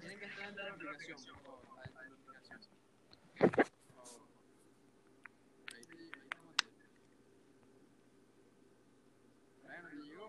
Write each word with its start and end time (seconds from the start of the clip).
Tienen 0.00 0.18
que 0.18 0.26
estar 0.26 0.54
de 0.54 0.62
la 0.64 0.72
aplicación, 0.72 1.18
por 1.24 1.42
favor. 1.42 1.60
Adentro 1.78 2.00
de 2.00 2.32
la 2.32 2.38
aplicación. 2.38 2.60
Por 3.38 4.04
favor. 4.04 4.22
Ahí 5.74 5.84
te, 5.86 5.92
ahí 5.94 6.10
te 6.10 6.40
mandé. 6.42 6.66
Brian, 9.62 9.90
¿te 9.90 9.96
llegó? 10.06 10.28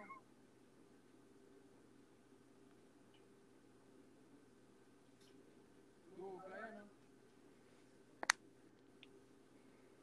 ¿Tú, 6.16 6.42
Brian? 6.48 6.92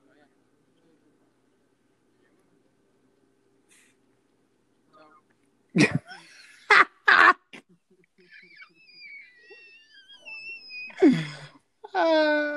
Brian, 0.06 0.30
Chao. 4.90 5.10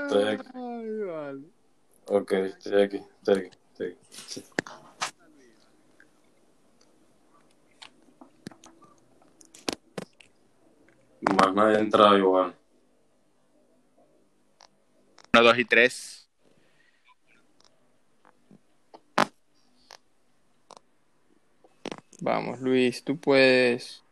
Estoy 0.03 0.23
aquí. 0.27 0.47
Ay, 0.53 0.99
vale. 1.03 1.45
Ok, 2.19 2.33
estoy 2.33 2.81
aquí, 2.81 2.97
estoy 2.97 3.37
aquí, 3.37 3.57
estoy 3.71 3.87
aquí. 3.87 3.97
Sí. 4.27 4.43
Más 11.21 11.53
nadie 11.53 11.77
ha 11.77 11.79
entrado 11.79 12.17
igual. 12.17 12.53
1, 15.33 15.43
2 15.43 15.57
y 15.59 15.65
3. 15.65 16.29
Vamos, 22.19 22.59
Luis, 22.59 23.01
tú 23.01 23.17
puedes. 23.17 24.03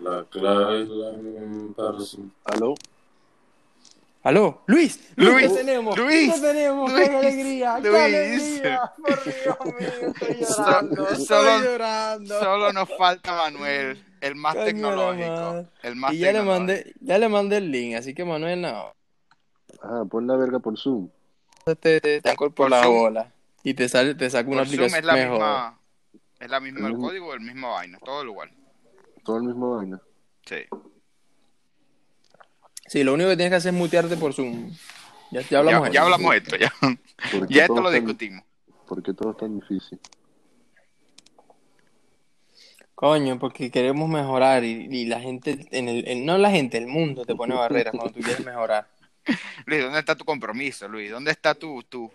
La 0.00 0.24
clave 0.24 0.82
es 0.82 0.88
la 0.88 1.12
persona. 1.76 2.30
¿Aló? 2.44 2.74
¿Aló? 4.24 4.62
¡Luis! 4.66 5.12
Luis, 5.16 5.48
¡Lo 5.50 5.54
tenemos! 5.56 5.98
Luis, 5.98 6.28
¡Lo 6.28 6.40
tenemos! 6.48 6.92
Luis, 6.92 7.08
¡Qué 7.08 7.16
alegría! 7.16 7.78
¡Qué 7.82 7.88
Luis. 7.88 8.00
alegría! 8.02 8.92
¡Por 8.96 9.24
Dios 9.24 9.36
mío! 9.80 10.12
Estoy 10.14 10.36
llorando. 10.56 10.96
So- 10.96 11.10
Estoy 11.12 11.26
solo- 11.26 11.62
llorando. 11.64 12.38
Solo 12.40 12.72
nos 12.72 12.88
falta 12.96 13.32
Manuel, 13.36 14.04
el 14.20 14.34
más 14.36 14.54
Coño 14.54 14.64
tecnológico. 14.66 15.66
El 15.82 15.96
más 15.96 16.12
Y 16.12 16.18
ya 16.18 16.32
le 16.32 16.42
mandé, 16.42 16.94
ya 17.00 17.18
le 17.18 17.28
mandé 17.28 17.56
el 17.56 17.70
link, 17.72 17.96
así 17.96 18.14
que 18.14 18.24
Manuel 18.24 18.60
no. 18.62 18.92
Ah, 19.82 20.04
pon 20.08 20.26
la 20.28 20.36
verga 20.36 20.60
por 20.60 20.78
Zoom. 20.78 21.08
Te, 21.64 21.74
te, 22.00 22.20
te 22.20 22.34
por 22.36 22.54
Por 22.54 22.70
la 22.70 22.82
Zoom. 22.84 22.94
bola. 23.00 23.32
Y 23.64 23.74
te 23.74 23.88
sale, 23.88 24.14
te 24.14 24.30
saca 24.30 24.48
una 24.48 24.58
Por 24.58 24.66
Zoom 24.68 24.74
aplicación 24.84 24.98
es 25.00 25.04
la 25.04 25.12
mejor. 25.14 25.32
misma, 25.38 25.78
es 26.38 26.50
la 26.50 26.60
misma 26.60 26.78
El 26.78 26.84
el 26.86 26.92
mismo- 26.92 27.08
código, 27.08 27.34
el 27.34 27.40
mismo 27.40 27.72
vaina, 27.72 27.98
todo 28.04 28.24
igual. 28.24 28.50
Todo 29.24 29.36
el 29.38 29.42
mismo 29.44 29.76
vaina. 29.76 30.00
Sí. 30.46 30.56
Sí, 32.92 33.04
lo 33.04 33.14
único 33.14 33.30
que 33.30 33.36
tienes 33.36 33.52
que 33.52 33.56
hacer 33.56 33.72
es 33.72 33.78
mutearte 33.80 34.18
por 34.18 34.34
Zoom. 34.34 34.70
Ya, 35.30 35.40
ya 35.40 35.60
hablamos 35.60 35.84
ya, 35.84 35.88
de 35.88 35.94
ya 35.94 36.02
hablamos 36.02 36.30
de 36.32 36.36
esto, 36.36 36.56
ya. 36.56 36.70
¿Por 37.30 37.48
qué 37.48 37.54
Ya 37.54 37.62
esto 37.62 37.80
lo 37.80 37.90
tan- 37.90 38.04
discutimos. 38.04 38.44
¿Por 38.86 39.02
qué 39.02 39.14
todo 39.14 39.30
es 39.30 39.36
tan 39.38 39.58
difícil? 39.58 39.98
Coño, 42.94 43.38
porque 43.38 43.70
queremos 43.70 44.10
mejorar 44.10 44.62
y, 44.64 44.88
y 44.90 45.06
la 45.06 45.20
gente, 45.20 45.66
en 45.70 45.88
el, 45.88 46.06
en- 46.06 46.26
no 46.26 46.36
la 46.36 46.50
gente, 46.50 46.76
el 46.76 46.86
mundo 46.86 47.24
te 47.24 47.34
pone 47.34 47.54
barreras 47.54 47.94
cuando 47.96 48.12
tú 48.12 48.20
quieres 48.20 48.40
mejorar. 48.44 48.86
Luis, 49.64 49.82
¿dónde 49.84 49.98
está 50.00 50.14
tu 50.14 50.26
compromiso, 50.26 50.86
Luis? 50.86 51.10
¿Dónde 51.10 51.30
está 51.30 51.54
tu, 51.54 51.82
tu... 51.84 52.10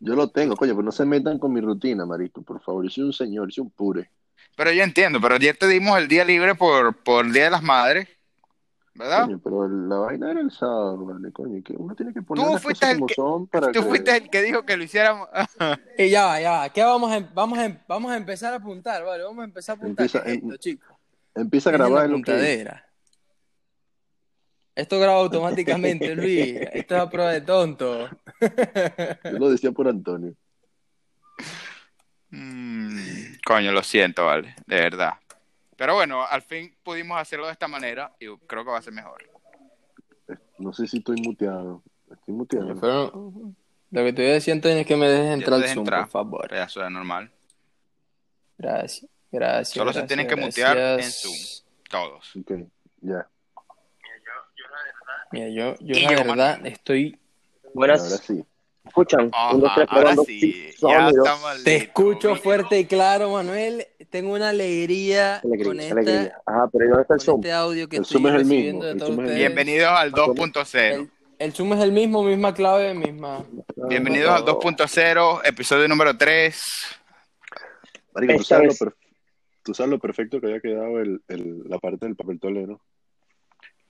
Yo 0.00 0.16
lo 0.16 0.28
tengo, 0.30 0.56
coño, 0.56 0.72
pero 0.72 0.82
no 0.82 0.90
se 0.90 1.04
metan 1.04 1.38
con 1.38 1.52
mi 1.52 1.60
rutina, 1.60 2.04
marico, 2.04 2.42
por 2.42 2.60
favor. 2.60 2.82
Yo 2.86 2.90
soy 2.90 3.04
un 3.04 3.12
señor, 3.12 3.52
soy 3.52 3.62
un 3.62 3.70
pure. 3.70 4.10
Pero 4.56 4.72
yo 4.72 4.82
entiendo, 4.82 5.20
pero 5.20 5.36
ayer 5.36 5.56
te 5.56 5.68
dimos 5.68 5.96
el 5.96 6.08
día 6.08 6.24
libre 6.24 6.56
por, 6.56 6.92
por 7.04 7.24
el 7.24 7.32
Día 7.32 7.44
de 7.44 7.50
las 7.50 7.62
Madres, 7.62 8.08
¿verdad? 8.98 9.24
Coño, 9.24 9.40
pero 9.42 9.68
la 9.68 9.96
vaina 9.96 10.30
era 10.32 10.40
el 10.40 10.50
sábado, 10.50 11.06
vale, 11.06 11.32
coño, 11.32 11.62
que 11.62 11.74
uno 11.76 11.94
tiene 11.94 12.12
que 12.12 12.20
poner 12.22 12.44
Tú 12.44 12.52
las 12.52 12.62
cosas 12.62 12.90
el 12.90 12.96
como 12.96 13.06
que- 13.06 13.14
son 13.14 13.46
para 13.48 13.72
Tú 13.72 13.80
que... 13.80 13.86
fuiste 13.86 14.16
el 14.16 14.28
que 14.30 14.42
dijo 14.42 14.64
que 14.66 14.76
lo 14.76 14.82
hiciéramos. 14.84 15.28
Y 15.98 16.10
ya 16.10 16.26
va, 16.26 16.40
ya 16.40 16.50
va. 16.50 16.68
¿Qué 16.70 16.82
vamos 16.82 17.10
a, 17.10 17.16
em- 17.16 17.28
vamos 17.34 17.58
a, 17.58 17.64
em- 17.64 17.78
vamos 17.88 18.10
a 18.12 18.16
empezar 18.16 18.52
a 18.52 18.56
apuntar? 18.56 19.04
Vale, 19.04 19.22
vamos 19.24 19.40
a 19.40 19.44
empezar 19.44 19.76
a 19.76 19.78
apuntar. 19.78 20.04
Empieza- 20.06 20.22
¿Qué 20.24 20.30
es 20.30 20.36
esto, 20.36 20.52
em- 20.52 20.58
chicos? 20.58 20.96
Empieza 21.34 21.70
a 21.70 21.72
grabar 21.72 22.08
lo 22.10 22.20
que... 22.22 22.68
Esto 24.74 25.00
graba 25.00 25.18
automáticamente, 25.18 26.14
Luis. 26.14 26.54
Esto 26.72 26.94
es 26.96 27.00
a 27.00 27.10
prueba 27.10 27.32
de 27.32 27.40
tonto. 27.40 28.08
Yo 29.24 29.30
lo 29.38 29.50
decía 29.50 29.72
por 29.72 29.88
Antonio. 29.88 30.34
Mm, 32.30 32.98
coño, 33.44 33.72
lo 33.72 33.82
siento, 33.82 34.26
vale, 34.26 34.54
de 34.66 34.76
verdad. 34.76 35.14
Pero 35.78 35.94
bueno, 35.94 36.26
al 36.26 36.42
fin 36.42 36.74
pudimos 36.82 37.20
hacerlo 37.20 37.46
de 37.46 37.52
esta 37.52 37.68
manera 37.68 38.12
y 38.18 38.26
creo 38.48 38.64
que 38.64 38.70
va 38.72 38.78
a 38.78 38.82
ser 38.82 38.92
mejor. 38.92 39.22
No 40.58 40.72
sé 40.72 40.88
si 40.88 40.98
estoy 40.98 41.20
muteado. 41.22 41.84
Estoy 42.10 42.34
muteado. 42.34 42.74
Pero 42.80 43.32
lo 43.92 44.04
que 44.04 44.12
te 44.12 44.22
voy 44.22 44.32
a 44.32 44.34
decir, 44.34 44.54
Antonio, 44.54 44.78
es 44.78 44.86
que 44.88 44.96
me 44.96 45.06
dejes 45.06 45.34
entrar 45.34 45.62
al 45.62 45.68
Zoom, 45.68 45.78
entrar. 45.78 46.00
por 46.00 46.10
favor. 46.10 46.50
Ya 46.50 46.64
eso 46.64 46.84
es 46.84 46.90
normal. 46.90 47.30
Gracias, 48.58 49.08
gracias. 49.30 49.68
Solo 49.68 49.92
se 49.92 50.02
tienen 50.02 50.26
que 50.26 50.34
mutear 50.34 50.98
en. 50.98 51.12
Zoom. 51.12 51.36
Todos. 51.88 52.34
Ok, 52.34 52.52
ya. 53.00 53.28
Mira, 55.30 55.48
yo, 55.48 55.76
yo 55.78 55.94
la 55.94 56.10
yo, 56.10 56.24
verdad 56.24 56.66
estoy. 56.66 57.20
Ahora 57.66 57.98
Buenas. 57.98 58.20
sí. 58.26 58.44
¿Escuchan? 58.88 59.30
Un, 59.52 59.60
dos, 59.60 59.70
Ajá, 59.70 59.74
tres, 59.76 59.86
ahora 59.90 60.00
probando. 60.00 60.24
sí, 60.24 60.40
Sí, 60.40 60.74
ya 60.80 61.08
estamos 61.08 61.64
Te 61.64 61.76
escucho 61.76 62.36
fuerte 62.36 62.80
y 62.80 62.84
claro, 62.86 63.30
Manuel. 63.30 63.86
Tengo 64.10 64.32
una 64.34 64.48
alegría, 64.50 65.36
Alegría, 65.36 65.64
con, 65.66 65.80
esta, 65.80 65.94
alegría. 65.94 66.38
Ajá, 66.46 66.68
pero 66.72 66.84
¿y 66.84 66.88
dónde 66.88 67.02
está 67.02 67.14
el 67.14 67.18
con 67.20 67.24
Zoom? 67.26 67.40
este 67.40 67.52
audio 67.52 67.88
que 67.88 67.96
El 67.96 68.02
estoy 68.02 68.14
Zoom 68.16 68.26
es 68.26 68.32
el 68.32 68.38
recibiendo 68.40 68.72
mismo, 68.72 68.84
de 68.84 68.90
el 68.92 69.00
Zoom 69.00 69.26
es. 69.26 69.34
Bienvenidos 69.36 69.88
al 69.90 70.12
2.0. 70.12 70.78
El, 70.94 71.10
el 71.38 71.52
Zoom 71.52 71.72
es 71.74 71.80
el 71.80 71.92
mismo, 71.92 72.22
misma 72.24 72.54
clave, 72.54 72.94
misma. 72.94 73.44
Bienvenidos 73.76 74.30
al 74.30 74.44
2.0, 74.44 75.40
episodio 75.44 75.86
número 75.88 76.16
3. 76.16 76.62
Marico, 78.14 78.36
tú 78.38 78.44
sabes, 78.44 78.80
lo 78.80 78.92
tú 79.62 79.74
sabes 79.74 79.90
lo 79.90 79.98
perfecto 79.98 80.40
que 80.40 80.46
había 80.46 80.60
quedado 80.60 80.98
el, 81.00 81.20
el- 81.28 81.62
la 81.68 81.78
parte 81.78 82.06
del 82.06 82.16
papel 82.16 82.40
tolero. 82.40 82.80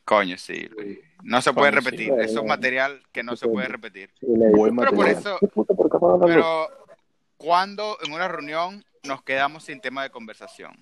Coño, 0.08 0.38
sí. 0.38 0.66
Luis. 0.74 0.98
No 1.22 1.42
se 1.42 1.52
puede 1.52 1.70
Coño, 1.70 1.82
sí. 1.82 1.86
repetir. 1.90 2.12
Eso 2.20 2.40
es 2.40 2.46
material 2.46 3.02
que 3.12 3.22
no 3.22 3.36
se 3.36 3.46
puede 3.46 3.68
repetir. 3.68 4.08
Sí, 4.18 4.26
Pero 4.26 4.52
por 4.52 4.72
material. 4.72 5.08
eso, 5.10 5.38
pero 6.24 6.68
cuando 7.36 7.98
en 8.02 8.12
una 8.14 8.26
reunión 8.26 8.82
nos 9.06 9.22
quedamos 9.22 9.64
sin 9.64 9.80
tema 9.82 10.02
de 10.04 10.10
conversación. 10.10 10.72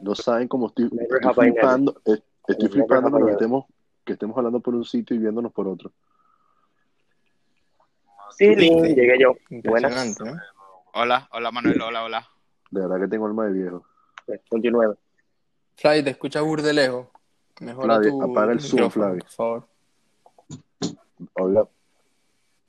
No 0.00 0.14
saben 0.14 0.48
cómo 0.48 0.68
estoy, 0.68 0.88
flipando. 1.34 2.00
eh, 2.06 2.18
Estoy 2.48 2.68
flipando 2.68 3.18
ever. 3.18 3.32
estemos, 3.32 3.66
que 4.04 4.14
estemos 4.14 4.36
hablando 4.38 4.60
por 4.60 4.74
un 4.74 4.84
sitio 4.84 5.14
y 5.14 5.18
viéndonos 5.18 5.52
por 5.52 5.68
otro. 5.68 5.92
Sí, 8.38 8.46
llegué 8.54 9.18
yo. 9.18 9.34
Buenas. 9.64 10.18
¿no? 10.20 10.36
Hola, 10.94 11.28
hola 11.32 11.50
Manuel, 11.50 11.80
hola, 11.82 12.04
hola. 12.04 12.28
De 12.70 12.80
verdad 12.80 13.00
que 13.00 13.08
tengo 13.08 13.26
alma 13.26 13.46
de 13.46 13.52
viejo. 13.52 13.84
Continúe. 14.48 14.96
Flavio, 15.76 16.04
te 16.04 16.10
escuchas 16.10 16.42
burde 16.42 16.72
lejos. 16.72 17.08
Mejora 17.60 17.94
Flavio, 17.94 18.10
tu, 18.10 18.22
apaga 18.22 18.52
el 18.52 18.60
Zoom, 18.60 18.90
Flavio. 18.90 19.18
por 19.20 19.30
favor. 19.30 19.68
Oiga, 21.34 21.66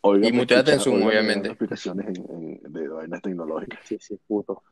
oiga, 0.01 0.27
Y 0.27 0.31
me 0.31 0.37
muteate 0.39 0.71
en 0.73 0.79
Zoom, 0.79 1.03
obviamente. 1.03 1.49
explicaciones 1.49 2.07
en, 2.07 2.59
en- 2.63 2.73
de 2.73 2.87
vainas 2.87 3.21
tecnológicas. 3.21 3.79
Sí, 3.83 3.97
sí, 3.99 4.17
puto. 4.27 4.63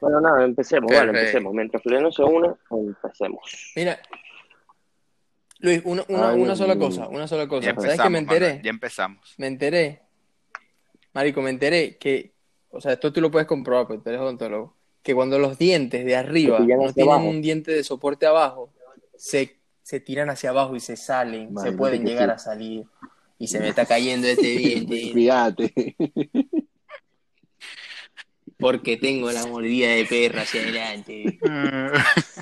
Bueno, 0.00 0.20
nada, 0.20 0.44
empecemos, 0.44 0.90
vale, 0.90 1.10
empecemos. 1.10 1.52
Mientras 1.52 1.82
Juliano 1.82 2.10
se 2.12 2.22
une, 2.22 2.50
empecemos. 2.70 3.72
Mira, 3.76 3.98
Luis, 5.58 5.82
una, 5.84 6.04
una, 6.08 6.30
Ay, 6.30 6.40
una 6.40 6.56
sola 6.56 6.78
cosa, 6.78 7.08
una 7.08 7.26
sola 7.26 7.46
cosa. 7.46 7.66
¿Sabes 7.66 7.84
empezamos, 7.84 8.02
qué 8.04 8.10
me 8.10 8.18
enteré? 8.18 8.60
Ya 8.64 8.70
empezamos. 8.70 9.34
Me 9.36 9.46
enteré, 9.46 10.00
Marico, 11.12 11.42
me 11.42 11.50
enteré 11.50 11.98
que, 11.98 12.32
o 12.70 12.80
sea, 12.80 12.92
esto 12.92 13.12
tú 13.12 13.20
lo 13.20 13.30
puedes 13.30 13.46
comprobar, 13.46 13.86
porque 13.86 14.02
tú 14.02 14.08
eres 14.08 14.22
odontólogo, 14.22 14.74
que 15.02 15.14
cuando 15.14 15.38
los 15.38 15.58
dientes 15.58 16.02
de 16.06 16.16
arriba 16.16 16.60
no 16.60 16.92
tienen 16.94 17.12
abajo. 17.12 17.28
un 17.28 17.42
diente 17.42 17.72
de 17.72 17.84
soporte 17.84 18.24
abajo, 18.26 18.72
se, 19.20 19.60
se 19.82 20.00
tiran 20.00 20.30
hacia 20.30 20.48
abajo 20.50 20.74
y 20.74 20.80
se 20.80 20.96
salen, 20.96 21.56
se 21.58 21.72
pueden 21.72 22.06
llegar 22.06 22.30
sí. 22.30 22.32
a 22.32 22.38
salir. 22.38 22.86
Y 23.38 23.48
se 23.48 23.60
me 23.60 23.68
está 23.68 23.84
cayendo 23.86 24.26
este 24.26 24.46
diente 24.46 25.10
Fíjate. 25.14 25.96
porque 28.58 28.96
tengo 28.96 29.30
la 29.30 29.46
mordida 29.46 29.90
de 29.90 30.04
perro 30.06 30.40
hacia 30.40 30.62
adelante. 30.62 31.38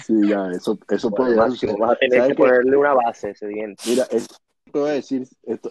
Sí, 0.04 0.14
ya, 0.28 0.48
eso, 0.52 0.78
eso 0.88 1.10
puede 1.10 1.36
Bueno, 1.36 1.54
llegar 1.54 1.78
vas 1.78 1.92
a 1.92 1.96
tener 1.96 2.18
¿Sabes 2.20 2.36
que 2.36 2.42
ponerle 2.42 2.76
una 2.76 2.94
base 2.94 3.28
a 3.28 3.30
ese 3.30 3.46
diente. 3.48 3.82
Mira, 3.86 4.06
esto 4.10 4.36
te 4.72 4.78
voy 4.78 4.90
a 4.90 4.92
decir, 4.94 5.28
esto, 5.46 5.70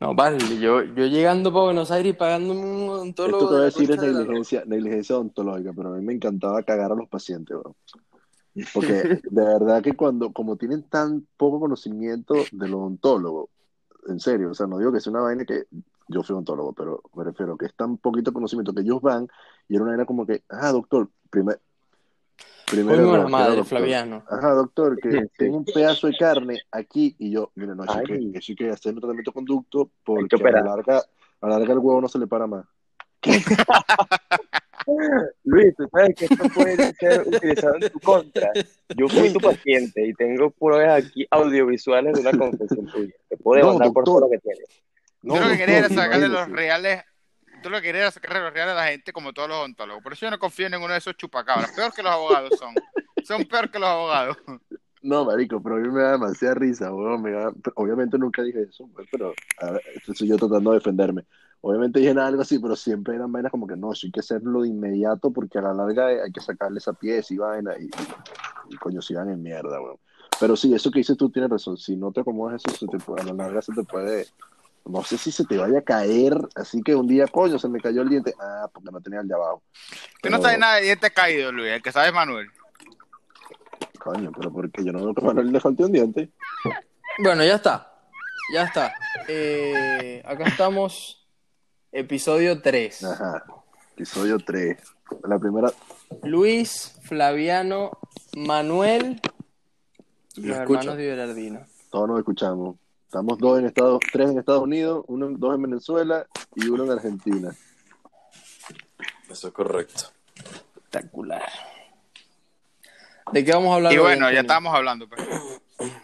No, 0.00 0.14
vale, 0.14 0.38
yo, 0.58 0.82
yo 0.82 1.06
llegando 1.06 1.52
para 1.52 1.64
Buenos 1.64 1.90
Aires 1.90 2.14
y 2.14 2.16
pagándome 2.16 2.60
un 2.60 2.88
odontólogo 2.88 3.38
esto 3.38 3.48
te 3.48 3.54
voy 3.54 3.62
a 3.62 3.64
decir 3.66 3.82
es 3.82 3.88
concha 3.96 4.06
de 4.06 4.12
la 4.12 4.18
negligencia, 4.20 4.64
negligencia 4.66 5.16
odontológica, 5.16 5.72
pero 5.74 5.94
a 5.94 5.96
mí 5.96 6.04
me 6.04 6.12
encantaba 6.14 6.62
cagar 6.62 6.92
a 6.92 6.94
los 6.94 7.08
pacientes, 7.08 7.56
bro. 7.58 7.74
Porque 8.72 8.92
de 9.30 9.44
verdad 9.44 9.82
que 9.82 9.94
cuando, 9.94 10.32
como 10.32 10.56
tienen 10.56 10.82
tan 10.84 11.26
poco 11.36 11.60
conocimiento 11.60 12.34
del 12.52 12.74
odontólogo, 12.74 13.50
en 14.08 14.20
serio, 14.20 14.50
o 14.50 14.54
sea, 14.54 14.66
no 14.66 14.78
digo 14.78 14.92
que 14.92 15.00
sea 15.00 15.10
una 15.10 15.22
vaina 15.22 15.44
que 15.44 15.66
yo 16.08 16.22
fui 16.22 16.34
odontólogo, 16.34 16.72
pero 16.72 17.02
me 17.14 17.24
refiero 17.24 17.56
que 17.56 17.66
es 17.66 17.74
tan 17.74 17.98
poquito 17.98 18.32
conocimiento 18.32 18.72
que 18.72 18.82
ellos 18.82 19.00
van 19.02 19.28
y 19.68 19.74
era 19.74 19.82
una 19.82 19.92
vaina 19.92 20.06
como 20.06 20.26
que, 20.26 20.44
ah, 20.48 20.70
doctor, 20.70 21.10
primer, 21.30 21.60
primero. 22.70 22.98
Error, 22.98 23.28
madre, 23.28 23.56
doctor. 23.56 23.78
Flaviano. 23.78 24.24
Ajá, 24.28 24.50
doctor, 24.50 24.98
que 25.00 25.10
Sí, 25.10 25.18
sí. 25.22 25.28
tengo 25.36 25.58
un 25.58 25.64
pedazo 25.64 26.06
de 26.06 26.16
carne 26.16 26.62
aquí 26.70 27.14
y 27.18 27.30
yo, 27.30 27.50
mire, 27.54 27.74
no, 27.74 27.84
eso 27.84 28.00
que, 28.06 28.30
eso 28.34 28.52
que 28.56 28.70
hacer 28.70 28.94
un 28.94 29.00
tratamiento 29.00 29.32
conducto 29.32 29.90
porque 30.04 30.36
que 30.36 30.48
a 30.48 30.52
la 30.52 30.62
larga, 30.62 31.02
a 31.40 31.48
la 31.48 31.58
larga 31.58 31.74
el 31.74 31.80
huevo 31.80 32.00
no 32.00 32.08
se 32.08 32.18
le 32.18 32.26
para 32.26 32.46
más. 32.46 32.64
Luis, 35.44 35.74
tú 35.76 35.88
sabes 35.90 36.14
que 36.16 36.26
esto 36.26 36.48
puede 36.54 36.76
ser 36.94 37.26
utilizado 37.26 37.76
en 37.76 37.90
tu 37.90 38.00
contra. 38.00 38.52
Yo 38.96 39.08
fui 39.08 39.32
tu 39.32 39.40
paciente 39.40 40.06
y 40.06 40.14
tengo 40.14 40.50
pruebas 40.50 41.04
aquí 41.04 41.26
audiovisuales 41.30 42.14
de 42.14 42.20
una 42.20 42.32
confesión 42.32 42.86
tuya. 42.92 43.12
Te 43.28 43.36
puedo 43.36 43.60
No, 43.60 43.66
demandar 43.66 43.92
por 43.92 44.04
todo 44.04 44.20
lo 44.20 44.30
que 44.30 44.38
tienes. 44.38 44.64
No, 45.22 45.34
tú 45.34 45.40
lo 45.40 45.48
que 45.48 45.56
querías 45.56 45.90
era 45.90 46.02
sacarle 46.02 46.28
los 46.28 46.48
reales. 46.48 47.02
Tú 47.62 47.70
lo 47.70 47.78
que 47.78 47.82
querías 47.84 48.02
era 48.02 48.10
sacarle 48.12 48.40
los 48.44 48.52
reales 48.52 48.72
a 48.74 48.76
la 48.76 48.86
gente 48.88 49.12
como 49.12 49.32
todos 49.32 49.48
los 49.48 49.58
odontólogos. 49.58 50.02
Por 50.02 50.12
eso 50.12 50.26
yo 50.26 50.30
no 50.30 50.38
confío 50.38 50.66
en 50.66 50.72
ninguno 50.72 50.92
de 50.92 50.98
esos 50.98 51.16
chupacabras. 51.16 51.72
Peor 51.74 51.92
que 51.92 52.02
los 52.02 52.12
abogados 52.12 52.54
son. 52.54 52.74
Son 53.22 53.44
peor 53.44 53.68
que 53.70 53.78
los 53.78 53.88
abogados. 53.88 54.36
No, 55.02 55.24
marico, 55.24 55.62
pero 55.62 55.76
a 55.76 55.78
mí 55.78 55.88
me 55.88 56.02
da 56.02 56.12
demasiada 56.12 56.54
risa, 56.54 56.92
weón, 56.92 57.22
me 57.22 57.30
da- 57.30 57.52
Obviamente 57.76 58.18
nunca 58.18 58.42
dije 58.42 58.62
eso, 58.62 58.88
pues, 58.92 59.06
pero 59.10 59.34
a 59.58 59.72
ver, 59.72 59.82
esto 59.94 60.14
soy 60.14 60.28
yo 60.28 60.36
tratando 60.36 60.70
de 60.72 60.78
defenderme. 60.78 61.22
Obviamente 61.62 61.98
dije 61.98 62.12
algo 62.12 62.42
así, 62.42 62.58
pero 62.58 62.76
siempre 62.76 63.16
eran 63.16 63.32
vainas 63.32 63.50
como 63.50 63.66
que 63.66 63.76
no, 63.76 63.92
eso 63.92 64.06
hay 64.06 64.12
que 64.12 64.20
hacerlo 64.20 64.62
de 64.62 64.68
inmediato 64.68 65.32
porque 65.32 65.58
a 65.58 65.62
la 65.62 65.74
larga 65.74 66.06
hay 66.06 66.30
que 66.32 66.40
sacarle 66.40 66.78
esa 66.78 66.92
pieza 66.92 67.34
y 67.34 67.38
vaina 67.38 67.72
y, 67.78 67.88
y 68.72 68.76
coño, 68.76 69.02
si 69.02 69.14
van 69.14 69.30
en 69.30 69.42
mierda, 69.42 69.80
weón. 69.80 69.98
Pero 70.38 70.54
sí, 70.56 70.72
eso 70.74 70.90
que 70.90 70.98
dices 71.00 71.16
tú 71.16 71.30
tienes 71.30 71.50
razón. 71.50 71.76
Si 71.76 71.96
no 71.96 72.12
te 72.12 72.20
acomodas 72.20 72.62
eso, 72.64 72.76
se 72.76 72.86
te 72.86 72.98
puede- 72.98 73.22
a 73.22 73.24
la 73.24 73.32
larga 73.32 73.62
se 73.62 73.72
te 73.72 73.82
puede, 73.82 74.26
no 74.84 75.02
sé 75.02 75.16
si 75.18 75.32
se 75.32 75.44
te 75.44 75.56
vaya 75.56 75.78
a 75.78 75.82
caer, 75.82 76.36
así 76.54 76.80
que 76.82 76.94
un 76.94 77.08
día, 77.08 77.26
coño, 77.26 77.58
se 77.58 77.68
me 77.68 77.80
cayó 77.80 78.02
el 78.02 78.10
diente. 78.10 78.34
Ah, 78.38 78.68
porque 78.72 78.90
no 78.92 79.00
tenía 79.00 79.20
el 79.20 79.26
de 79.28 79.34
abajo. 79.34 79.62
Tú 80.22 80.30
no 80.30 80.40
sabes 80.40 80.58
nada 80.58 80.76
de 80.76 80.82
dientes 80.82 81.10
caídos, 81.10 81.52
Luis. 81.52 81.72
El 81.72 81.82
que 81.82 81.90
sabe 81.90 82.08
es 82.08 82.14
Manuel. 82.14 82.46
Coño, 83.98 84.30
pero 84.36 84.52
porque 84.52 84.84
yo 84.84 84.92
no 84.92 85.00
veo 85.00 85.14
que 85.14 85.22
Manuel 85.22 85.50
le 85.50 85.58
falté 85.60 85.84
un 85.84 85.90
diente. 85.92 86.30
Bueno, 87.18 87.42
ya 87.44 87.56
está. 87.56 87.92
Ya 88.52 88.64
está. 88.64 88.94
Eh, 89.26 90.22
acá 90.24 90.44
estamos. 90.44 91.25
Episodio 91.92 92.60
3. 92.60 93.04
Ajá. 93.04 93.44
Episodio 93.94 94.38
3. 94.38 94.76
La 95.24 95.38
primera, 95.38 95.72
Luis, 96.24 96.98
Flaviano, 97.02 97.98
Manuel 98.36 99.20
y 100.34 100.42
Lo 100.42 100.48
los 100.48 100.58
hermanos 100.58 100.96
de 100.96 101.06
Berardino. 101.06 101.66
todos 101.90 102.08
nos 102.08 102.18
escuchamos. 102.18 102.76
Estamos 103.04 103.38
dos 103.38 103.58
en 103.60 103.66
Estados, 103.66 104.00
tres 104.12 104.30
en 104.30 104.38
Estados 104.38 104.62
Unidos, 104.62 105.04
uno, 105.06 105.28
dos 105.30 105.54
en 105.54 105.62
Venezuela 105.62 106.26
y 106.56 106.68
uno 106.68 106.84
en 106.84 106.90
Argentina. 106.90 107.54
Eso 109.30 109.48
es 109.48 109.54
correcto. 109.54 110.10
Espectacular. 110.34 111.48
¿De 113.32 113.44
qué 113.44 113.52
vamos 113.52 113.72
a 113.72 113.74
hablar 113.76 113.92
Y 113.92 113.98
hoy, 113.98 114.02
bueno, 114.02 114.30
ya 114.30 114.40
estábamos 114.40 114.74
hablando. 114.74 115.08
Pues. 115.08 115.20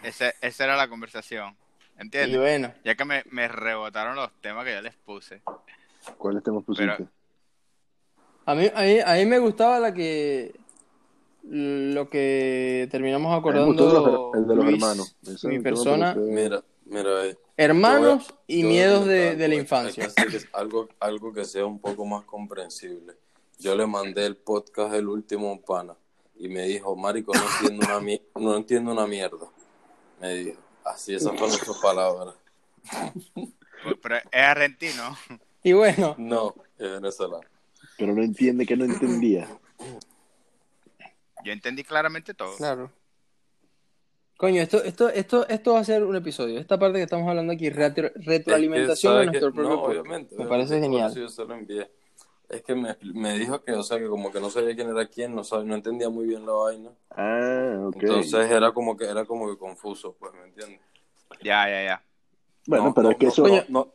Ese, 0.03 0.35
esa 0.41 0.65
era 0.65 0.77
la 0.77 0.89
conversación. 0.89 1.57
Y 2.03 2.05
¿Entiendes? 2.07 2.39
bueno, 2.41 2.73
Ya 2.85 2.95
que 2.97 3.05
me, 3.05 3.23
me 3.31 3.49
rebotaron 3.49 4.17
los 4.17 4.31
temas 4.41 4.65
que 4.65 4.73
ya 4.73 4.83
les 4.83 4.95
puse. 4.97 5.43
¿Cuáles 6.19 6.43
temas 6.43 6.65
pusiste? 6.65 6.93
Pero- 6.97 7.09
a 8.45 8.55
mí, 8.57 8.69
a 8.75 8.83
mí, 8.83 8.99
a 9.05 9.13
mí 9.15 9.27
me 9.27 9.39
gustaba 9.39 9.79
la 9.79 9.95
que. 9.95 10.53
Lo 11.45 12.09
que 12.09 12.89
terminamos 12.91 13.37
acordando. 13.37 14.33
el 14.35 14.47
de 14.47 14.55
los 14.55 14.65
Luis, 14.65 14.75
hermanos. 14.83 15.17
Ese 15.27 15.49
mi 15.49 15.59
persona. 15.61 16.15
Mira, 16.15 16.63
mira, 16.87 17.27
eh, 17.27 17.37
Hermanos 17.57 18.31
a- 18.31 18.35
y 18.47 18.63
miedos 18.65 19.07
de, 19.07 19.37
de 19.37 19.49
la 19.49 19.55
hay- 19.55 19.61
infancia. 19.61 20.09
que 20.09 20.41
algo, 20.53 20.89
algo 21.01 21.33
que 21.33 21.45
sea 21.45 21.67
un 21.67 21.81
poco 21.81 22.05
más 22.05 22.25
comprensible. 22.25 23.15
Yo 23.59 23.75
le 23.77 23.87
mandé 23.87 24.25
el 24.27 24.37
podcast 24.37 24.93
del 24.93 25.09
último 25.09 25.61
pana 25.61 25.95
y 26.37 26.49
me 26.49 26.63
dijo, 26.65 26.95
Marico, 26.97 27.33
no 27.35 27.43
entiendo 27.61 27.87
una, 27.87 28.01
mi- 28.01 28.23
no 28.37 28.57
entiendo 28.57 28.93
una 28.93 29.07
mierda. 29.07 29.47
Me 30.21 30.35
dijo, 30.35 30.61
así 30.85 31.15
esas 31.15 31.33
fueron 31.39 31.57
sus 31.59 31.79
palabras. 31.79 32.35
Pero 34.03 34.17
es 34.17 34.23
argentino. 34.33 35.17
Y 35.63 35.73
bueno, 35.73 36.15
No, 36.19 36.55
es 36.79 36.91
venezolano. 36.91 37.47
Pero 37.99 38.15
no 38.15 38.23
entiende 38.23 38.67
que 38.67 38.77
no 38.77 38.85
entendía. 38.85 39.47
Yo 41.45 41.53
entendí 41.53 41.85
claramente 41.85 42.35
todo. 42.35 42.57
claro. 42.57 42.91
Coño, 44.37 44.61
esto, 44.61 44.83
esto, 44.83 45.09
esto, 45.09 45.47
esto 45.49 45.75
va 45.75 45.79
a 45.81 45.85
ser 45.85 46.03
un 46.03 46.17
episodio. 46.17 46.59
Esta 46.59 46.77
parte 46.77 46.99
que 46.99 47.05
estamos 47.05 47.29
hablando 47.29 47.53
aquí, 47.53 47.71
retro- 47.71 48.11
retroalimentación 48.17 49.15
de 49.19 49.25
Es 49.27 49.31
que, 49.31 49.39
nuestro 49.41 49.53
¿sabe 49.53 49.53
qué? 49.53 49.55
propio 49.55 49.63
No, 49.63 49.69
podcast. 49.83 50.01
obviamente. 50.01 50.35
Me 50.35 50.45
obviamente, 50.45 50.49
parece 50.69 50.81
genial. 50.81 51.11
eso 51.13 51.21
yo 51.21 51.29
se 51.29 51.45
lo 51.45 51.55
envié. 51.55 51.91
Es 52.53 52.63
que 52.63 52.75
me, 52.75 52.97
me 53.15 53.39
dijo 53.39 53.63
que, 53.65 53.73
o 53.73 53.83
sea, 53.83 53.99
que 53.99 54.07
como 54.07 54.31
que 54.31 54.39
no 54.39 54.51
sabía 54.51 54.75
quién 54.77 54.91
era 54.91 55.07
quién, 55.07 55.35
no, 55.35 55.43
sabe, 55.43 55.65
no 55.65 55.75
entendía 55.75 56.11
muy 56.11 56.27
bien 56.27 56.45
la 56.45 56.53
vaina. 56.53 56.91
Ah, 57.11 57.79
ok. 57.87 57.97
Entonces 58.01 58.51
era 58.51 58.73
como 58.73 58.95
que 58.97 59.07
era 59.07 59.25
como 59.25 59.49
que 59.49 59.57
confuso, 59.57 60.15
pues, 60.21 60.33
¿me 60.35 60.49
entiendes? 60.49 60.81
Ya, 61.43 61.67
ya, 61.69 61.83
ya. 61.85 62.03
bueno, 62.67 62.85
No, 62.85 62.95
pero 62.95 63.05
no, 63.05 63.11
es 63.13 63.17
que 63.17 63.27
no, 63.27 63.33
eso... 63.33 63.65
No, 63.71 63.89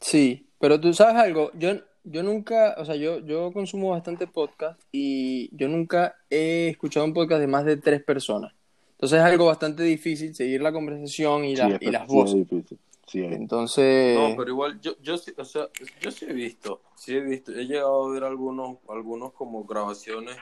Sí, 0.00 0.48
pero 0.58 0.80
tú 0.80 0.92
sabes 0.92 1.14
algo, 1.16 1.50
yo, 1.54 1.70
yo 2.04 2.22
nunca, 2.22 2.74
o 2.78 2.84
sea, 2.84 2.96
yo, 2.96 3.20
yo 3.20 3.52
consumo 3.52 3.90
bastante 3.90 4.26
podcast 4.26 4.80
y 4.90 5.54
yo 5.56 5.68
nunca 5.68 6.16
he 6.30 6.68
escuchado 6.68 7.06
un 7.06 7.14
podcast 7.14 7.40
de 7.40 7.46
más 7.46 7.64
de 7.64 7.76
tres 7.76 8.02
personas. 8.02 8.52
Entonces 8.92 9.18
es 9.18 9.24
algo 9.24 9.46
bastante 9.46 9.82
difícil 9.82 10.34
seguir 10.34 10.62
la 10.62 10.72
conversación 10.72 11.44
y, 11.44 11.54
sí, 11.54 11.62
la- 11.62 11.68
es- 11.76 11.82
y 11.82 11.90
las 11.90 12.08
sí 12.10 12.14
voces. 12.16 12.40
es 12.40 12.48
difícil. 12.50 12.78
Sí, 13.10 13.24
es. 13.24 13.32
Entonces, 13.32 14.14
No, 14.14 14.36
pero 14.36 14.50
igual 14.50 14.80
yo, 14.80 14.96
yo 15.02 15.18
sí, 15.18 15.32
o 15.36 15.44
sea, 15.44 15.68
yo 16.00 16.12
sí 16.12 16.26
he 16.26 16.32
visto, 16.32 16.80
sí 16.94 17.16
he 17.16 17.20
visto, 17.20 17.50
he 17.50 17.66
llegado 17.66 18.06
a 18.06 18.12
ver 18.12 18.22
algunos, 18.22 18.78
algunos 18.88 19.32
como 19.32 19.64
grabaciones, 19.64 20.36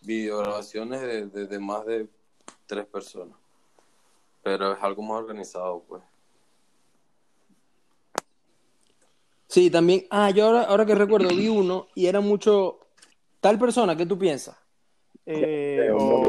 videograbaciones 0.00 1.02
de, 1.02 1.26
de, 1.26 1.46
de 1.46 1.58
más 1.58 1.84
de 1.84 2.08
tres 2.66 2.86
personas. 2.86 3.36
Pero 4.42 4.72
es 4.72 4.82
algo 4.82 5.02
más 5.02 5.18
organizado, 5.18 5.84
pues. 5.86 6.02
sí, 9.48 9.70
también, 9.70 10.06
ah, 10.08 10.30
yo 10.30 10.46
ahora, 10.46 10.62
ahora 10.62 10.86
que 10.86 10.94
recuerdo, 10.94 11.28
vi 11.28 11.48
uno 11.48 11.88
y 11.94 12.06
era 12.06 12.20
mucho 12.20 12.78
tal 13.40 13.58
persona, 13.58 13.94
¿qué 13.94 14.06
tú 14.06 14.18
piensas? 14.18 14.56
Eh, 15.30 15.90
o, 15.94 16.26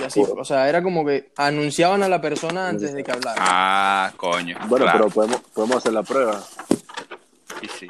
y 0.00 0.04
así, 0.04 0.22
o 0.22 0.44
sea, 0.44 0.68
era 0.68 0.80
como 0.80 1.04
que 1.04 1.32
anunciaban 1.36 2.04
a 2.04 2.08
la 2.08 2.20
persona 2.20 2.68
antes 2.68 2.94
de 2.94 3.02
que 3.02 3.10
hablara. 3.10 3.40
Ah, 3.40 4.12
coño. 4.16 4.56
Bueno, 4.68 4.84
claro. 4.84 4.98
pero 5.00 5.10
podemos, 5.10 5.40
podemos 5.52 5.76
hacer 5.78 5.92
la 5.92 6.04
prueba. 6.04 6.40
Y 7.60 7.66
sí. 7.66 7.88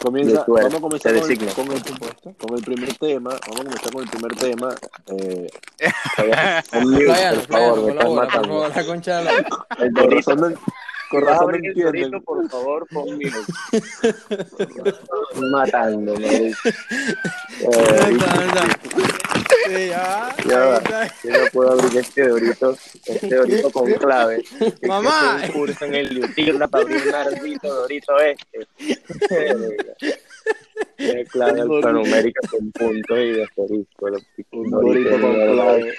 Comienza, 0.00 0.44
vamos 0.46 0.74
a 0.74 0.80
comenzar 0.80 1.12
con 1.18 1.30
el, 1.30 1.54
con, 1.54 1.72
el, 1.72 2.36
con 2.36 2.56
el 2.56 2.62
primer 2.62 2.94
tema. 2.98 3.30
Vamos 3.30 3.60
a 3.60 3.64
comenzar 3.64 3.92
con 3.92 4.02
el 4.02 4.10
primer 4.10 4.36
tema. 4.36 4.74
Eh, 5.08 5.46
por 6.16 6.30
favor, 6.30 7.02
Flaviano, 7.02 7.36
me 7.36 7.42
están 7.42 7.46
colabora, 7.46 8.04
por 8.04 8.14
matando. 8.14 8.48
favor, 8.48 8.76
la 8.76 8.84
concha 8.84 9.16
de 9.16 9.24
la... 9.24 9.32
El. 9.78 10.58
Con 11.10 11.22
razón 11.24 11.42
abrir 11.44 11.64
el 11.64 11.70
entienden. 11.70 12.10
dorito, 12.10 12.24
por 12.24 12.48
favor, 12.50 12.86
mute. 12.90 13.30
Matando, 15.50 16.14
marico. 16.14 16.58
Eh. 17.60 18.18
Sí, 19.66 19.88
ya, 19.88 20.34
Ya. 20.46 20.82
Yo 21.24 21.30
no 21.30 21.46
puedo 21.52 21.72
abrir 21.72 21.98
este 21.98 22.28
dorito, 22.28 22.76
este 23.06 23.34
dorito 23.34 23.70
con 23.70 23.92
clave. 23.94 24.44
Mamá. 24.82 25.40
es 25.42 25.48
un 25.50 25.54
curso 25.54 25.84
en 25.86 25.94
el 25.94 26.14
Lutirla 26.14 26.68
para 26.68 26.84
abrir 26.84 27.02
un 27.08 27.14
ardito 27.14 27.74
dorito 27.74 28.12
este. 28.20 28.68
Tiene 30.96 31.24
clave 31.26 31.60
alfanumérica 31.62 32.48
con 32.48 32.70
puntos 32.72 33.18
y 33.18 33.30
de 33.32 33.44
asterisco. 33.44 34.06
Un 34.52 34.70
dorito 34.70 35.20
con 35.20 35.34
clave. 35.34 35.94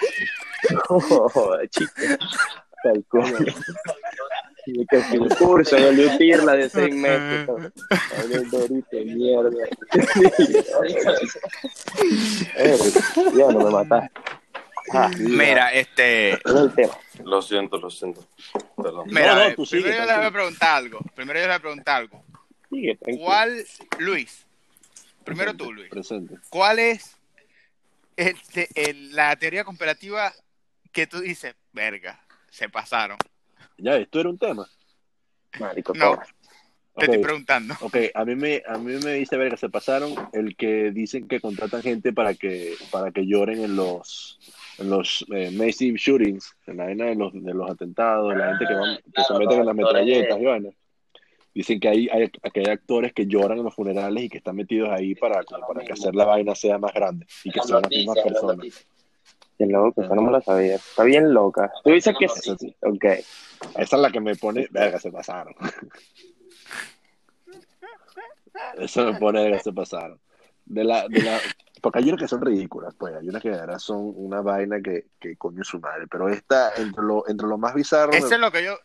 Joder, 0.88 1.68
chico. 1.70 1.92
Tal 2.82 3.04
cual. 3.10 3.54
Tiene 4.66 4.84
que 4.90 4.96
hacer 4.96 5.20
un 5.20 5.28
curso 5.28 5.76
en 5.76 5.84
el 5.84 5.96
Lutirla 5.96 6.52
de 6.54 6.68
seis 6.68 6.92
meses. 6.94 7.46
¿no? 7.46 7.54
Abre 7.54 8.34
el 8.34 8.50
dorito, 8.50 8.96
mierda. 9.04 9.50
Eh, 12.58 12.76
ya 13.36 13.52
no 13.52 13.58
me 13.60 13.70
mataste. 13.70 14.20
Ah, 14.92 15.10
Mira, 15.18 15.72
este. 15.72 16.32
el. 16.34 16.90
Lo 17.24 17.42
siento, 17.42 17.78
lo 17.78 17.90
siento. 17.90 18.24
Perdón. 18.76 19.04
Mira, 19.08 19.34
no, 19.34 19.42
eh, 19.42 19.54
tú 19.56 19.66
sigue, 19.66 19.82
primero 19.82 20.02
yo 20.04 20.06
les 20.08 20.16
voy 20.16 20.26
a 20.26 20.30
preguntar 20.30 20.76
algo. 20.76 20.98
Primero 21.14 21.38
yo 21.40 21.46
les 21.46 21.48
voy 21.48 21.56
a 21.56 21.60
preguntar 21.60 21.96
algo. 21.96 22.24
Sigue. 22.70 22.98
¿Cuál, 23.18 23.64
Luis? 23.98 24.46
Primero 25.24 25.54
tú, 25.56 25.72
Luis. 25.72 25.88
Presente. 25.90 26.36
¿Cuál 26.50 26.78
es 26.78 27.16
este, 28.16 28.68
el- 28.74 29.14
la 29.14 29.34
teoría 29.36 29.64
comparativa 29.64 30.32
que 30.92 31.06
tú 31.06 31.20
dices, 31.20 31.54
verga, 31.72 32.20
se 32.50 32.68
pasaron? 32.68 33.18
Ya, 33.78 33.96
esto 33.96 34.20
era 34.20 34.30
un 34.30 34.38
tema. 34.38 34.66
Marico, 35.58 35.94
No. 35.94 36.18
Te 36.96 37.04
estoy 37.04 37.22
preguntando. 37.22 37.74
Ok, 37.82 37.96
a 38.14 38.24
mí 38.24 38.34
me, 38.36 38.62
a 38.66 38.78
mí 38.78 38.94
me 39.04 39.12
dice 39.12 39.36
ver 39.36 39.50
que 39.50 39.58
se 39.58 39.68
pasaron 39.68 40.14
el 40.32 40.56
que 40.56 40.92
dicen 40.92 41.28
que 41.28 41.40
contratan 41.40 41.82
gente 41.82 42.14
para 42.14 42.32
que, 42.32 42.74
para 42.90 43.10
que 43.10 43.26
lloren 43.26 43.62
en 43.62 43.76
los, 43.76 44.38
en 44.78 44.88
los 44.88 45.26
eh, 45.30 45.50
massive 45.50 45.98
shootings, 45.98 46.56
en 46.66 46.78
la 46.78 46.84
vaina 46.84 47.04
de 47.04 47.14
los, 47.14 47.34
de 47.34 47.52
los 47.52 47.70
atentados, 47.70 48.34
la 48.34 48.48
gente 48.48 48.64
que, 48.66 48.74
van, 48.74 48.96
que 49.14 49.22
se 49.22 49.34
meten 49.34 49.60
en 49.60 49.66
las 49.66 49.76
metralletas, 49.76 50.40
y 50.40 50.44
vaina. 50.44 50.70
Dicen 51.52 51.80
que 51.80 51.88
hay, 51.88 52.08
hay, 52.08 52.30
que 52.30 52.60
hay 52.60 52.66
actores 52.66 53.12
que 53.12 53.26
lloran 53.26 53.58
en 53.58 53.64
los 53.64 53.74
funerales 53.74 54.24
y 54.24 54.28
que 54.30 54.38
están 54.38 54.56
metidos 54.56 54.88
ahí 54.90 55.14
para, 55.14 55.42
para 55.42 55.84
que 55.84 55.92
hacer 55.92 56.14
la 56.14 56.24
vaina 56.24 56.54
sea 56.54 56.78
más 56.78 56.94
grande 56.94 57.26
y 57.44 57.50
que 57.50 57.60
sean 57.60 57.82
las 57.82 57.90
mismas 57.90 58.18
personas. 58.20 58.86
Qué 59.58 59.66
loco, 59.66 60.02
eso 60.02 60.14
no 60.14 60.22
me 60.22 60.32
lo 60.32 60.40
sabía. 60.40 60.76
Está 60.76 61.04
bien 61.04 61.32
loca. 61.32 61.72
Tú 61.82 61.90
dices 61.90 62.14
que 62.18 62.28
sí. 62.28 62.76
Ok. 62.82 63.04
Esa 63.04 63.96
es 63.96 64.02
la 64.02 64.10
que 64.10 64.20
me 64.20 64.36
pone, 64.36 64.68
verga, 64.70 64.98
se 64.98 65.10
pasaron. 65.10 65.54
Eso 68.78 69.12
me 69.12 69.18
pone, 69.18 69.42
verga, 69.42 69.60
se 69.60 69.72
pasaron. 69.72 70.20
De 70.66 70.84
la, 70.84 71.06
de 71.08 71.22
la, 71.22 71.40
porque 71.80 72.00
hay 72.00 72.08
unas 72.08 72.20
que 72.20 72.28
son 72.28 72.40
ridículas, 72.40 72.94
pues, 72.98 73.14
hay 73.14 73.28
unas 73.28 73.40
que 73.40 73.50
de 73.50 73.56
verdad 73.56 73.78
son 73.78 74.12
una 74.16 74.40
vaina 74.40 74.80
que, 74.80 75.06
que 75.20 75.36
coño 75.36 75.62
su 75.62 75.78
madre, 75.78 76.06
pero 76.10 76.28
esta, 76.28 76.74
entre 76.74 77.04
lo, 77.04 77.28
entre 77.28 77.46
lo 77.46 77.58
más 77.58 77.74
bizarro, 77.74 78.12
Eso 78.12 78.34
es 78.34 78.40
lo 78.40 78.50
que 78.50 78.64
yo, 78.64 78.76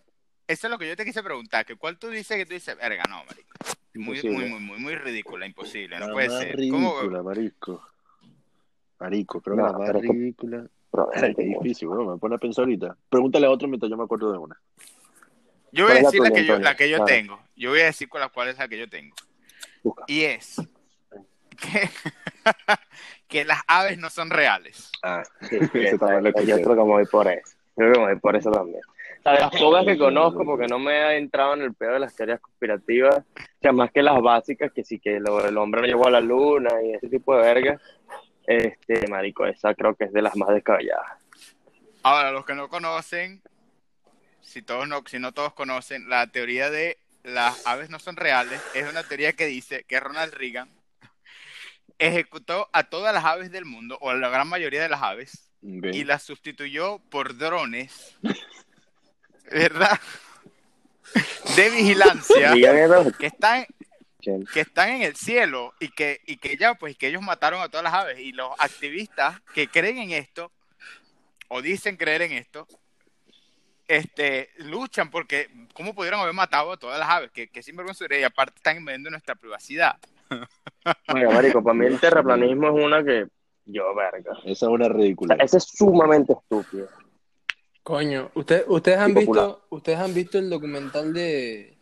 eso 0.48 0.68
es 0.68 0.72
lo 0.72 0.78
que 0.78 0.88
yo 0.88 0.96
te 0.96 1.04
quise 1.04 1.24
preguntar, 1.24 1.66
que 1.66 1.76
cuál 1.76 1.98
tú 1.98 2.10
dices 2.10 2.38
que 2.38 2.46
tú 2.46 2.54
dices, 2.54 2.78
verga, 2.78 3.04
no, 3.10 3.24
marico. 3.26 3.50
Muy, 3.96 4.22
muy, 4.22 4.50
muy, 4.50 4.60
muy, 4.60 4.80
muy 4.80 4.96
ridícula, 4.96 5.46
imposible, 5.46 6.00
no 6.00 6.08
la 6.08 6.14
puede 6.14 6.30
más 6.30 6.40
ser. 6.40 6.56
ridícula, 6.56 7.10
¿Cómo? 7.10 7.24
marico. 7.24 7.88
Marico, 9.02 9.42
creo 9.42 9.56
No, 9.56 9.66
que 9.66 9.72
la 9.74 9.78
más 9.80 9.88
pero 9.88 10.00
es 10.00 10.06
que- 10.06 10.14
ridícula. 10.14 10.66
Difícil, 11.38 11.88
weón, 11.88 12.12
me 12.14 12.18
pone 12.18 12.36
a 12.36 12.38
pensar 12.38 12.64
ahorita. 12.64 12.96
Pregúntale 13.10 13.48
a 13.48 13.50
otro 13.52 13.68
mientras 13.68 13.90
yo 13.90 13.98
me 13.98 14.04
acuerdo 14.04 14.32
de 14.32 14.38
una. 14.38 14.60
Yo 15.72 15.86
voy 15.86 15.94
¿Cuál 15.94 15.98
a 15.98 16.02
la 16.02 16.08
decir 16.08 16.22
la 16.22 16.30
tuya, 16.30 16.42
que 16.42 16.46
yo, 16.48 16.60
la 16.60 16.76
que 16.76 16.90
yo 16.90 16.98
Claro. 16.98 17.06
tengo. 17.06 17.40
Yo 17.56 17.70
voy 17.72 17.80
a 17.82 17.86
decir 17.86 18.10
con 18.10 18.20
la 18.22 18.30
cual 18.30 18.50
es 18.50 18.58
la 18.58 18.68
que 18.68 18.78
yo 18.78 18.90
tengo. 18.90 19.16
Busca. 19.84 20.04
Y 20.08 20.24
es 20.24 20.58
que, 21.58 21.90
que 23.28 23.46
las 23.46 23.62
aves 23.68 23.98
no 23.98 24.10
son 24.10 24.30
reales. 24.30 24.92
Ah, 25.02 25.24
Sí, 25.50 25.58
ese 25.74 25.98
también 25.98 26.24
lo 26.26 26.32
yo 26.44 26.56
creo 26.58 26.70
que 26.70 26.76
me 26.76 26.84
voy 26.84 27.06
por 27.06 27.28
eso. 27.28 27.56
Yo 27.78 27.86
creo 27.86 27.94
que 27.94 28.00
me 28.00 28.06
voy 28.08 28.20
por 28.20 28.36
eso 28.36 28.52
también. 28.52 28.82
O 29.20 29.24
sea, 29.24 29.34
de 29.34 29.40
las 29.40 29.52
pocas 29.52 29.86
que 29.86 29.98
conozco, 29.98 30.44
porque 30.44 30.68
no 30.68 30.78
me 30.78 30.92
he 30.94 31.18
entrado 31.18 31.54
en 31.54 31.62
el 31.62 31.74
pedo 31.74 31.94
de 31.94 32.00
las 32.00 32.16
teorías 32.16 32.40
conspirativas, 32.42 33.20
o 33.20 33.62
sea, 33.62 33.72
más 33.72 33.92
que 33.92 34.02
las 34.04 34.20
básicas, 34.22 34.72
que 34.74 34.84
sí 34.84 35.00
que 35.00 35.20
lo- 35.20 35.46
el 35.46 35.58
hombre 35.58 35.82
no 35.82 35.88
llegó 35.88 36.08
a 36.08 36.12
la 36.12 36.20
luna 36.22 36.70
y 36.84 36.94
ese 36.96 37.08
tipo 37.08 37.36
de 37.36 37.42
verga, 37.44 37.80
este, 38.58 39.08
marico, 39.08 39.46
esa 39.46 39.74
creo 39.74 39.96
que 39.96 40.06
es 40.06 40.14
de 40.14 40.22
las 40.22 40.36
más 40.36 40.50
descabelladas. 40.50 41.22
Ahora, 42.04 42.32
los 42.32 42.46
que 42.46 42.56
no 42.56 42.70
conocen, 42.70 43.42
si 44.42 44.62
todos 44.62 44.88
no, 44.88 45.04
si 45.06 45.20
no 45.20 45.34
todos 45.34 45.54
conocen, 45.54 46.10
la 46.10 46.28
teoría 46.28 46.70
de 46.70 46.98
las 47.24 47.66
aves 47.68 47.90
no 47.90 48.00
son 48.00 48.16
reales 48.16 48.60
es 48.74 48.90
una 48.90 49.04
teoría 49.04 49.34
que 49.34 49.46
dice 49.46 49.84
que 49.88 50.00
Ronald 50.00 50.34
Reagan 50.34 50.70
ejecutó 52.00 52.70
a 52.74 52.84
todas 52.86 53.14
las 53.14 53.26
aves 53.26 53.52
del 53.52 53.66
mundo, 53.66 53.98
o 54.02 54.10
a 54.10 54.16
la 54.16 54.30
gran 54.30 54.48
mayoría 54.48 54.82
de 54.82 54.90
las 54.90 55.02
aves, 55.02 55.52
y 55.62 56.04
las 56.04 56.24
sustituyó 56.24 57.00
por 57.10 57.38
drones, 57.38 58.18
¿verdad? 59.52 60.00
De 61.56 61.70
vigilancia 61.70 62.54
que 63.20 63.28
están 63.28 63.68
Que 64.22 64.62
están 64.62 64.90
en 64.90 65.02
el 65.02 65.16
cielo 65.16 65.74
y 65.80 65.90
que 65.90 66.22
y 66.26 66.38
que 66.38 66.56
ya 66.58 66.76
pues 66.76 66.98
que 66.98 67.08
ellos 67.08 67.22
mataron 67.22 67.62
a 67.62 67.70
todas 67.70 67.84
las 67.84 67.94
aves 67.94 68.20
y 68.20 68.32
los 68.32 68.50
activistas 68.60 69.42
que 69.54 69.68
creen 69.68 69.98
en 69.98 70.12
esto 70.12 70.52
o 71.50 71.62
dicen 71.62 71.98
creer 71.98 72.22
en 72.22 72.32
esto 72.34 72.68
este 73.88 74.50
luchan 74.60 75.10
porque 75.12 75.48
cómo 75.74 75.94
pudieron 75.94 76.22
haber 76.22 76.34
matado 76.34 76.72
a 76.72 76.78
todas 76.78 76.98
las 77.00 77.10
aves 77.10 77.32
que, 77.32 77.48
que 77.50 77.62
sinvergüenza 77.62 78.06
y 78.10 78.24
aparte 78.24 78.54
están 78.58 78.78
invadiendo 78.78 79.10
nuestra 79.10 79.36
privacidad 79.36 79.98
Oiga, 81.14 81.30
marico, 81.32 81.62
para 81.62 81.74
mí 81.74 81.86
el 81.88 82.00
terraplanismo 82.00 82.68
es 82.68 82.86
una 82.86 83.04
que 83.04 83.28
yo, 83.66 83.94
verga. 83.94 84.32
Esa 84.46 84.66
es 84.66 84.72
una 84.72 84.86
O 84.88 84.90
ridícula. 84.90 85.36
sea, 85.36 85.46
ese 85.46 85.58
es 85.58 85.66
sumamente 85.66 86.34
estúpido. 86.34 86.88
Coño, 87.84 88.32
¿usted- 88.34 88.64
ustedes 88.68 88.98
han 88.98 89.14
visto, 89.14 89.66
ustedes 89.70 90.00
han 90.00 90.14
visto 90.14 90.40
el 90.40 90.50
documental 90.50 91.14
de, 91.14 91.78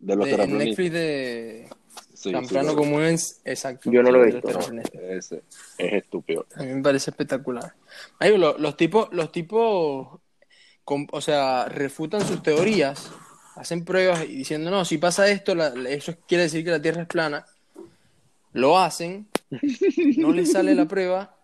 De 0.00 0.16
los 0.16 0.24
de 0.26 0.30
terraplanistas. 0.32 0.66
Netflix 0.68 0.92
de 0.92 1.68
Sí, 2.14 2.32
Temprano 2.32 2.70
sí, 2.70 2.76
como 2.76 3.00
es 3.00 3.40
exacto. 3.44 3.90
Yo 3.90 4.02
no 4.02 4.10
lo 4.10 4.22
he 4.22 4.26
visto, 4.32 4.50
los 4.50 4.72
no. 4.72 4.82
Ese 4.92 5.42
es 5.78 5.92
estúpido. 5.94 6.46
A 6.56 6.62
mí 6.64 6.74
me 6.74 6.82
parece 6.82 7.10
espectacular. 7.10 7.72
Marico, 8.18 8.36
lo- 8.38 8.58
los 8.58 8.76
tipos, 8.76 9.08
los 9.12 9.32
tipos, 9.32 10.20
com- 10.84 11.06
o 11.12 11.20
sea, 11.22 11.66
refutan 11.66 12.26
sus 12.26 12.42
teorías, 12.42 13.10
hacen 13.56 13.84
pruebas 13.86 14.24
y 14.24 14.34
diciendo, 14.36 14.70
no, 14.70 14.84
si 14.84 14.98
pasa 14.98 15.28
esto, 15.30 15.54
la- 15.54 15.72
eso 15.88 16.14
quiere 16.28 16.44
decir 16.44 16.62
que 16.62 16.70
la 16.72 16.82
Tierra 16.82 17.02
es 17.02 17.08
plana. 17.08 17.46
Lo 18.52 18.78
hacen, 18.78 19.26
no 20.18 20.32
les 20.32 20.52
sale 20.52 20.74
la 20.74 20.86
prueba 20.86 21.36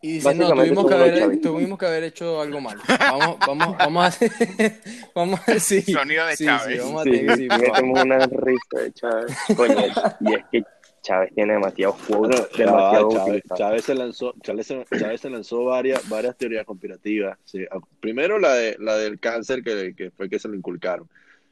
y 0.00 0.12
dicen, 0.14 0.38
no, 0.38 0.54
Básicamente 0.54 0.74
tuvimos 0.74 0.86
que, 0.86 0.94
haber, 0.94 1.40
tuvimos 1.40 1.78
que 1.78 1.86
haber 1.86 2.04
hecho 2.04 2.40
algo 2.40 2.60
mal. 2.60 2.78
Vamos, 2.98 3.38
vamos, 3.46 3.78
vamos 3.78 4.04
a 4.04 4.06
hacer, 4.06 4.30
vamos 5.14 5.40
a 5.48 5.58
sí, 5.58 5.82
Sonido 5.82 6.24
de 6.26 6.36
sí, 6.36 6.44
Chávez. 6.44 6.74
Sí, 6.74 6.78
vamos 6.86 7.00
a 7.00 7.04
Sí, 7.04 7.10
tener 7.10 8.04
una 8.04 8.26
risa 8.26 8.80
de 8.80 8.92
Chávez. 8.92 9.36
Coño, 9.56 9.76
y 10.20 10.34
es 10.34 10.44
que 10.52 10.62
Chávez 11.02 11.32
tiene 11.34 11.54
demasiado 11.54 11.96
va, 12.10 12.28
demasiado 12.56 13.08
Chávez. 13.10 13.42
Chávez 13.56 13.84
se 13.84 13.94
lanzó, 13.94 14.34
Chávez 14.42 14.66
se, 14.66 14.84
Chávez 14.98 15.20
se 15.20 15.30
lanzó 15.30 15.64
varias, 15.64 16.08
varias 16.08 16.36
teorías 16.36 16.64
conspirativas. 16.64 17.38
sí. 17.44 17.64
Primero 18.00 18.38
la 18.38 18.54
de 18.54 18.76
la 18.78 18.96
del 18.96 19.18
cáncer 19.18 19.62
que, 19.64 19.94
que 19.96 20.10
fue 20.10 20.28
que 20.28 20.38
se 20.38 20.48
lo 20.48 20.54
inculcaron. 20.54 21.08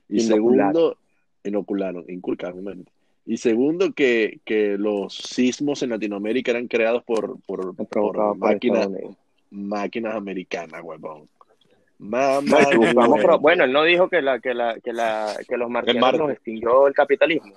Y 0.09 0.23
Inocularon. 0.25 0.73
segundo, 0.73 0.99
inocularon, 1.43 2.05
inculcaron, 2.09 2.62
mente. 2.62 2.93
Y 3.26 3.38
segundo, 3.38 3.92
que, 3.92 4.38
que 4.45 4.78
los 4.78 5.14
sismos 5.14 5.83
en 5.83 5.90
Latinoamérica 5.90 6.52
eran 6.52 6.68
creados 6.68 7.02
por, 7.02 7.40
por, 7.45 7.75
máquinas, 8.37 8.88
máquinas 9.50 10.14
americanas, 10.14 10.80
huevón. 10.85 11.28
Mamá, 11.99 12.71
No, 12.73 13.16
pro- 13.16 13.38
bueno, 13.40 13.64
él 13.64 13.73
no 13.73 13.83
dijo 13.83 14.09
que, 14.09 14.23
la, 14.23 14.38
que, 14.38 14.54
la, 14.54 14.78
que, 14.80 14.92
la, 14.92 15.37
que 15.49 15.56
los 15.56 15.68
marcianos 15.68 16.18
nos 16.18 16.30
extinguió 16.30 16.87
el 16.87 16.95
capitalismo. 16.95 17.52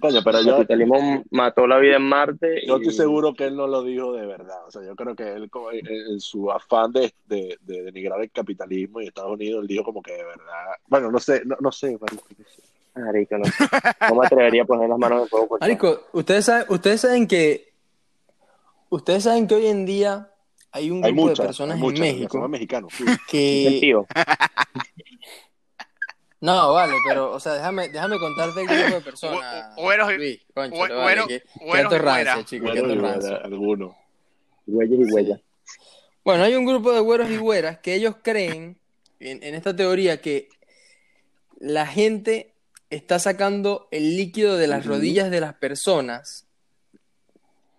Coño, 0.00 0.22
pero 0.24 0.38
El 0.38 0.46
yo, 0.46 0.56
capitalismo 0.56 1.24
mató 1.30 1.66
la 1.66 1.78
vida 1.78 1.96
en 1.96 2.02
Marte. 2.02 2.66
Yo 2.66 2.76
y- 2.76 2.80
estoy 2.80 2.94
seguro 2.94 3.34
que 3.34 3.44
él 3.44 3.56
no 3.56 3.66
lo 3.66 3.82
dijo 3.82 4.12
de 4.12 4.26
verdad. 4.26 4.66
O 4.66 4.70
sea, 4.70 4.82
yo 4.84 4.94
creo 4.94 5.14
que 5.14 5.24
él, 5.34 5.50
como 5.50 5.70
en, 5.72 6.20
su 6.20 6.50
afán 6.50 6.92
de, 6.92 7.12
de, 7.26 7.58
de 7.60 7.82
denigrar 7.82 8.20
el 8.20 8.30
capitalismo 8.30 9.00
y 9.00 9.06
Estados 9.08 9.32
Unidos, 9.32 9.62
él 9.62 9.68
dijo 9.68 9.84
como 9.84 10.02
que 10.02 10.12
de 10.12 10.24
verdad. 10.24 10.76
Bueno, 10.86 11.10
no 11.10 11.18
sé, 11.18 11.42
no, 11.44 11.56
no 11.60 11.72
sé, 11.72 11.98
marico, 12.00 12.24
no 12.38 12.44
sé. 12.46 12.61
Marico, 12.94 13.38
no, 13.38 13.44
no 14.10 14.14
me 14.20 14.26
atrevería 14.26 14.62
a 14.62 14.66
poner 14.66 14.88
las 14.88 14.98
manos 14.98 15.22
en 15.22 15.28
fuego 15.28 15.48
por. 15.48 15.60
Marico, 15.60 16.02
ustedes 16.12 16.44
saben, 16.44 16.66
ustedes 16.68 17.00
saben 17.00 17.26
que 17.26 17.72
ustedes 18.90 19.24
saben 19.24 19.46
que 19.46 19.54
hoy 19.54 19.66
en 19.66 19.86
día 19.86 20.30
hay 20.72 20.90
un 20.90 21.04
Hay 21.04 21.12
grupo 21.12 21.28
muchas, 21.28 21.38
de 21.38 21.44
personas 21.48 21.74
hay 21.74 21.78
en 21.80 21.84
muchas, 21.86 22.00
México 22.00 22.32
somos 22.32 22.50
mexicanos. 22.50 22.92
sí. 22.94 23.04
¿En 23.06 23.18
que 23.28 23.94
no, 26.40 26.72
vale, 26.72 26.94
pero 27.06 27.30
o 27.32 27.40
sea, 27.40 27.54
déjame, 27.54 27.88
déjame 27.88 28.18
contarte 28.18 28.60
el 28.62 28.66
grupo 28.66 28.94
de 28.96 29.00
personas. 29.00 29.76
Güe- 29.76 29.82
güeros 29.82 30.12
y- 30.12 30.16
Luis, 30.16 30.40
concha, 30.52 30.76
güe- 30.76 30.88
vale, 30.88 31.02
güero- 31.02 31.26
que- 31.28 31.40
que 31.40 31.64
güeros 31.64 31.82
y 31.82 31.86
atorrancia, 31.86 32.24
güeras. 32.34 32.44
chico, 32.46 32.66
Bueno, 32.66 32.82
que 32.82 32.88
y 32.88 32.92
atorrancia. 32.92 33.30
bueno, 33.30 33.44
algunos. 33.44 33.96
Huellas 34.66 34.98
y 35.08 35.12
huellas. 35.12 35.40
Bueno, 36.24 36.44
hay 36.44 36.54
un 36.56 36.66
grupo 36.66 36.92
de 36.92 37.00
güeros 37.00 37.30
y 37.30 37.36
güeras 37.36 37.78
que 37.78 37.94
ellos 37.94 38.16
creen 38.22 38.76
en, 39.20 39.42
en 39.42 39.54
esta 39.54 39.74
teoría 39.74 40.20
que 40.20 40.48
la 41.58 41.86
gente 41.86 42.51
está 42.94 43.18
sacando 43.18 43.88
el 43.90 44.16
líquido 44.16 44.56
de 44.56 44.66
las 44.66 44.86
rodillas 44.86 45.30
de 45.30 45.40
las 45.40 45.54
personas 45.54 46.46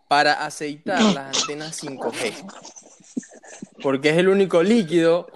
para 0.08 0.46
aceitar 0.46 1.01
las 1.13 1.38
antenas 1.39 1.82
5G. 1.84 2.34
Porque 3.82 4.10
es 4.10 4.17
el 4.17 4.29
único 4.29 4.63
líquido 4.63 5.27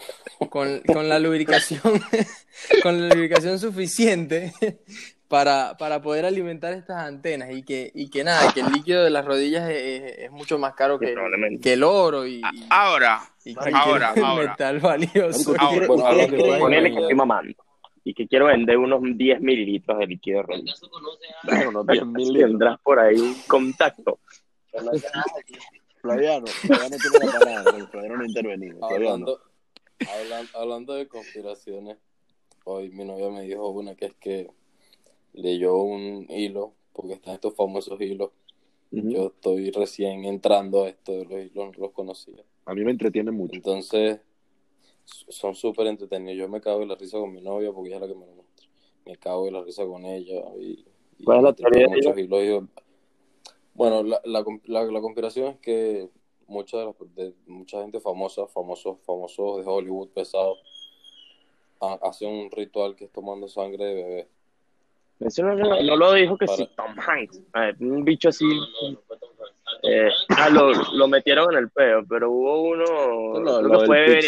con, 0.49 0.81
con 0.81 1.09
la 1.09 1.19
lubricación 1.19 1.81
con 2.83 3.01
la 3.01 3.13
lubricación 3.15 3.59
suficiente 3.59 4.53
para, 5.27 5.75
para 5.77 6.01
poder 6.01 6.25
alimentar 6.25 6.73
estas 6.73 6.97
antenas 6.97 7.49
y 7.51 7.63
que, 7.63 7.91
y 7.93 8.09
que 8.09 8.23
nada, 8.23 8.53
que 8.53 8.61
el 8.61 8.71
líquido 8.71 9.03
de 9.03 9.09
las 9.09 9.25
rodillas 9.25 9.69
es, 9.69 9.75
es- 10.03 10.17
es 10.19 10.31
mucho 10.31 10.57
más 10.57 10.73
caro 10.73 10.97
que, 10.99 11.13
que 11.61 11.73
el 11.73 11.83
oro 11.83 12.25
y, 12.25 12.41
Ahora, 12.69 13.21
y 13.43 13.55
ahora, 13.73 14.13
ahora. 14.23 14.51
metal 14.51 14.79
valioso. 14.79 15.51
Marico, 15.51 15.53
¿tú 15.53 15.55
Ah, 15.59 15.69
quieres- 15.69 15.87
bueno, 15.87 16.05
ahora 16.07 16.27
que 16.27 16.97
estoy 16.99 17.15
mamando. 17.15 17.53
Y 18.07 18.13
que 18.13 18.25
quiero 18.25 18.45
vender 18.45 18.77
unos 18.77 19.01
10 19.03 19.41
mililitros 19.41 19.97
de 19.99 20.07
líquido 20.07 20.37
de 20.37 20.43
rodillas. 20.43 20.81
Bueno, 21.43 21.69
unos 21.71 21.87
10 21.87 22.05
mil 22.07 22.31
libras. 22.33 22.49
Tendrás 22.51 22.79
por 22.79 22.99
ahí 22.99 23.15
un 23.19 23.35
contacto. 23.47 24.19
Flaviano, 26.01 26.47
Flaviano 26.47 26.95
tiene 26.97 27.25
la 27.25 27.39
palabra, 27.39 27.87
Flaviano 27.87 28.17
no 28.17 28.23
ha 28.23 28.27
intervenido. 28.27 28.77
Flaviano. 28.77 29.03
Hablando, 29.05 29.41
hablan- 29.99 30.49
hablando 30.53 30.93
de 30.93 31.07
conspiraciones, 31.07 31.97
hoy 32.63 32.89
mi 32.91 33.03
novia 33.03 33.29
me 33.29 33.41
dijo 33.41 33.67
una 33.69 33.95
que 33.95 34.05
es 34.05 34.13
que 34.15 34.47
leyó 35.33 35.75
un 35.75 36.25
hilo, 36.29 36.73
porque 36.93 37.13
están 37.13 37.33
estos 37.33 37.55
famosos 37.55 37.99
hilos. 37.99 38.31
Yo 38.91 39.27
estoy 39.35 39.69
recién 39.71 40.23
entrando 40.23 40.85
a 40.85 40.89
esto 40.89 41.11
de 41.11 41.25
los 41.25 41.33
hilos, 41.51 41.71
no 41.77 41.83
los 41.83 41.91
conocía. 41.91 42.41
A 42.65 42.73
mí 42.73 42.85
me 42.85 42.91
entretiene 42.91 43.31
mucho. 43.31 43.55
Entonces, 43.55 44.21
son 45.29 45.55
súper 45.55 45.87
entretenidos. 45.87 46.37
Yo 46.37 46.49
me 46.49 46.61
cago 46.61 46.79
de 46.79 46.85
la 46.87 46.95
risa 46.95 47.17
con 47.17 47.33
mi 47.33 47.41
novia 47.41 47.71
porque 47.71 47.89
ella 47.89 47.97
es 47.97 48.01
la 48.01 48.07
que 48.07 48.15
me 48.19 48.25
lo 48.25 48.33
muestra. 48.33 48.67
Me 49.05 49.15
cago 49.17 49.45
de 49.45 49.51
la 49.51 49.63
risa 49.63 49.85
con 49.85 50.05
ella. 50.05 50.41
Y, 50.59 50.85
y 51.19 51.23
¿Cuál 51.23 51.37
es 51.39 51.43
la 51.43 51.53
teoría 51.53 51.87
muchos 51.87 52.17
hilos. 52.17 52.63
Bueno, 53.73 54.03
la, 54.03 54.19
la, 54.25 54.43
la, 54.65 54.83
la 54.83 55.01
conspiración 55.01 55.47
es 55.47 55.57
que 55.59 56.09
mucha, 56.47 56.77
de 56.77 56.93
de- 57.15 57.33
mucha 57.45 57.81
gente 57.81 57.99
famosa, 57.99 58.47
famosos, 58.47 58.97
famosos 59.05 59.57
de 59.63 59.69
Hollywood 59.71 60.09
pesados, 60.09 60.57
ha- 61.81 61.99
hacen 62.03 62.29
un 62.33 62.49
ritual 62.51 62.95
que 62.95 63.05
es 63.05 63.11
tomando 63.11 63.47
sangre 63.47 63.85
de 63.85 63.93
bebé. 63.93 64.27
Eso 65.19 65.43
no, 65.43 65.55
no- 65.55 65.81
no 65.81 65.95
lo 65.95 66.13
dijo 66.13 66.37
que 66.37 66.45
Para- 66.45 66.57
sí, 66.57 66.69
Tom 66.75 66.95
Hanks. 66.99 67.41
Ver, 67.53 67.75
un 67.79 68.03
bicho 68.03 68.29
así. 68.29 68.45
eh, 69.83 70.09
ah, 70.29 70.49
lo, 70.49 70.71
lo 70.93 71.07
metieron 71.07 71.51
en 71.53 71.59
el 71.59 71.69
peo, 71.69 72.03
pero 72.07 72.31
hubo 72.31 72.61
uno. 72.63 73.39
Lo- 73.39 73.59
creo 73.59 73.61
lo 73.61 73.79
que 73.81 73.85
fue. 73.85 74.19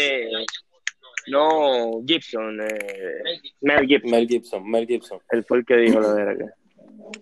No, 1.30 2.02
Gibson. 2.06 2.60
Eh, 2.60 3.22
Mel 3.62 3.86
Gibson. 3.86 4.10
Mel 4.10 4.26
Gibson, 4.28 4.70
Mel 4.70 4.86
Gibson. 4.86 5.18
Él 5.30 5.44
fue 5.44 5.58
el 5.58 5.64
que 5.64 5.76
dijo 5.76 6.00
la 6.00 6.12
verga. 6.14 6.54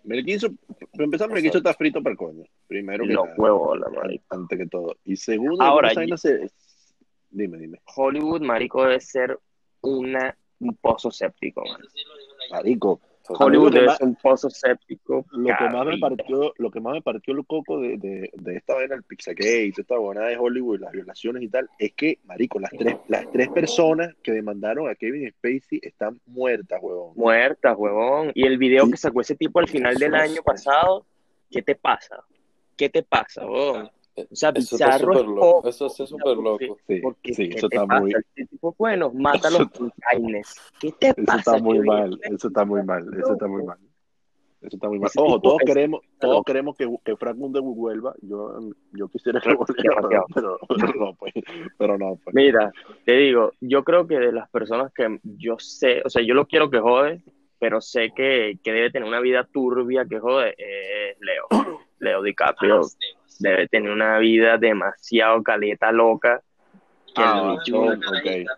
Mel 0.05 0.25
Gibson, 0.25 0.59
para 0.93 1.05
empezar, 1.05 1.31
Mel 1.31 1.43
Gibson 1.43 1.59
está 1.61 1.75
frito 1.75 2.03
para 2.03 2.13
el 2.13 2.19
coño. 2.19 2.45
Primero 2.67 3.05
que 3.05 3.13
Los 3.13 3.25
nada, 3.25 3.37
huevos, 3.39 3.79
la 3.79 3.89
marico. 3.89 4.25
antes 4.31 4.59
que 4.59 4.67
todo. 4.67 4.97
Y 5.05 5.17
segundo, 5.17 5.63
Ahora, 5.63 5.89
esa 5.91 6.01
vaina 6.01 6.17
se- 6.17 6.51
dime, 7.31 7.59
dime. 7.59 7.81
Hollywood, 7.97 8.43
marico, 8.43 8.83
debe 8.85 9.01
ser 9.01 9.39
una, 9.81 10.37
un 10.61 10.75
pozo 10.77 11.11
séptico, 11.11 11.65
man. 11.65 11.81
Marico, 12.51 13.01
Hollywood 13.29 13.73
ser 13.73 13.89
un 14.01 14.15
pozo 14.17 14.49
séptico. 14.51 15.25
lo 15.33 15.57
que 15.57 15.69
más 15.71 15.87
me 15.87 15.99
partió, 15.99 16.53
lo 16.59 16.71
que 16.71 16.81
más 16.81 16.95
me 16.95 17.03
partió 17.03 17.35
el 17.35 17.45
coco 17.47 17.81
de, 17.81 17.97
de, 17.99 18.31
de 18.35 18.57
esta 18.57 18.75
vaina, 18.75 18.95
el 18.95 19.03
Pizzagate, 19.03 19.73
esta 19.77 19.97
buena 19.99 20.23
de 20.27 20.37
Hollywood, 20.37 20.81
las 20.81 20.93
violaciones 20.93 21.43
y 21.43 21.49
tal, 21.49 21.69
es 21.79 21.93
que, 21.93 22.19
marico, 22.25 22.59
las 22.59 22.71
tres, 22.71 22.97
las 23.09 23.31
tres 23.31 23.49
personas 23.49 24.15
que 24.23 24.33
demandaron 24.33 24.89
a 24.89 24.95
Kevin 24.95 25.31
Spacey 25.31 25.81
están 25.83 26.21
muertas, 26.27 26.79
huevón. 26.83 27.13
Muertas, 27.17 27.75
huevón. 27.77 28.33
Y 28.35 28.47
el 28.47 28.59
video 28.59 28.85
Sí. 28.87 28.91
que 28.93 28.97
sacó 28.97 29.21
ese 29.21 29.35
tipo 29.37 29.59
al 29.59 29.69
final 29.69 29.95
del 29.97 30.15
año 30.15 30.43
pasado, 30.43 31.05
¿qué 31.51 31.63
te 31.63 31.75
pasa? 31.75 32.25
¿Qué 32.77 32.89
te 32.89 33.03
pasa, 33.03 33.45
huevón? 33.45 33.91
O 34.31 34.37
sea, 34.37 34.51
Eso 34.51 34.77
está 34.77 34.87
Pizarro 34.93 35.13
es 35.13 35.19
súper 35.19 35.29
loco. 35.35 35.41
poco, 35.57 35.69
Eso 35.69 35.87
está 35.87 36.07
súper 36.07 36.37
loco. 36.37 36.79
Sí, 36.87 37.01
Porque, 37.03 37.35
sí, 37.35 37.49
¿qué 37.49 37.59
eso 37.59 37.67
está 37.71 37.87
pasa? 37.87 38.01
muy, 38.01 38.13
Este 38.13 38.47
tipo, 38.47 38.75
bueno, 38.79 39.11
mata 39.15 39.51
los. 39.51 39.69
¿Qué 40.81 40.93
te 40.93 41.09
eso 41.09 41.15
pasa? 41.27 41.39
está 41.39 41.59
muy 41.59 41.81
mal, 41.81 42.19
eso 42.23 42.49
está 42.49 42.65
muy 42.65 42.83
mal, 42.83 43.07
eso 43.19 43.33
está 43.33 43.47
muy 43.47 43.63
mal. 43.65 43.79
Eso 44.61 44.75
está 44.77 44.89
muy 44.89 44.99
mal. 44.99 45.07
Ese 45.09 45.21
Ojo, 45.21 45.41
todos 45.41 45.59
es- 45.61 45.67
queremos, 45.67 46.01
todos 46.19 46.43
queremos 46.45 46.77
que, 46.77 46.93
que 47.05 47.17
Frank 47.17 47.37
Underwood 47.39 47.77
vuelva. 47.77 48.15
Yo, 48.23 48.59
yo 48.93 49.07
quisiera 49.09 49.41
que 49.41 49.55
volviera, 49.55 49.95
demasiado. 49.95 50.27
pero, 50.35 50.59
pero 50.69 50.95
no, 50.99 51.15
pues. 51.15 51.33
Pero 51.79 51.97
no, 51.99 52.19
pues. 52.25 52.35
Mira, 52.35 52.73
te 53.05 53.13
digo, 53.13 53.53
yo 53.61 53.85
creo 53.85 54.09
que 54.09 54.19
de 54.19 54.33
las 54.33 54.51
personas 54.51 54.93
que 54.93 55.21
yo 55.23 55.57
sé, 55.61 56.03
o 56.05 56.11
sea, 56.11 56.23
yo 56.25 56.35
lo 56.35 56.47
quiero 56.47 56.71
que 56.71 56.81
jode, 56.81 57.23
pero 57.59 57.81
sé 57.81 58.13
que, 58.15 58.59
que 58.63 58.73
debe 58.73 58.91
tener 58.91 59.09
una 59.09 59.21
vida 59.21 59.45
turbia 59.51 60.07
que 60.09 60.19
jode, 60.21 60.55
es 60.59 61.17
Leo. 61.21 61.47
Leo 62.01 62.23
DiCaprio 62.23 62.83
debe 63.41 63.69
tener 63.69 63.91
una 63.91 64.19
vida 64.19 64.57
demasiado 64.59 65.43
caleta 65.43 65.91
loca. 65.93 66.41
Que 67.15 67.23
el 67.23 67.29
Ah, 67.29 67.57
bicho, 67.65 67.81
ok. 67.83 68.51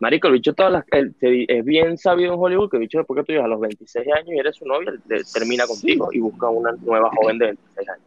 Marico, 0.00 0.26
el 0.28 0.32
bicho 0.34 0.52
todas 0.54 0.72
las, 0.72 0.84
el- 0.90 1.14
es 1.20 1.64
bien 1.64 1.96
sabido 1.96 2.34
en 2.34 2.40
Hollywood 2.40 2.70
que 2.70 2.76
el 2.76 2.82
bicho 2.82 2.98
después 2.98 3.18
que 3.20 3.24
tú 3.24 3.32
llegas 3.32 3.44
a 3.44 3.48
los 3.48 3.60
26 3.60 4.06
años 4.08 4.28
y 4.28 4.38
eres 4.38 4.56
su 4.56 4.66
novia, 4.66 4.90
él 4.90 5.22
termina 5.32 5.64
contigo 5.66 6.08
y 6.12 6.18
busca 6.20 6.48
una 6.48 6.72
nueva 6.72 7.10
joven 7.14 7.38
de 7.38 7.46
26 7.46 7.88
años. 7.88 8.06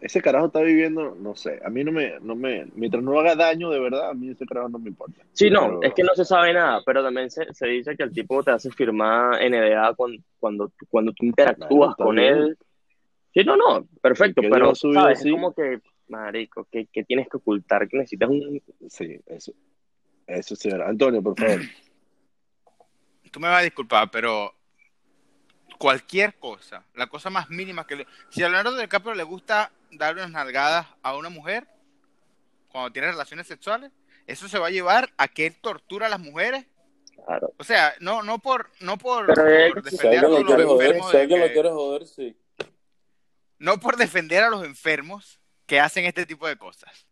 Ese 0.00 0.22
carajo 0.22 0.46
está 0.46 0.60
viviendo, 0.60 1.16
no 1.18 1.34
sé, 1.34 1.60
a 1.64 1.68
mí 1.70 1.82
no 1.82 1.90
me, 1.90 2.20
no 2.20 2.36
me, 2.36 2.66
mientras 2.76 3.02
no 3.02 3.18
haga 3.18 3.34
daño 3.34 3.68
de 3.70 3.80
verdad, 3.80 4.10
a 4.10 4.14
mí 4.14 4.30
ese 4.30 4.46
carajo 4.46 4.68
no 4.68 4.78
me 4.78 4.90
importa. 4.90 5.22
Sí, 5.32 5.50
no, 5.50 5.82
es 5.82 5.92
que 5.92 6.04
no 6.04 6.14
se 6.14 6.24
sabe 6.24 6.52
nada, 6.52 6.82
pero 6.86 7.02
también 7.02 7.30
se, 7.30 7.52
se 7.52 7.66
dice 7.66 7.96
que 7.96 8.04
el 8.04 8.12
tipo 8.12 8.42
te 8.44 8.52
hace 8.52 8.70
firmar 8.70 9.42
NDA 9.42 9.94
cuando, 9.94 10.22
cuando, 10.38 10.68
tú- 10.68 10.86
cuando 10.88 11.12
tú 11.12 11.24
interactúas 11.26 11.96
con 11.96 12.14
bien. 12.16 12.32
él. 12.34 12.58
Sí, 13.34 13.42
no, 13.44 13.56
no, 13.56 13.88
perfecto, 14.00 14.40
Que 14.40 14.48
pero 14.48 14.72
sabes, 14.74 15.18
así. 15.18 15.28
es 15.28 15.34
como 15.34 15.52
que, 15.52 15.80
marico, 16.08 16.66
que, 16.70 16.86
que 16.92 17.02
tienes 17.04 17.28
que 17.28 17.36
ocultar, 17.38 17.88
que 17.88 17.96
necesitas 17.98 18.28
un... 18.30 18.62
Sí, 18.88 19.18
eso. 19.26 19.52
Eso 20.28 20.54
sí, 20.54 20.70
Antonio, 20.70 21.22
por 21.22 21.36
favor. 21.38 21.60
Tú 23.30 23.40
me 23.40 23.48
vas 23.48 23.60
a 23.60 23.64
disculpar, 23.64 24.10
pero 24.10 24.52
cualquier 25.78 26.34
cosa, 26.38 26.84
la 26.94 27.06
cosa 27.06 27.30
más 27.30 27.48
mínima 27.50 27.86
que 27.86 27.96
le... 27.96 28.06
Si 28.30 28.42
a 28.42 28.48
Leonardo 28.48 28.76
DiCaprio 28.76 29.14
le 29.14 29.22
gusta 29.22 29.70
darle 29.92 30.20
unas 30.22 30.32
nalgadas 30.32 30.86
a 31.02 31.16
una 31.16 31.28
mujer 31.28 31.66
cuando 32.68 32.92
tiene 32.92 33.10
relaciones 33.10 33.46
sexuales, 33.46 33.90
eso 34.26 34.48
se 34.48 34.58
va 34.58 34.66
a 34.66 34.70
llevar 34.70 35.10
a 35.16 35.28
que 35.28 35.46
él 35.46 35.56
tortura 35.60 36.06
a 36.06 36.10
las 36.10 36.20
mujeres. 36.20 36.66
Claro, 37.24 37.52
O 37.58 37.64
sea, 37.64 37.94
no, 38.00 38.22
no 38.22 38.38
por, 38.38 38.70
no 38.80 38.98
por, 38.98 39.30
es 39.30 39.72
por 39.72 39.82
que 39.82 39.90
defender 39.90 40.18
a 40.18 40.22
lo 40.28 40.40
los 40.40 40.44
joder, 40.66 40.90
enfermos 40.90 41.14
alguien 41.14 41.40
lo 41.40 41.46
que- 41.46 41.52
quiere 41.52 41.70
joder, 41.70 42.06
sí. 42.06 42.36
no 43.58 43.78
por 43.80 43.96
defender 43.96 44.44
a 44.44 44.50
los 44.50 44.64
enfermos 44.64 45.40
que 45.66 45.80
hacen 45.80 46.04
este 46.04 46.26
tipo 46.26 46.46
de 46.46 46.56
cosas, 46.56 47.06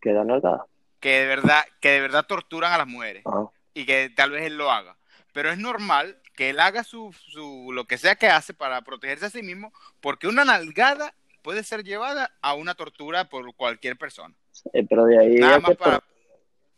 que 0.00 0.12
da 0.12 0.24
nada. 0.24 0.66
que 1.00 1.20
de 1.20 1.26
verdad, 1.26 1.64
que 1.80 1.90
de 1.90 2.00
verdad 2.00 2.26
torturan 2.26 2.72
a 2.72 2.78
las 2.78 2.86
mujeres. 2.86 3.22
Ah, 3.26 3.46
y 3.74 3.84
que 3.86 4.10
tal 4.10 4.30
vez 4.30 4.44
él 4.44 4.56
lo 4.56 4.70
haga. 4.70 4.96
Pero 5.32 5.50
es 5.50 5.58
normal 5.58 6.18
que 6.36 6.50
él 6.50 6.60
haga 6.60 6.84
su, 6.84 7.12
su 7.12 7.72
lo 7.72 7.86
que 7.86 7.98
sea 7.98 8.14
que 8.14 8.28
hace 8.28 8.54
para 8.54 8.82
protegerse 8.82 9.26
a 9.26 9.30
sí 9.30 9.42
mismo, 9.42 9.72
porque 10.00 10.28
una 10.28 10.44
nalgada 10.44 11.14
puede 11.42 11.64
ser 11.64 11.82
llevada 11.82 12.36
a 12.42 12.54
una 12.54 12.74
tortura 12.74 13.28
por 13.28 13.54
cualquier 13.54 13.96
persona. 13.96 14.34
eh, 14.72 14.86
pero 14.88 15.06
de 15.06 15.18
ahí 15.18 15.34
Nada 15.36 15.58
más 15.58 15.70
por- 15.70 15.78
para, 15.78 16.04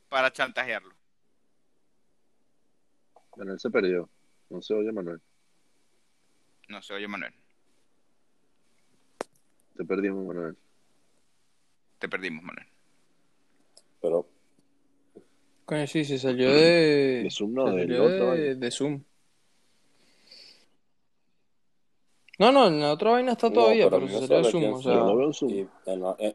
para 0.09 0.33
chantajearlo. 0.33 0.94
Manuel 3.37 3.59
se 3.61 3.71
perdió. 3.71 4.09
No 4.51 4.62
se 4.62 4.75
oye, 4.75 4.90
Manuel. 4.92 5.21
No 6.68 6.83
sé, 6.83 6.94
oye 6.94 7.09
Manuel, 7.09 7.35
Te 9.77 9.85
perdimos, 9.85 10.25
Manuel. 10.27 10.57
te 11.99 12.09
perdimos, 12.09 12.42
Manuel. 12.44 12.66
Pero 14.03 14.29
Coño, 15.64 15.87
sí, 15.87 16.05
se 16.05 16.18
salió 16.18 16.49
de. 16.53 17.23
De 17.25 17.31
Zoom, 17.31 17.53
no, 17.55 17.75
se 17.75 18.01
otro, 18.01 18.33
de, 18.35 18.55
de 18.55 18.71
Zoom. 18.71 19.03
No, 22.38 22.53
no, 22.53 22.68
en 22.68 22.81
la 22.81 22.92
otra 22.92 23.11
vaina 23.12 23.33
está 23.33 23.48
no, 23.48 23.55
todavía, 23.55 23.85
pero 23.90 23.96
pero 23.96 24.07
mí 24.07 24.12
se 24.14 24.20
me 24.20 24.27
salió 24.27 24.37
de 24.38 24.44
sale 24.44 24.53
Zoom. 24.53 24.64
O 24.74 24.81
Yo 24.81 24.90
lo 24.90 25.07
sea, 25.07 25.14
veo 25.16 25.27
en 25.27 25.35
Zoom. 25.35 25.51
Y 25.51 25.59
en, 25.87 26.03
en, 26.18 26.35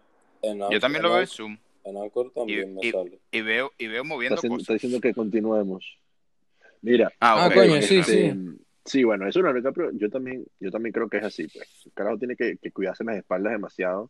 en, 0.62 0.72
Yo 0.72 0.80
también 0.80 1.04
lo 1.04 1.10
veo 1.12 1.22
en 1.22 1.28
Zoom 1.28 1.58
En 1.86 1.98
Anchor 1.98 2.32
también 2.34 2.76
me 2.76 2.86
y- 2.88 2.92
sale. 2.92 3.20
y 3.32 3.42
veo 3.42 3.72
y 3.78 3.88
veo 3.88 4.02
Está, 4.04 4.14
moviendo 4.14 4.36
haciendo- 4.36 4.56
cosas. 4.58 4.64
está 4.64 4.74
diciendo 4.74 5.00
que 5.02 5.14
continuemos. 5.14 5.98
Mira, 6.82 7.12
Ah, 7.20 7.46
Ah, 7.46 7.54
coño, 7.54 7.82
sí, 7.82 8.04
sí. 8.04 8.34
sí, 8.84 9.04
bueno, 9.06 9.28
eso 9.28 9.42
no 9.42 9.50
es 9.50 9.56
DiCaprio. 9.56 9.92
Yo 9.94 10.10
también, 10.10 10.46
yo 10.60 10.70
también 10.72 10.92
creo 10.92 11.08
que 11.08 11.18
es 11.18 11.24
así, 11.24 11.48
pues. 11.48 11.68
El 11.86 11.94
carajo 11.94 12.18
tiene 12.18 12.36
que, 12.36 12.58
que 12.58 12.72
cuidarse 12.72 13.04
las 13.06 13.16
espaldas 13.18 13.54
demasiado. 13.54 14.10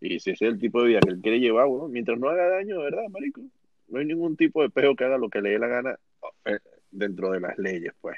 Y 0.00 0.20
si 0.20 0.30
ese 0.30 0.46
es 0.46 0.52
el 0.52 0.58
tipo 0.60 0.80
de 0.82 0.88
vida 0.88 1.00
que 1.00 1.10
él 1.10 1.20
quiere 1.20 1.40
llevar, 1.40 1.66
bueno, 1.66 1.88
mientras 1.88 2.18
no 2.18 2.28
haga 2.28 2.48
daño, 2.48 2.76
de 2.78 2.84
verdad, 2.84 3.02
marico. 3.10 3.40
No 3.88 3.98
hay 3.98 4.04
ningún 4.06 4.36
tipo 4.36 4.62
de 4.62 4.70
peo 4.70 4.94
que 4.96 5.04
haga 5.04 5.18
lo 5.18 5.28
que 5.28 5.40
le 5.42 5.50
dé 5.50 5.58
la 5.58 5.66
gana 5.68 5.98
eh, 6.44 6.58
dentro 6.92 7.30
de 7.32 7.40
las 7.40 7.58
leyes, 7.58 7.92
pues. 8.00 8.16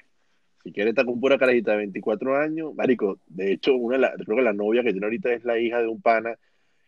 Si 0.64 0.72
quiere 0.72 0.90
estar 0.90 1.04
con 1.04 1.20
pura 1.20 1.36
carajita 1.38 1.72
de 1.72 1.76
24 1.78 2.36
años, 2.36 2.74
marico, 2.74 3.18
de 3.26 3.52
hecho, 3.52 3.74
una 3.76 3.96
de 3.96 4.00
la- 4.02 4.14
creo 4.14 4.36
que 4.38 4.42
la 4.42 4.52
novia 4.54 4.82
que 4.82 4.92
tiene 4.92 5.06
ahorita 5.06 5.32
es 5.32 5.44
la 5.44 5.58
hija 5.58 5.78
de 5.80 5.88
un 5.88 6.00
pana 6.00 6.36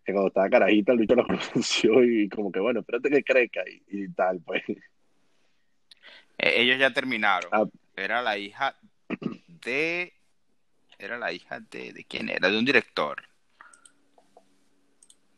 que 0.05 0.13
cuando 0.13 0.29
estaba 0.29 0.49
carajita 0.49 0.93
el 0.93 0.99
bicho 0.99 1.15
la 1.15 1.25
conoció 1.53 2.03
y 2.03 2.29
como 2.29 2.51
que, 2.51 2.61
bueno, 2.61 2.81
espérate 2.81 3.11
que 3.11 3.23
crezca 3.23 3.61
y, 3.69 3.83
y 4.05 4.09
tal, 4.09 4.41
pues. 4.41 4.63
Eh, 6.39 6.55
ellos 6.63 6.79
ya 6.79 6.93
terminaron. 6.93 7.51
Ah. 7.53 7.65
Era 7.97 8.23
la 8.23 8.37
hija 8.39 8.77
de 9.65 10.13
era 10.99 11.19
la 11.19 11.33
hija 11.33 11.61
de 11.61 11.93
¿de 11.93 12.05
quién 12.05 12.29
era? 12.29 12.49
De 12.51 12.59
un 12.59 12.65
director. 12.65 13.23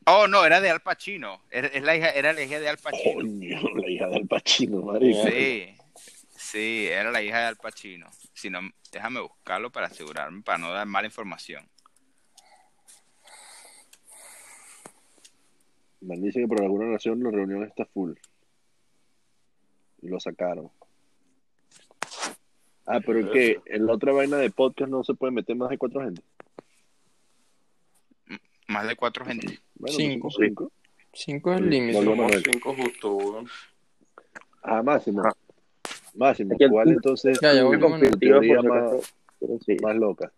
Oh, 0.07 0.27
no, 0.27 0.45
era 0.45 0.61
de 0.61 0.71
Al 0.71 0.81
Pacino. 0.81 1.43
Era, 1.51 1.69
es 1.69 1.83
la 1.83 1.97
hija, 1.97 2.11
era 2.11 2.33
la 2.33 2.43
hija 2.43 2.59
de 2.59 2.69
Al 2.69 2.79
Pacino. 2.79 3.15
Coño, 3.15 3.61
la 3.77 3.91
hija 3.91 4.09
del 4.09 4.27
Pachino, 4.27 4.83
marico. 4.83 5.23
Sí, 5.29 5.67
sí, 6.51 6.87
era 6.87 7.11
la 7.11 7.23
hija 7.23 7.39
de 7.39 7.45
Al 7.45 7.57
Pacino. 7.57 8.07
Si 8.33 8.51
no, 8.51 8.61
déjame 8.93 9.21
buscarlo 9.21 9.71
para 9.71 9.87
asegurarme, 9.87 10.43
para 10.43 10.59
no 10.59 10.73
dar 10.73 10.87
mala 10.87 11.07
información. 11.07 11.69
Man 16.01 16.23
dice 16.23 16.41
que 16.41 16.49
por 16.49 16.63
alguna 16.63 16.93
razón 16.93 17.23
la 17.23 17.31
reunión 17.31 17.65
está 17.65 17.85
full. 17.87 18.13
Y 20.01 20.09
lo 20.09 20.21
sacaron. 20.21 20.71
Ah, 22.87 23.01
pero 23.05 23.19
es 23.19 23.31
que 23.31 23.61
en 23.67 23.85
la 23.85 23.93
otra 23.93 24.13
vaina 24.13 24.39
de 24.39 24.51
podcast 24.51 24.91
no 24.91 25.03
se 25.05 25.15
puede 25.15 25.33
meter 25.33 25.57
más 25.57 25.69
de 25.69 25.77
cuatro 25.77 26.03
gente. 26.03 26.23
Más 28.69 28.87
de 28.87 28.97
cuatro 28.97 29.25
gente. 29.25 29.59
Bueno, 29.75 29.97
Cinco. 29.97 30.31
cinco. 30.31 30.73
cinco 31.13 31.53
es 31.53 31.61
el 31.61 31.69
límite. 31.69 32.03
Somos 32.05 32.33
cinco 32.45 32.75
justo, 32.75 33.13
weón. 33.15 33.49
Ah, 34.63 34.83
Máximo. 34.83 35.23
Ah. 35.25 35.35
Máximo. 36.19 36.57
El- 36.59 36.71
¿Cuál 36.71 36.89
entonces 36.91 37.39
Ya, 37.41 37.55
ya 37.55 37.63
teoría 38.19 38.61
más, 38.63 38.93
sí. 39.65 39.77
más 39.81 39.97
loca? 39.97 40.31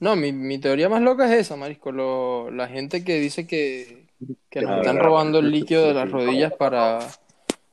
No, 0.00 0.16
mi, 0.16 0.32
mi 0.32 0.58
teoría 0.58 0.88
más 0.88 1.00
loca 1.00 1.24
es 1.32 1.40
esa, 1.46 1.56
Marisco. 1.56 1.92
Lo, 1.92 2.50
la 2.50 2.68
gente 2.68 3.04
que 3.04 3.14
dice 3.20 3.46
que, 3.46 4.06
que 4.50 4.60
nos 4.62 4.72
Ah, 4.72 4.78
están 4.78 4.98
robando 4.98 5.38
el 5.38 5.50
líquido 5.50 5.86
de 5.86 5.94
las 5.94 6.10
rodillas 6.10 6.52
para, 6.54 6.98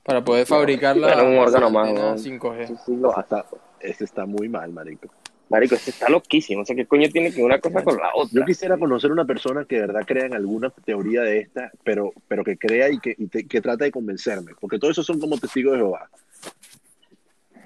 para 0.04 0.24
poder 0.24 0.46
fabricar 0.46 0.96
la 0.96 1.08
Bueno, 1.08 1.26
un 1.30 1.38
órgano 1.40 1.70
más, 1.72 1.88
antena 1.90 2.12
¿no? 2.12 2.18
5G. 2.18 2.68
Sí, 2.68 2.76
sí, 2.86 2.96
hace. 3.04 3.22
está, 3.22 3.46
ese 3.80 4.04
está 4.06 4.26
muy 4.26 4.48
mal, 4.48 4.72
marico. 4.72 5.08
Marico, 5.52 5.76
este 5.76 5.92
está 5.92 6.08
loquísimo. 6.10 6.62
O 6.62 6.66
sea, 6.66 6.76
¿qué 6.76 6.86
coño 6.86 7.10
tiene 7.10 7.32
que 7.34 7.44
una 7.44 7.60
cosa 7.60 7.84
con 7.84 7.98
la 7.98 8.10
otra? 8.16 8.40
Yo 8.40 8.46
quisiera 8.46 8.78
conocer 8.78 9.12
una 9.12 9.26
persona 9.26 9.66
que 9.66 9.76
de 9.76 9.82
verdad 9.82 10.06
crea 10.08 10.26
en 10.26 10.34
alguna 10.34 10.70
teoría 10.70 11.22
de 11.22 11.40
esta, 11.40 11.72
pero, 11.84 12.14
pero 12.28 12.44
que 12.44 12.58
crea 12.58 12.90
y 12.90 13.00
que, 13.00 13.14
y 13.18 13.28
te- 13.28 13.46
que 13.46 13.60
trata 13.60 13.84
de 13.84 13.92
convencerme, 13.92 14.54
porque 14.60 14.80
todos 14.80 14.94
esos 14.94 15.06
son 15.06 15.20
como 15.20 15.38
testigos 15.38 15.74
de 15.74 15.80
Jehová. 15.80 16.10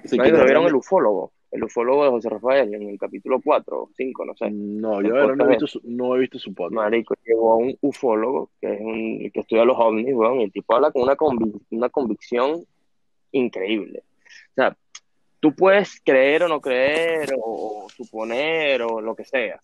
Que 0.02 0.08
de 0.08 0.16
¿no 0.16 0.22
vieron 0.24 0.46
verdad 0.46 0.66
el 0.68 0.74
ufólogo? 0.74 1.32
El 1.52 1.62
ufólogo 1.62 2.04
de 2.04 2.10
José 2.10 2.28
Rafael 2.28 2.74
en 2.74 2.88
el 2.90 2.98
capítulo 2.98 3.40
4 3.42 3.82
o 3.82 3.90
5, 3.96 4.24
no 4.24 4.34
sé. 4.34 4.50
No, 4.50 5.00
yo 5.00 5.34
no 5.36 5.44
he 5.44 5.48
visto 5.48 5.66
su, 5.68 5.80
no 5.84 6.16
he 6.16 6.18
visto 6.18 6.38
su 6.40 6.52
podcast. 6.52 6.74
Marico, 6.74 7.14
llegó 7.24 7.52
a 7.52 7.56
un 7.56 7.78
ufólogo 7.80 8.50
que 8.60 8.74
es 8.74 8.80
un 8.80 9.30
que 9.32 9.40
estudia 9.40 9.64
los 9.64 9.76
ovnis, 9.78 10.12
weón, 10.12 10.40
y 10.40 10.44
el 10.44 10.52
tipo 10.52 10.74
habla 10.74 10.90
con 10.90 11.02
una, 11.02 11.16
convic- 11.16 11.60
una 11.70 11.88
convicción 11.88 12.64
increíble. 13.32 14.02
O 14.50 14.54
sea, 14.56 14.76
tú 15.46 15.54
puedes 15.54 16.00
creer 16.04 16.42
o 16.42 16.48
no 16.48 16.60
creer, 16.60 17.32
o, 17.38 17.84
o 17.84 17.88
suponer, 17.88 18.82
o 18.82 19.00
lo 19.00 19.14
que 19.14 19.24
sea, 19.24 19.60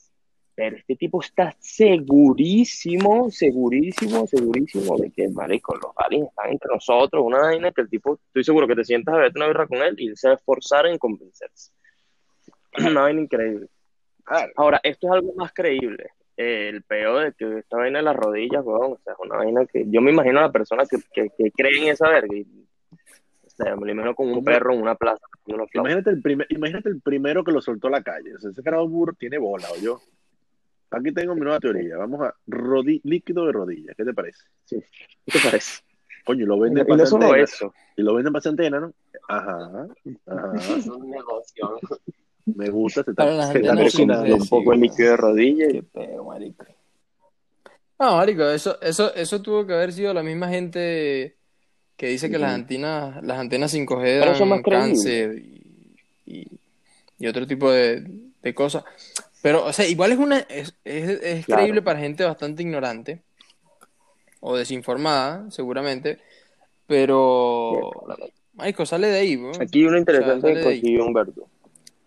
pero 0.55 0.77
este 0.77 0.95
tipo 0.95 1.21
está 1.21 1.57
segurísimo, 1.59 3.29
segurísimo, 3.33 4.29
segurísimo 4.29 4.97
de 4.97 5.11
que, 5.11 5.29
marico, 5.29 5.75
los 5.75 5.91
aliens 5.97 6.29
están 6.29 6.53
entre 6.53 6.73
nosotros, 6.73 7.25
una 7.25 7.41
vaina 7.41 7.73
que 7.73 7.81
el 7.81 7.91
tipo, 7.91 8.21
estoy 8.29 8.45
seguro 8.45 8.69
que 8.69 8.77
te 8.77 8.85
sientas 8.85 9.13
a 9.13 9.19
verte 9.19 9.41
una 9.41 9.49
birra 9.49 9.67
con 9.67 9.79
él 9.79 9.97
y 9.99 10.07
él 10.07 10.17
se 10.17 10.29
va 10.29 10.35
a 10.35 10.37
esforzar 10.37 10.87
en 10.87 10.99
convencerse. 10.99 11.73
Una 12.79 13.03
vaina 13.03 13.23
increíble. 13.23 13.67
Ahora, 14.55 14.81
esto 14.85 15.09
es 15.09 15.13
algo 15.15 15.33
más 15.35 15.53
creíble. 15.53 16.11
Eh, 16.37 16.69
el 16.69 16.83
peor 16.85 17.25
de 17.25 17.33
que 17.33 17.59
esta 17.59 17.79
vaina 17.79 17.99
de 17.99 18.05
las 18.05 18.17
rodillas, 18.17 18.65
weón, 18.65 18.93
o 18.93 18.99
sea, 19.03 19.15
es 19.15 19.19
una 19.19 19.37
vaina 19.37 19.67
que 19.67 19.85
yo 19.89 20.01
me 20.01 20.13
imagino 20.13 20.39
a 20.39 20.43
la 20.43 20.53
persona 20.53 20.85
que, 20.87 20.99
que, 21.13 21.29
que 21.37 21.51
cree 21.51 21.83
en 21.83 21.89
esa 21.89 22.09
verga. 22.09 22.35
Y, 22.35 22.47
o 23.45 23.51
sea, 23.51 23.75
me 23.75 23.87
lo 23.87 23.93
imagino 23.93 24.15
con 24.15 24.31
un 24.31 24.45
perro 24.45 24.73
en 24.73 24.81
una 24.81 24.95
plaza. 24.95 25.27
Imagínate 25.75 26.11
el, 26.11 26.23
primer, 26.23 26.47
imagínate 26.51 26.89
el 26.89 27.01
primero 27.01 27.43
que 27.45 27.53
lo 27.53 27.61
soltó 27.61 27.89
a 27.89 27.91
la 27.91 28.03
calle. 28.03 28.35
O 28.35 28.39
sea, 28.39 28.51
ese 28.51 28.63
carajo 28.63 28.89
burro 28.89 29.13
tiene 29.19 29.39
bola, 29.39 29.67
o 29.73 29.77
yo. 29.81 30.01
Aquí 30.91 31.13
tengo 31.13 31.35
mi 31.35 31.41
nueva 31.41 31.59
teoría. 31.59 31.97
Vamos 31.97 32.21
a 32.21 32.35
rodi- 32.47 33.01
líquido 33.05 33.47
de 33.47 33.53
rodillas. 33.53 33.97
¿Qué 33.97 34.05
te 34.05 34.13
parece? 34.13 34.43
Sí. 34.65 34.77
¿Qué 35.27 35.39
te 35.39 35.45
parece? 35.45 35.83
Coño, 36.25 36.45
y 36.45 36.47
lo 36.47 36.59
venden 36.61 36.85
y 36.87 36.91
no 36.91 36.97
para 36.97 37.07
solo 37.07 37.25
antena. 37.27 37.45
eso. 37.45 37.75
Y 37.97 38.03
lo 38.03 38.15
venden 38.15 38.33
para 38.33 38.51
antena, 38.51 38.81
¿no? 38.81 38.93
Ajá. 39.29 39.87
Ajá. 40.27 40.53
Es 40.79 40.87
un 40.87 41.11
negocio. 41.11 41.81
Me 42.45 42.69
gusta. 42.71 43.03
Se 43.05 43.11
está, 43.11 43.53
se 43.53 43.59
está 43.61 43.77
cocinando. 43.77 44.37
un 44.37 44.49
poco 44.49 44.71
de 44.73 44.77
líquido 44.77 45.11
de 45.13 45.17
rodilla. 45.17 45.67
y- 45.69 45.73
Qué 45.73 45.83
pedo, 45.83 46.25
marico. 46.25 46.65
No, 47.99 48.17
marico, 48.17 48.45
eso, 48.51 48.81
eso, 48.83 49.15
eso 49.15 49.41
tuvo 49.43 49.65
que 49.67 49.75
haber 49.75 49.93
sido 49.93 50.13
la 50.13 50.23
misma 50.25 50.49
gente 50.49 51.37
que 51.97 52.09
dice 52.09 52.31
que 52.31 52.39
las 52.39 52.53
antenas, 52.53 53.23
las 53.23 53.39
antenas 53.39 53.73
5G 53.75 54.21
Pero 54.21 54.33
eso 54.33 54.45
es 54.45 54.51
más 54.51 54.63
cáncer 54.63 55.39
y, 55.39 55.97
y- 56.27 56.47
y 57.19 57.27
otro 57.29 57.47
tipo 57.47 57.71
de, 57.71 58.05
de 58.43 58.55
cosas. 58.55 58.85
Pero, 59.43 59.65
o 59.65 59.73
sea, 59.73 59.87
igual 59.87 60.13
es 60.13 60.19
una, 60.19 60.39
es, 60.41 60.75
es, 60.85 61.09
es 61.23 61.47
Claro. 61.47 61.63
creíble 61.63 61.83
para 61.83 61.99
gente 62.01 62.25
bastante 62.25 62.63
ignorante 62.63 63.21
o 64.41 64.57
desinformada, 64.57 65.51
seguramente, 65.51 66.19
pero, 66.87 67.91
marico, 68.55 68.85
sale 68.85 69.09
de 69.09 69.19
ahí, 69.21 69.37
bro. 69.37 69.51
Aquí 69.61 69.85
O 69.87 69.91
sea, 69.93 69.99
interesante 69.99 70.49
ahí. 70.49 70.65
consiguió 70.65 71.07
Humberto. 71.07 71.49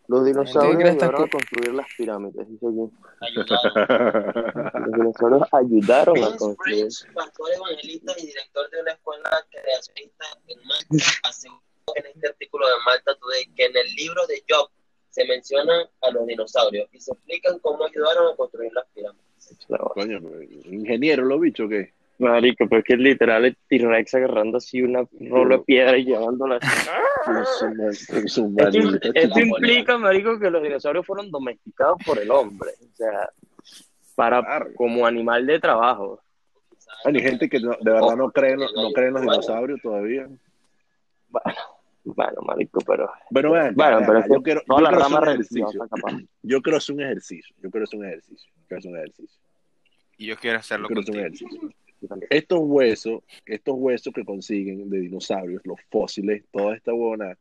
Los 0.07 0.25
dinosaurios 0.25 0.89
ayudaron 0.91 1.15
a 1.15 1.17
co- 1.17 1.29
construir 1.31 1.73
las 1.73 1.87
pirámides. 1.97 2.47
dice 2.49 2.65
aquí. 2.67 2.75
Los 4.79 4.91
dinosaurios 4.93 5.43
ayudaron 5.51 6.23
a 6.23 6.37
construir. 6.37 6.79
Prince, 6.81 7.07
pastor 7.13 7.47
evangelista 7.55 8.13
y 8.17 8.27
director 8.27 8.69
de 8.69 8.81
una 8.81 8.91
escuela 8.91 9.29
creacionista 9.49 10.25
en 10.47 10.59
Malta, 10.67 11.05
aseguró 11.23 11.61
en 11.95 12.05
este 12.07 12.27
artículo 12.27 12.67
de 12.67 12.73
Malta 12.85 13.15
Today 13.15 13.47
que 13.55 13.65
en 13.65 13.77
el 13.77 13.87
libro 13.95 14.25
de 14.27 14.43
Job 14.49 14.69
se 15.09 15.25
mencionan 15.25 15.87
a 16.01 16.11
los 16.11 16.25
dinosaurios 16.27 16.89
y 16.91 16.99
se 16.99 17.11
explican 17.13 17.57
cómo 17.59 17.85
ayudaron 17.85 18.33
a 18.33 18.35
construir 18.35 18.71
las 18.73 18.85
pirámides. 18.93 19.25
Coño, 19.93 20.19
ingeniero, 20.65 21.23
¿lo 21.23 21.39
bicho 21.39 21.67
qué? 21.69 21.93
Marico, 22.17 22.67
pero 22.69 22.79
es 22.79 22.85
que 22.85 22.95
literal 22.95 23.43
el 23.45 23.57
T-Rex 23.67 24.15
agarrando 24.15 24.57
así 24.57 24.81
una 24.81 25.05
rola 25.29 25.57
de 25.57 25.63
piedra 25.63 25.97
y 25.97 26.05
llevándola 26.05 26.57
así. 26.61 26.89
Esto, 28.25 29.11
esto 29.13 29.39
implica, 29.39 29.97
marico, 29.97 30.39
que 30.39 30.49
los 30.49 30.61
dinosaurios 30.63 31.05
fueron 31.05 31.29
domesticados 31.31 31.97
por 32.05 32.19
el 32.19 32.29
hombre. 32.31 32.69
O 32.81 32.95
sea, 32.95 33.29
para 34.15 34.41
Claro. 34.43 34.67
como 34.75 35.05
animal 35.05 35.45
de 35.45 35.59
trabajo. 35.59 36.21
Hay 37.03 37.19
gente 37.19 37.49
que 37.49 37.59
no- 37.59 37.75
de 37.81 37.91
verdad 37.91 38.15
no 38.15 38.31
cree, 38.31 38.51
en 38.53 38.59
los- 38.61 38.73
no 38.73 38.91
cree 38.91 39.07
en 39.07 39.13
los 39.13 39.21
dinosaurios 39.23 39.81
todavía. 39.81 40.27
Bueno, 41.29 41.57
bueno, 42.05 42.41
marico, 42.43 42.79
pero... 42.85 43.11
Bueno, 43.29 43.51
vean, 43.51 43.75
Bueno, 43.75 43.97
vean, 43.97 44.05
pero 44.07 44.19
es 44.19 44.25
yo 44.29 44.41
quiero, 44.41 44.61
toda 44.65 44.79
yo 44.79 44.83
la 44.83 44.89
quiero 44.91 45.05
hacer 45.05 45.17
un 45.17 45.27
ejercicio. 45.27 45.67
Yo 46.43 46.61
quiero 46.61 46.77
hacer 46.77 46.95
un 46.95 47.01
ejercicio. 47.01 47.55
Yo 47.61 47.69
quiero 47.71 47.83
hacer 47.83 47.99
un 47.99 48.05
ejercicio. 48.05 48.51
Quiero 48.67 48.79
hacer 48.79 48.91
un 48.91 48.97
ejercicio. 48.97 49.39
Y 50.17 50.25
yo 50.27 50.35
quiero 50.37 50.55
Yo 50.55 50.59
hacerlo 50.59 50.87
quiero 50.87 51.01
hacer 51.01 51.13
un 51.15 51.19
ejercicio. 51.19 51.69
Estos 52.29 52.59
huesos, 52.61 53.23
estos 53.45 53.75
huesos 53.77 54.13
que 54.13 54.23
consiguen 54.25 54.89
de 54.89 54.99
dinosaurios, 54.99 55.61
los 55.65 55.79
fósiles, 55.89 56.43
toda 56.51 56.75
esta 56.75 56.91
buena, 56.91 57.37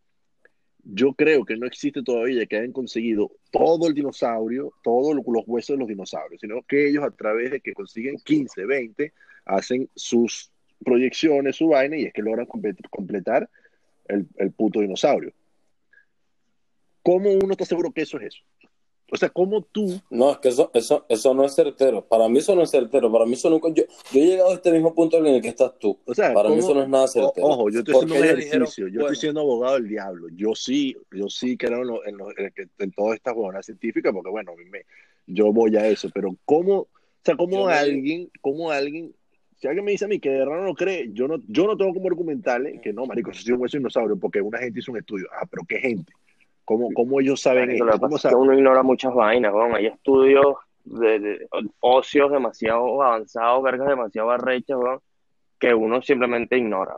yo 0.84 1.14
creo 1.14 1.44
que 1.44 1.56
no 1.56 1.66
existe 1.66 2.02
todavía 2.02 2.44
que 2.46 2.56
hayan 2.56 2.72
conseguido 2.72 3.30
todo 3.50 3.88
el 3.88 3.94
dinosaurio, 3.94 4.72
todos 4.82 5.14
los 5.14 5.44
huesos 5.46 5.74
de 5.74 5.78
los 5.80 5.88
dinosaurios, 5.88 6.40
sino 6.40 6.62
que 6.62 6.88
ellos 6.88 7.04
a 7.04 7.10
través 7.10 7.50
de 7.50 7.60
que 7.60 7.72
consiguen 7.72 8.16
15, 8.18 8.66
20, 8.66 9.12
hacen 9.46 9.88
sus 9.94 10.50
proyecciones, 10.84 11.56
su 11.56 11.68
vaina, 11.68 11.96
y 11.96 12.04
es 12.04 12.12
que 12.12 12.20
logran 12.22 12.46
comple- 12.46 12.76
completar 12.90 13.48
el, 14.08 14.26
el 14.36 14.50
puto 14.52 14.80
dinosaurio. 14.80 15.32
¿Cómo 17.02 17.30
uno 17.32 17.52
está 17.52 17.64
seguro 17.64 17.90
que 17.92 18.02
eso 18.02 18.18
es 18.18 18.34
eso? 18.34 18.44
O 19.14 19.16
sea, 19.16 19.28
¿cómo 19.28 19.62
tú 19.62 20.00
No, 20.10 20.32
es 20.32 20.38
que 20.38 20.48
eso, 20.48 20.72
eso, 20.74 21.06
eso 21.08 21.34
no 21.34 21.44
es 21.44 21.54
certero. 21.54 22.04
Para 22.04 22.28
mí 22.28 22.38
eso 22.40 22.56
no 22.56 22.62
es 22.62 22.70
certero. 22.70 23.12
Para 23.12 23.24
mí 23.26 23.34
eso 23.34 23.48
nunca... 23.48 23.68
Yo, 23.68 23.84
yo 24.12 24.20
he 24.20 24.26
llegado 24.26 24.50
a 24.50 24.54
este 24.54 24.72
mismo 24.72 24.92
punto 24.92 25.18
en 25.18 25.26
el 25.26 25.40
que 25.40 25.48
estás 25.48 25.78
tú. 25.78 25.96
O 26.04 26.12
sea, 26.12 26.34
Para 26.34 26.48
mí 26.48 26.56
¿cómo- 26.56 26.66
eso 26.66 26.74
no 26.74 26.82
es 26.82 26.88
nada 26.88 27.04
o- 27.04 27.08
certero. 27.08 27.46
ojo, 27.46 27.70
yo 27.70 27.78
estoy 27.78 27.94
haciendo 27.94 28.14
un 28.16 28.24
ellos 28.24 28.36
dijeron, 28.38 28.62
ejercicio, 28.62 28.88
yo 28.88 28.94
bueno, 28.94 29.06
estoy 29.12 29.16
siendo 29.20 29.40
abogado 29.42 29.74
del 29.74 29.88
diablo. 29.88 30.26
Yo 30.34 30.54
sí, 30.56 30.96
yo 31.12 31.28
sí 31.28 31.56
creo 31.56 31.82
en, 31.82 31.86
lo- 31.86 32.04
en, 32.04 32.16
lo- 32.16 32.30
en 32.36 32.52
en 32.80 32.90
todas 32.90 33.14
estas 33.14 33.34
huevonas 33.36 33.64
científicas, 33.64 34.12
porque 34.12 34.30
bueno, 34.30 34.52
mí 34.56 34.64
me- 34.64 34.84
yo 35.28 35.52
voy 35.52 35.76
a 35.76 35.86
eso, 35.86 36.10
pero 36.12 36.34
¿cómo, 36.44 36.78
o 36.80 36.88
sea, 37.22 37.36
cómo 37.36 37.52
Yo 37.52 37.66
alguien, 37.68 38.30
cómo 38.40 38.72
alguien, 38.72 39.14
si 39.60 39.68
alguien 39.68 39.84
me 39.84 39.92
dice 39.92 40.06
a 40.06 40.08
mí 40.08 40.18
que 40.18 40.30
de 40.30 40.38
verdad 40.40 40.56
no 40.56 40.64
lo 40.64 40.74
cree, 40.74 41.10
yo 41.12 41.28
no, 41.28 41.36
yo 41.46 41.68
no 41.68 41.76
tengo 41.76 41.94
como 41.94 42.08
argumentarle 42.08 42.80
que 42.82 42.92
no, 42.92 43.06
marico, 43.06 43.30
eso 43.30 43.42
sí 43.42 43.50
es 43.50 43.54
un 43.54 43.62
hueso 43.62 43.76
dinosaurio, 43.78 44.16
porque 44.18 44.40
una 44.40 44.58
gente 44.58 44.80
hizo 44.80 44.90
un 44.90 44.98
estudio. 44.98 45.28
Ah, 45.40 45.46
pero 45.48 45.62
¿qué 45.68 45.78
gente? 45.78 46.12
¿Cómo, 46.64 46.88
cómo 46.94 47.20
ellos 47.20 47.40
saben 47.40 47.70
esto? 47.70 47.84
lo 47.84 47.92
que 47.92 47.98
¿Cómo 47.98 48.10
pasa 48.16 48.28
es 48.28 48.32
que 48.32 48.36
saben? 48.36 48.48
uno 48.48 48.58
ignora 48.58 48.82
muchas 48.82 49.14
vainas, 49.14 49.52
weón. 49.52 49.74
Hay 49.74 49.86
estudios 49.86 50.56
de, 50.84 51.18
de 51.18 51.46
ocios 51.80 52.30
demasiado 52.30 53.02
avanzados, 53.02 53.62
vergas 53.62 53.88
demasiado 53.88 54.30
arrechas, 54.30 54.76
weón, 54.78 55.00
que 55.58 55.74
uno 55.74 56.00
simplemente 56.02 56.56
ignora. 56.56 56.96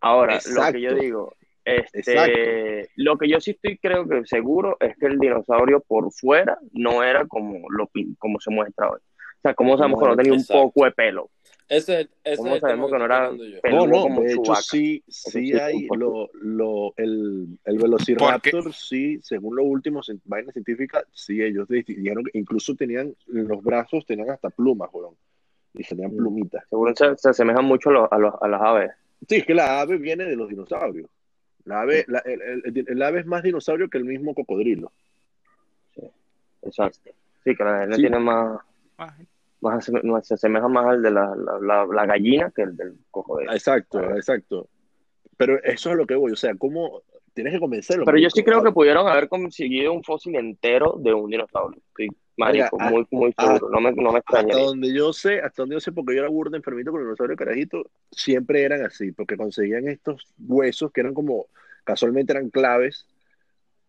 Ahora, 0.00 0.38
lo 0.54 0.72
que 0.72 0.80
yo 0.82 0.94
digo, 0.94 1.34
este, 1.64 2.80
Exacto. 2.80 2.90
lo 2.96 3.16
que 3.16 3.28
yo 3.28 3.40
sí 3.40 3.52
estoy 3.52 3.78
creo 3.78 4.06
que 4.06 4.26
seguro 4.26 4.76
es 4.80 4.96
que 4.98 5.06
el 5.06 5.18
dinosaurio 5.18 5.80
por 5.80 6.12
fuera 6.12 6.58
no 6.72 7.02
era 7.02 7.26
como 7.26 7.70
lo 7.70 7.86
pin- 7.86 8.14
como 8.18 8.38
se 8.38 8.50
muestra 8.50 8.90
hoy. 8.90 8.98
O 8.98 9.40
sea, 9.42 9.54
¿cómo 9.54 9.76
sabemos 9.78 9.98
que 10.00 10.06
no 10.08 10.16
tenía 10.16 10.32
un 10.34 10.44
poco 10.46 10.84
de 10.84 10.90
pelo? 10.90 11.30
Ese, 11.68 12.02
es- 12.02 12.08
ese 12.24 12.36
¿Cómo 12.36 12.48
es 12.50 12.54
el 12.56 12.60
sabemos 12.60 12.92
que 12.92 12.98
no 12.98 13.04
era 13.06 13.30
peludo 13.62 13.86
No, 13.86 13.86
no, 13.86 14.02
como 14.02 14.20
de 14.20 14.32
hecho 14.32 14.42
Chewbacca? 14.42 14.62
sí, 14.62 15.02
sí 15.08 15.30
sí 15.30 15.52
hay 15.54 15.86
lo, 15.96 16.30
lo, 16.34 16.92
el, 16.98 17.58
el 17.64 17.78
Velociraptor, 17.78 18.72
sí, 18.74 19.18
según 19.22 19.56
los 19.56 19.64
últimos 19.66 20.08
cien- 20.08 20.20
vainas 20.26 20.52
científicas, 20.52 21.04
sí, 21.12 21.40
ellos 21.42 21.66
di- 21.68 21.82
dijeron 21.82 22.24
que 22.24 22.38
incluso 22.38 22.74
tenían, 22.74 23.14
los 23.28 23.62
brazos 23.62 24.04
tenían 24.04 24.28
hasta 24.30 24.50
plumas, 24.50 24.90
weón, 24.92 25.14
y 25.72 25.82
tenían 25.84 26.12
Mm. 26.12 26.16
plumitas. 26.18 26.64
Seguro 26.68 26.94
se, 26.94 27.16
se 27.16 27.28
asemejan 27.30 27.64
mucho 27.64 27.88
a, 27.88 27.92
los- 27.94 28.12
a, 28.12 28.18
los- 28.18 28.34
a 28.42 28.46
las 28.48 28.60
aves. 28.60 28.90
Sí, 29.26 29.36
es 29.36 29.46
que 29.46 29.54
la 29.54 29.80
ave 29.80 29.96
viene 29.96 30.24
de 30.26 30.36
los 30.36 30.48
dinosaurios. 30.50 31.08
La 31.64 31.80
ave, 31.80 32.04
la- 32.08 32.18
el, 32.26 32.42
el- 32.42 32.84
el 32.88 33.02
ave 33.02 33.20
es 33.20 33.26
más 33.26 33.42
dinosaurio 33.42 33.88
que 33.88 33.96
el 33.96 34.04
mismo 34.04 34.34
cocodrilo. 34.34 34.92
Exacto. 36.62 37.10
Sí, 37.42 37.54
que 37.54 37.64
la 37.64 37.86
Sí. 37.94 38.00
tiene 38.02 38.18
más, 38.18 38.60
Ah, 38.96 39.14
más, 39.64 39.90
se 40.26 40.34
asemeja 40.34 40.68
más 40.68 40.86
al 40.86 41.02
de 41.02 41.10
la, 41.10 41.34
la, 41.36 41.58
la, 41.60 41.86
la 41.86 42.06
gallina 42.06 42.52
que 42.54 42.62
el 42.62 42.76
del 42.76 42.94
cocodrilo. 43.10 43.52
Exacto, 43.52 43.98
Ah. 43.98 44.12
exacto. 44.16 44.68
Pero 45.36 45.62
eso 45.64 45.90
es 45.90 45.96
lo 45.96 46.06
que 46.06 46.14
voy, 46.14 46.32
o 46.32 46.36
sea, 46.36 46.54
¿cómo 46.56 47.02
tienes 47.32 47.52
que 47.52 47.58
convencerlo? 47.60 48.04
Pero 48.04 48.18
yo 48.18 48.30
sí 48.30 48.44
creo 48.44 48.62
que 48.62 48.70
pudieron 48.70 49.08
haber 49.08 49.28
conseguido 49.28 49.92
un 49.92 50.04
fósil 50.04 50.36
entero 50.36 50.96
de 51.00 51.12
un 51.12 51.28
dinosaurio. 51.28 51.80
Sí, 51.96 52.06
marico, 52.36 52.76
Oiga, 52.76 52.90
muy, 52.90 53.06
muy 53.10 53.34
ah, 53.38 53.44
seguro. 53.58 53.68
No 53.70 53.80
me, 53.80 53.90
no 53.92 54.12
me 54.12 54.18
Hasta 54.18 54.38
extrañaría. 54.40 54.64
donde 54.64 54.94
yo 54.94 55.12
sé, 55.12 55.40
hasta 55.40 55.62
donde 55.62 55.74
yo 55.74 55.80
sé, 55.80 55.90
porque 55.90 56.14
yo 56.14 56.20
era 56.20 56.28
burda 56.30 56.56
enfermito 56.56 56.92
con 56.92 57.00
el 57.00 57.06
dinosaurio 57.06 57.36
carajito, 57.36 57.82
siempre 58.12 58.62
eran 58.62 58.82
así, 58.82 59.10
porque 59.10 59.36
conseguían 59.36 59.88
estos 59.88 60.32
huesos 60.38 60.92
que 60.92 61.00
eran 61.00 61.14
como, 61.14 61.46
casualmente 61.82 62.32
eran 62.32 62.50
claves, 62.50 63.06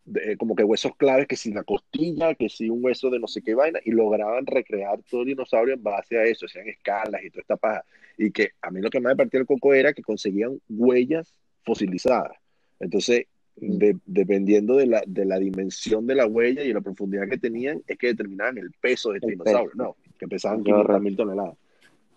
de- 0.05 0.37
como 0.37 0.55
que 0.55 0.63
huesos 0.63 0.95
claves, 0.95 1.27
que 1.27 1.35
si 1.35 1.51
la 1.51 1.63
costilla, 1.63 2.35
que 2.35 2.47
si 2.49 2.69
un 2.69 2.83
hueso 2.83 3.09
de 3.09 3.19
no 3.19 3.27
sé 3.27 3.41
qué 3.41 3.55
vaina, 3.55 3.79
y 3.83 3.91
lograban 3.91 4.45
recrear 4.45 4.99
todo 5.09 5.21
el 5.21 5.27
dinosaurio 5.27 5.73
en 5.73 5.83
base 5.83 6.17
a 6.17 6.23
eso, 6.25 6.45
hacían 6.45 6.67
escalas 6.69 7.23
y 7.23 7.29
toda 7.29 7.41
esta 7.41 7.57
paja. 7.57 7.83
Y 8.17 8.31
que 8.31 8.51
a 8.61 8.71
mí 8.71 8.81
lo 8.81 8.89
que 8.89 8.99
más 8.99 9.11
me 9.13 9.17
partía 9.17 9.39
el 9.39 9.45
coco 9.45 9.73
era 9.73 9.93
que 9.93 10.01
conseguían 10.03 10.59
huellas 10.69 11.33
fosilizadas. 11.63 12.37
Entonces, 12.79 13.25
de- 13.57 13.97
dependiendo 14.05 14.75
de 14.75 14.85
la, 14.85 15.03
de 15.07 15.25
la 15.25 15.39
dimensión 15.39 16.05
de 16.07 16.15
la 16.15 16.27
huella 16.27 16.61
y 16.63 16.71
la 16.73 16.81
profundidad 16.81 17.27
que 17.27 17.37
tenían, 17.37 17.81
es 17.87 17.97
que 17.97 18.07
determinaban 18.07 18.57
el 18.57 18.71
peso 18.79 19.11
de 19.11 19.17
este 19.17 19.27
El 19.31 19.37
dinosaurio, 19.39 19.71
peso. 19.71 19.83
¿no? 19.83 19.95
Que 20.19 20.27
pesaban 20.27 20.59
Qué 20.59 20.65
500 20.65 20.85
horror. 20.89 21.01
mil 21.01 21.15
toneladas. 21.17 21.55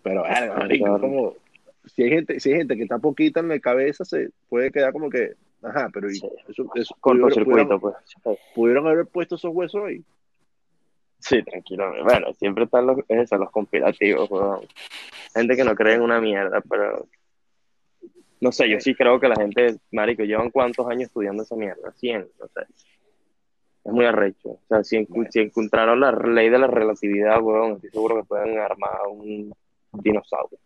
Pero, 0.03 0.23
marico, 0.23 0.85
horror. 0.85 1.01
como, 1.01 1.33
si 1.85 2.03
hay 2.03 2.09
gente, 2.09 2.39
si 2.39 2.49
hay 2.51 2.57
gente 2.57 2.75
que 2.77 2.83
está 2.83 2.99
poquita 2.99 3.39
en 3.39 3.47
la 3.47 3.59
cabeza, 3.59 4.05
se 4.05 4.29
puede 4.47 4.71
quedar 4.71 4.91
como 4.93 5.09
que, 5.09 5.33
ajá, 5.63 5.89
pero 5.93 6.09
Sí. 6.09 6.21
eso, 6.47 6.65
eso, 6.75 6.95
Cortocircuito, 6.99 7.79
pues. 7.79 7.95
pudieron 8.55 8.87
haber 8.87 9.05
puesto 9.07 9.35
esos 9.35 9.53
huesos 9.53 9.83
ahí. 9.85 10.03
Sí, 11.19 11.43
tranquilo. 11.43 11.91
Bueno, 12.03 12.33
siempre 12.33 12.63
están 12.63 12.87
los, 12.87 12.99
eso, 13.09 13.37
los 13.37 13.51
conspirativos, 13.51 14.29
weón. 14.31 14.61
Gente 15.33 15.55
que 15.55 15.63
no 15.65 15.75
cree 15.75 15.95
en 15.95 16.01
una 16.01 16.21
mierda, 16.21 16.61
pero... 16.69 17.07
No 18.41 18.53
sé, 18.53 18.69
yo 18.69 18.79
sí 18.79 18.95
creo 18.95 19.19
que 19.19 19.27
la 19.27 19.35
gente, 19.35 19.75
marico, 19.91 20.23
llevan 20.23 20.49
cuántos 20.49 20.87
años 20.87 21.07
estudiando 21.07 21.43
esa 21.43 21.57
mierda, 21.57 21.91
100, 21.91 22.25
no 22.39 22.47
sé. 22.47 22.61
Es 23.83 23.91
muy 23.91 24.05
arrecho. 24.05 24.49
O 24.51 24.59
sea, 24.69 24.81
si, 24.85 24.95
encu- 24.97 25.27
si 25.29 25.39
encontraron 25.41 25.99
la 25.99 26.13
ley 26.13 26.49
de 26.49 26.57
la 26.57 26.67
relatividad, 26.67 27.41
weón, 27.41 27.73
estoy 27.73 27.89
seguro 27.89 28.15
que 28.15 28.23
pueden 28.23 28.57
armar 28.59 28.91
un 29.11 29.53
dinosaurio. 29.91 30.57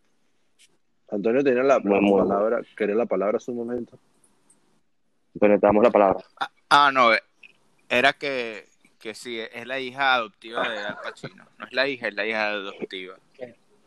Antonio 1.09 1.43
tenía 1.43 1.63
la, 1.63 1.79
palabra, 1.79 2.61
quería 2.77 2.95
la 2.95 3.05
palabra 3.07 3.37
hace 3.37 3.49
un 3.49 3.57
momento. 3.57 3.97
Pero 5.39 5.59
te 5.59 5.65
damos 5.65 5.83
la 5.83 5.91
palabra. 5.91 6.23
Ah, 6.69 6.91
no, 6.93 7.09
era 7.89 8.13
que, 8.13 8.65
que 8.99 9.13
sí, 9.15 9.39
es 9.39 9.65
la 9.67 9.79
hija 9.79 10.15
adoptiva 10.15 10.67
de 10.67 10.79
Al 10.79 10.97
Pacino. 11.01 11.45
No 11.57 11.65
es 11.65 11.73
la 11.73 11.87
hija, 11.87 12.07
es 12.07 12.13
la 12.15 12.25
hija 12.25 12.47
adoptiva. 12.49 13.15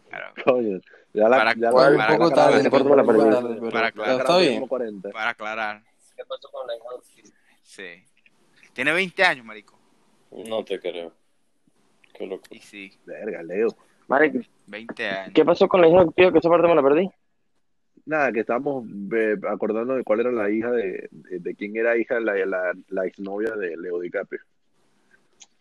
Claro, 0.09 0.33
Coño, 0.45 0.81
ya 1.13 1.29
la, 1.29 1.37
Para- 1.39 1.55
ya 1.55 1.71
para- 1.73 1.91
la- 1.91 1.97
para- 1.99 2.13
un 2.13 2.19
poco 2.19 2.31
para- 2.31 2.43
tarde, 2.51 2.71
para- 2.71 2.83
un 2.85 2.89
poco 2.89 3.07
para- 3.07 3.31
tarde, 3.31 3.55
pero- 3.59 3.71
para- 3.71 3.91
pero 3.91 4.03
para- 4.05 4.17
está 4.19 4.39
bien. 4.39 4.55
como 4.55 4.69
40. 4.69 5.11
para 5.11 5.31
aclarar. 5.31 5.83
¿Qué 6.17 6.25
pasó 6.25 6.49
con 6.51 6.67
la 6.67 6.77
hija 6.77 6.85
adoptiva? 6.89 7.29
Sí. 7.63 8.05
Tiene 8.73 8.93
20 8.93 9.25
años, 9.25 9.45
marico. 9.45 9.77
No 10.31 10.65
te 10.65 10.79
creo. 10.79 11.13
Qué 12.15 12.27
loco. 12.27 12.45
Y 12.51 12.61
sí, 12.61 12.93
Verga, 13.05 13.43
Leo. 13.43 13.69
Marico, 14.09 14.39
20 14.67 15.09
años. 15.09 15.33
¿qué 15.35 15.45
pasó 15.45 15.67
con 15.67 15.81
la 15.81 15.89
hija 15.89 15.99
adoptiva? 15.99 16.31
Que 16.33 16.39
esa 16.39 16.49
parte 16.49 16.69
me 16.69 16.75
la 16.77 16.83
perdí. 16.83 17.11
Nada, 18.07 18.33
que 18.33 18.40
estábamos 18.40 18.87
eh, 19.12 19.37
acordando 19.49 19.97
de 19.97 20.05
cuál 20.05 20.21
era 20.21 20.31
la 20.31 20.49
hija 20.49 20.71
de, 20.71 21.09
de, 21.11 21.38
de 21.40 21.55
quién 21.57 21.77
era 21.77 21.97
hija 21.99 22.21
la, 22.21 22.35
la, 22.47 22.73
la 22.88 23.07
exnovia 23.07 23.51
de 23.57 23.77
Leo 23.77 24.01
DiCaprio, 24.01 24.40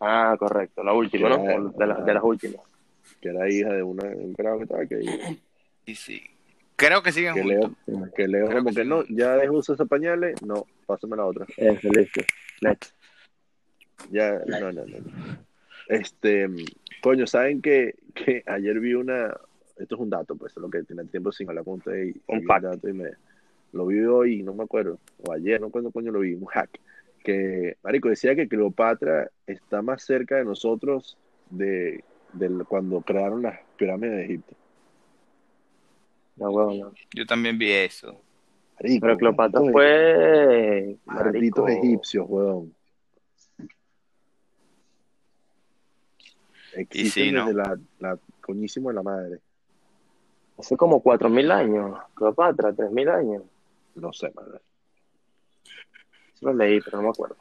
Ah, 0.00 0.36
correcto, 0.38 0.82
la 0.84 0.92
última, 0.92 1.28
¿no? 1.30 1.70
De, 1.70 1.86
las 1.86 2.04
de 2.04 2.14
las 2.14 2.22
últimas. 2.22 2.60
que 3.20 3.30
era 3.30 3.48
hija 3.50 3.72
de 3.72 3.82
una, 3.82 4.04
un 4.04 4.34
carajo 4.34 4.58
que 4.58 4.62
estaba 4.64 4.82
aquí. 4.82 4.96
Y 5.86 5.94
sí. 5.94 6.22
Creo 6.76 7.02
que 7.02 7.10
siguen 7.12 7.34
Que 7.34 7.42
juntos. 7.42 7.70
Leo, 7.86 8.12
que 8.14 8.28
Leo 8.28 8.46
Creo 8.46 8.58
como 8.62 8.74
que 8.74 8.84
no, 8.84 9.04
ya 9.08 9.36
dejó 9.36 9.54
de 9.54 9.58
usar 9.60 9.74
esos 9.74 9.88
pañales, 9.88 10.40
no, 10.42 10.66
pásame 10.86 11.16
la 11.16 11.24
otra. 11.24 11.46
Eso, 11.56 11.88
listo. 11.88 12.20
Next. 12.60 12.94
Ya, 14.10 14.38
no, 14.46 14.60
no, 14.60 14.72
no. 14.72 14.84
no. 14.84 15.38
Este, 15.88 16.46
coño, 17.02 17.26
¿saben 17.26 17.62
que, 17.62 17.94
que 18.14 18.42
ayer 18.46 18.78
vi 18.78 18.92
una, 18.94 19.34
esto 19.76 19.94
es 19.94 20.00
un 20.00 20.10
dato, 20.10 20.36
pues, 20.36 20.52
es 20.56 20.62
lo 20.62 20.70
que 20.70 20.82
tiene 20.84 21.04
tiempo 21.04 21.32
sin 21.32 21.48
hablar 21.48 21.64
con 21.64 21.74
ustedes 21.74 22.14
y, 22.16 22.20
Un 22.26 22.40
y 22.40 22.44
fact. 22.44 22.64
dato 22.64 22.88
y 22.88 22.92
me, 22.92 23.10
lo 23.72 23.86
vi 23.86 24.00
hoy, 24.04 24.42
no 24.42 24.54
me 24.54 24.64
acuerdo, 24.64 24.98
o 25.24 25.32
ayer, 25.32 25.60
no 25.60 25.70
cuándo 25.70 25.90
coño 25.90 26.10
lo 26.12 26.20
vi, 26.20 26.34
un 26.34 26.46
hack, 26.46 26.70
que, 27.22 27.76
marico, 27.82 28.08
decía 28.08 28.34
que 28.36 28.48
Cleopatra 28.48 29.30
está 29.46 29.82
más 29.82 30.02
cerca 30.02 30.36
de 30.36 30.44
nosotros 30.44 31.18
de, 31.50 32.04
del- 32.32 32.64
cuando 32.66 33.00
crearon 33.02 33.42
las 33.42 33.58
pirámides 33.76 34.16
de 34.16 34.24
Egipto. 34.24 34.54
No, 36.36 36.50
huevo, 36.50 36.74
no. 36.74 36.92
Yo 37.14 37.26
también 37.26 37.58
vi 37.58 37.72
eso. 37.72 38.20
Marico, 38.80 39.06
Pero 39.06 39.16
Cleopatra 39.16 39.60
fue. 39.72 40.96
Malditos 41.06 41.64
marico, 41.64 41.68
egipcios, 41.68 42.26
weón. 42.28 42.74
Existen 46.74 47.24
sí, 47.24 47.32
¿no? 47.32 47.46
desde 47.46 47.56
la, 47.58 47.78
la 48.00 48.18
coñísimo 48.42 48.90
de 48.90 48.94
la 48.94 49.02
madre. 49.02 49.40
Hace 50.58 50.76
como 50.76 51.02
4.000 51.02 51.50
años. 51.52 51.98
Cleopatra, 52.14 52.72
3.000 52.72 53.08
años. 53.10 53.42
No 53.94 54.12
sé, 54.12 54.30
madre. 54.34 54.60
Eso 56.34 56.46
lo 56.46 56.54
leí, 56.54 56.80
pero 56.80 56.98
no 56.98 57.04
me 57.04 57.08
acuerdo. 57.10 57.36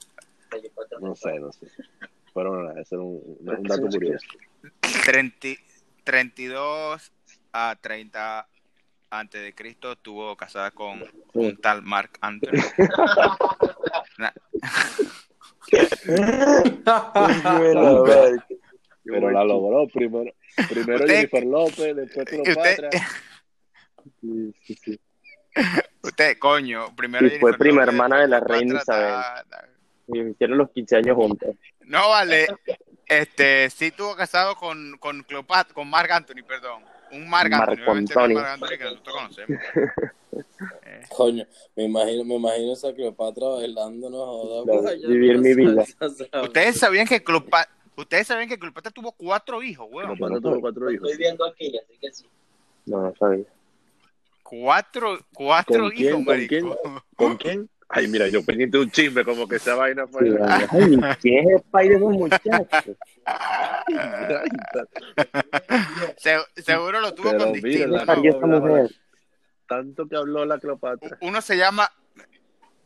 No 1.01 1.15
sé, 1.15 1.39
no 1.39 1.51
sé. 1.51 1.67
Pero 2.33 2.61
no, 2.63 2.71
ese 2.79 2.95
era 2.95 3.03
un, 3.03 3.37
un- 3.39 3.63
dato 3.63 3.87
curioso. 3.87 4.25
30 5.05 5.47
32 6.03 7.11
a 7.53 7.75
30 7.79 8.47
antes 9.09 9.41
de 9.41 9.53
Cristo 9.55 9.93
estuvo 9.93 10.35
casada 10.35 10.71
con 10.71 11.01
un 11.33 11.57
tal 11.57 11.81
Mark 11.83 12.11
Anthony. 12.21 12.51
Pero 19.03 19.31
la 19.31 19.43
logró 19.43 19.87
primero. 19.87 20.31
Primero 20.69 20.99
Usted- 20.99 21.15
Jennifer 21.15 21.43
López, 21.45 21.95
después 21.95 22.25
Cleopatra. 22.25 22.89
Sí, 24.21 24.53
sí, 24.63 24.75
sí. 24.83 24.99
Usted, 26.03 26.37
coño, 26.37 26.95
primero 26.95 27.21
fue 27.27 27.29
Jennifer 27.39 27.57
prima 27.57 27.81
López, 27.81 27.93
hermana 27.95 28.21
de 28.21 28.27
la 28.27 28.39
reina 28.39 28.79
ta. 28.85 29.43
Y 30.07 30.19
hicieron 30.21 30.59
los 30.59 30.69
15 30.71 30.97
años 30.97 31.15
juntos. 31.15 31.55
No 31.85 32.09
vale. 32.09 32.45
Este, 33.07 33.69
sí 33.71 33.85
estuvo 33.85 34.15
casado 34.15 34.55
con, 34.55 34.97
con 34.99 35.23
Cleopatra, 35.23 35.73
con 35.73 35.89
Mark 35.89 36.11
Anthony, 36.11 36.43
perdón. 36.47 36.83
Un 37.11 37.27
Mark 37.27 37.49
Marco 37.49 37.91
Anthony. 37.91 38.33
Marc 38.33 38.47
Anthony 38.47 38.77
que 38.77 38.83
nosotros 38.83 39.15
conocemos. 39.15 39.61
Eh, 40.85 41.01
Coño, 41.15 41.45
me 41.77 41.83
imagino, 41.85 42.25
me 42.25 42.35
imagino 42.35 42.73
esa 42.73 42.93
Cleopatra 42.93 43.47
bailando, 43.47 44.09
no 44.09 44.17
joda. 44.25 44.63
Claro, 44.65 44.81
Vaya, 44.83 45.07
vivir 45.07 45.37
mi 45.37 45.53
vida. 45.53 45.85
Ustedes 46.43 46.77
sabían 46.77 47.07
que 47.07 47.23
Cleopatra, 47.23 47.73
ustedes 47.97 48.27
sabían 48.27 48.47
que 48.49 48.59
Cleopatra 48.59 48.91
tuvo 48.91 49.11
cuatro 49.11 49.61
hijos, 49.63 49.87
weón. 49.89 50.15
Cleopatra 50.15 50.41
tuvo 50.41 50.61
cuatro 50.61 50.91
hijos. 50.91 51.09
estoy 51.09 51.23
viendo 51.23 51.45
aquí, 51.45 51.77
así 51.77 51.97
que 51.99 52.11
sí. 52.11 52.25
No, 52.85 53.01
no 53.01 53.13
sabía. 53.19 53.45
Cuatro, 54.43 55.19
cuatro 55.33 55.79
¿Con 55.83 55.91
quién? 55.91 56.07
hijos, 56.07 56.25
¿Con 56.25 56.47
quién? 56.47 56.69
¿Con 57.15 57.37
quién? 57.37 57.69
Ay, 57.89 58.07
mira, 58.07 58.27
yo 58.27 58.43
pendiente 58.43 58.79
un 58.79 58.89
chisme, 58.89 59.23
como 59.23 59.47
que 59.47 59.57
esa 59.57 59.75
vaina 59.75 60.07
fue. 60.07 60.29
Sí. 60.29 60.35
Ay, 60.69 60.97
¿quién 61.21 61.49
es 61.49 61.55
el 61.57 61.61
padre 61.69 61.89
de 61.89 61.95
esos 61.95 62.11
muchachos? 62.13 62.97
Ay, 63.25 63.95
Se- 66.17 66.61
seguro 66.61 66.99
lo 66.99 67.13
tuvo 67.13 67.31
Pero 67.31 67.43
con 67.45 67.51
mira, 67.53 67.87
distinto, 67.87 67.97
la- 67.97 68.05
¿no? 68.59 68.87
Tanto 69.67 70.07
que 70.07 70.15
habló 70.15 70.45
la 70.45 70.59
Cleopatra. 70.59 71.17
Uno 71.21 71.41
se 71.41 71.57
llama. 71.57 71.89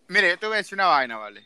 Mire, 0.07 0.29
yo 0.29 0.39
te 0.39 0.45
voy 0.47 0.55
a 0.55 0.57
decir 0.57 0.75
una 0.75 0.87
vaina, 0.87 1.17
¿vale? 1.17 1.43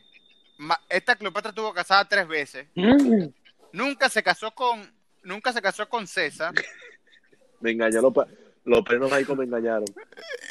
Ma- 0.58 0.80
Esta 0.88 1.16
Cleopatra 1.16 1.50
estuvo 1.50 1.72
casada 1.72 2.08
tres 2.08 2.26
veces. 2.28 2.66
Mm. 2.74 3.26
Nunca 3.74 4.08
se 4.08 4.22
casó 4.22 4.52
con. 4.52 4.88
Nunca 5.24 5.52
se 5.52 5.60
casó 5.60 5.88
con 5.88 6.06
César. 6.06 6.54
Me 7.60 7.72
engañó 7.72 8.00
los, 8.02 8.12
pa- 8.14 8.26
los 8.64 8.82
penos 8.84 9.10
ahí 9.12 9.24
me 9.36 9.44
engañaron. 9.44 9.84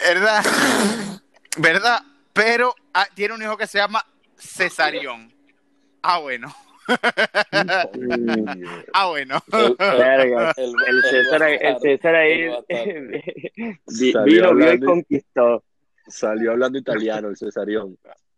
¿Verdad? 0.04 0.44
¿Verdad? 1.58 2.02
Pero 2.34 2.76
ah, 2.94 3.08
tiene 3.14 3.34
un 3.36 3.42
hijo 3.42 3.56
que 3.56 3.66
se 3.68 3.78
llama 3.78 4.04
Cesarión. 4.36 5.32
Ah, 6.02 6.20
bueno. 6.20 6.54
Ah, 8.94 9.08
bueno. 9.08 9.42
El, 9.54 9.76
Verga. 9.78 10.54
el- 10.58 11.02
César, 11.10 11.44
ahí- 11.44 11.58
el 11.62 11.80
César 11.80 12.16
vino, 14.26 14.54
vio 14.54 14.74
y 14.74 14.80
conquistó. 14.82 15.64
Salió 16.08 16.52
hablando 16.52 16.78
italiano 16.78 17.30
el 17.30 17.38
Cesarión. 17.38 17.98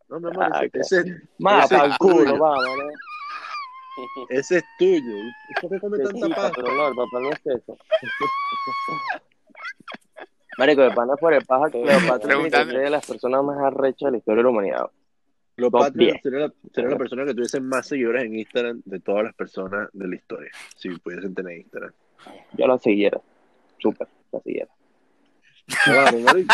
No, 0.09 0.19
mi 0.19 0.27
amor, 0.29 0.49
Ah, 0.53 0.63
ese, 0.63 0.99
ese, 0.99 0.99
Ese 0.99 1.77
culo, 1.97 2.37
vamos, 2.37 2.63
¿no? 2.65 2.83
Ese 4.29 4.57
es 4.57 4.63
tuyo. 4.77 5.17
¿Y 5.17 5.61
¿Por 5.61 5.71
qué 5.71 5.79
come 5.79 5.97
tanta 5.99 6.29
pasta? 6.29 6.61
el 6.61 6.95
papá 6.95 7.19
no 7.21 7.29
es 7.31 7.41
eso. 7.45 7.77
Marico, 10.57 10.81
de 10.83 10.91
pana 10.91 11.15
por 11.15 11.33
el 11.33 11.45
paja, 11.45 11.69
Cleopatra 11.69 12.17
que 12.19 12.27
Preguntando. 12.27 12.73
ser 12.73 12.83
de 12.83 12.89
las 12.89 13.05
personas 13.05 13.43
más 13.43 13.57
arrechas 13.57 14.07
de 14.07 14.11
la 14.11 14.17
historia 14.17 14.37
de 14.37 14.43
la 14.43 14.49
humanidad. 14.49 14.89
Cleopatra 15.55 15.87
Top 15.87 15.95
10. 15.97 16.21
sería 16.21 16.39
la, 16.39 16.53
sería 16.73 16.89
la 16.91 16.97
persona 16.97 17.25
que 17.25 17.33
tuviese 17.33 17.59
más 17.59 17.87
seguidores 17.87 18.23
en 18.23 18.39
Instagram 18.39 18.81
de 18.85 18.99
todas 18.99 19.23
las 19.23 19.33
personas 19.33 19.89
de 19.91 20.07
la 20.07 20.15
historia. 20.15 20.51
Si 20.75 20.89
pudiesen 20.89 21.33
tener 21.33 21.57
Instagram. 21.57 21.91
Yo 22.53 22.67
la 22.67 22.77
siguiera. 22.77 23.19
Súper, 23.79 24.07
la 24.31 24.39
siguiera. 24.41 24.69
Claro, 25.83 26.19
marico. 26.19 26.53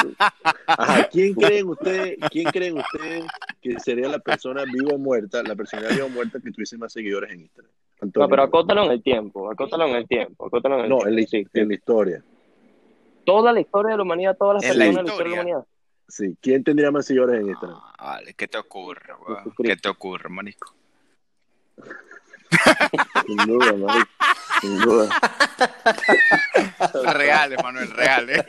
Ajá, 0.67 1.07
¿quién 1.11 1.33
creen 1.33 1.67
ustedes, 1.67 2.17
quién 2.29 2.49
creen 2.49 2.77
ustedes 2.77 3.25
que 3.61 3.79
sería 3.79 4.07
la 4.07 4.19
persona 4.19 4.63
viva 4.63 4.93
o 4.93 4.97
muerta, 4.97 5.43
la 5.43 5.55
persona 5.55 5.89
viva 5.89 6.05
o 6.05 6.09
muerta 6.09 6.39
que 6.39 6.51
tuviese 6.51 6.77
más 6.77 6.93
seguidores 6.93 7.31
en 7.31 7.41
Instagram? 7.41 7.71
Antonio. 8.01 8.25
No, 8.25 8.29
pero 8.29 8.43
acótalo 8.43 8.85
en 8.85 8.91
el 8.91 9.03
tiempo, 9.03 9.51
acótalo 9.51 9.85
en 9.87 9.95
el 9.95 10.07
tiempo, 10.07 10.47
acótalo 10.47 10.79
en 10.79 10.83
el 10.85 10.89
No, 10.89 10.97
tiempo. 10.99 11.09
en 11.09 11.15
la, 11.17 11.27
Sí, 11.27 11.45
en 11.53 11.67
la 11.67 11.73
historia. 11.73 12.23
Toda 13.25 13.53
la 13.53 13.59
historia 13.59 13.91
de 13.91 13.97
la 13.97 14.03
humanidad, 14.03 14.37
todas 14.37 14.63
las 14.63 14.75
la 14.75 14.85
personas 14.85 14.95
de 14.95 15.03
la 15.03 15.09
historia 15.09 15.29
de 15.29 15.35
la 15.35 15.41
humanidad. 15.41 15.67
Sí, 16.07 16.35
¿quién 16.41 16.63
tendría 16.63 16.91
más 16.91 17.05
seguidores 17.05 17.39
en 17.41 17.47
Instagram? 17.47 17.79
Ah, 17.81 17.95
vale, 18.15 18.33
¿qué 18.33 18.47
te 18.47 18.57
ocurre, 18.57 19.13
weón? 19.27 19.53
¿Qué 19.63 19.75
te 19.77 19.89
ocurre, 19.89 20.29
manico? 20.29 20.73
Sin 23.27 23.37
duda, 23.37 23.73
marico. 23.73 24.07
Sin 24.61 24.79
duda. 24.81 25.09
Reales, 27.13 27.57
Manuel, 27.63 27.89
reales. 27.91 28.45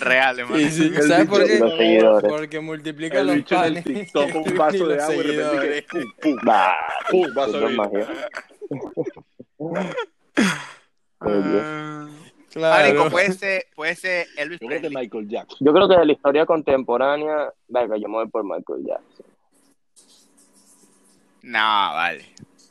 Reales, 0.00 0.48
man. 0.50 0.58
Sí, 0.58 0.70
sí. 0.70 0.92
El 0.94 1.02
¿Sabes 1.08 1.28
por 1.28 1.44
qué? 1.46 1.58
los 1.58 1.76
seguidores. 1.76 2.30
Porque 2.30 2.60
multiplica 2.60 3.20
El 3.20 3.26
los 3.28 3.36
bicho 3.36 3.54
panes. 3.56 3.84
TikTok 3.84 4.34
un 4.34 4.54
vaso 4.58 4.86
de 4.88 5.00
agua 5.02 5.14
y 5.14 5.36
de 5.36 5.50
repente 5.50 5.84
que 5.86 5.86
pum, 5.90 6.12
pum, 6.20 6.36
Bah, 6.44 6.74
pum, 7.10 7.34
vaso 7.34 7.60
de. 7.60 7.68
Marico, 7.70 8.06
Claro. 12.52 13.10
puede 13.10 13.32
ser, 13.32 13.66
puede 13.74 13.96
ser 13.96 14.26
Elvis 14.36 14.60
Yo 14.60 14.68
creo 14.68 14.80
que. 14.80 14.90
Michael 14.90 15.28
Jackson. 15.28 15.58
Yo 15.60 15.72
creo 15.72 15.88
que 15.88 15.96
de 15.96 16.04
la 16.06 16.12
historia 16.12 16.46
contemporánea, 16.46 17.52
venga, 17.66 17.96
yo 17.96 18.08
me 18.08 18.14
voy 18.14 18.28
por 18.28 18.44
Michael 18.44 18.84
Jackson. 18.86 19.26
No, 21.42 21.58
vale. 21.58 22.24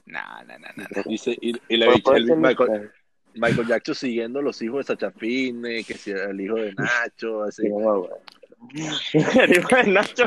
No, 0.06 0.20
no, 0.46 0.60
no, 0.60 0.68
no. 0.76 0.84
no. 0.96 1.04
Dice, 1.06 1.38
y, 1.42 1.50
y 1.70 1.78
dice 1.78 2.02
puede 2.04 2.18
el 2.20 2.26
Michael, 2.38 2.40
Michael. 2.40 2.92
Michael 3.36 3.68
Jackson 3.68 3.96
siguiendo 3.96 4.42
los 4.42 4.62
hijos 4.62 4.80
de 4.86 4.94
Sacha 4.94 5.12
Fitness, 5.12 5.88
que 5.88 5.94
si 5.96 6.12
el 6.12 6.40
hijo 6.40 6.56
de 6.56 6.74
Nacho, 6.74 7.44
así. 7.44 7.64
Sí, 7.64 7.70
no. 7.70 8.08
El 9.42 9.58
hijo 9.58 9.76
de 9.76 9.84
Nacho. 9.88 10.24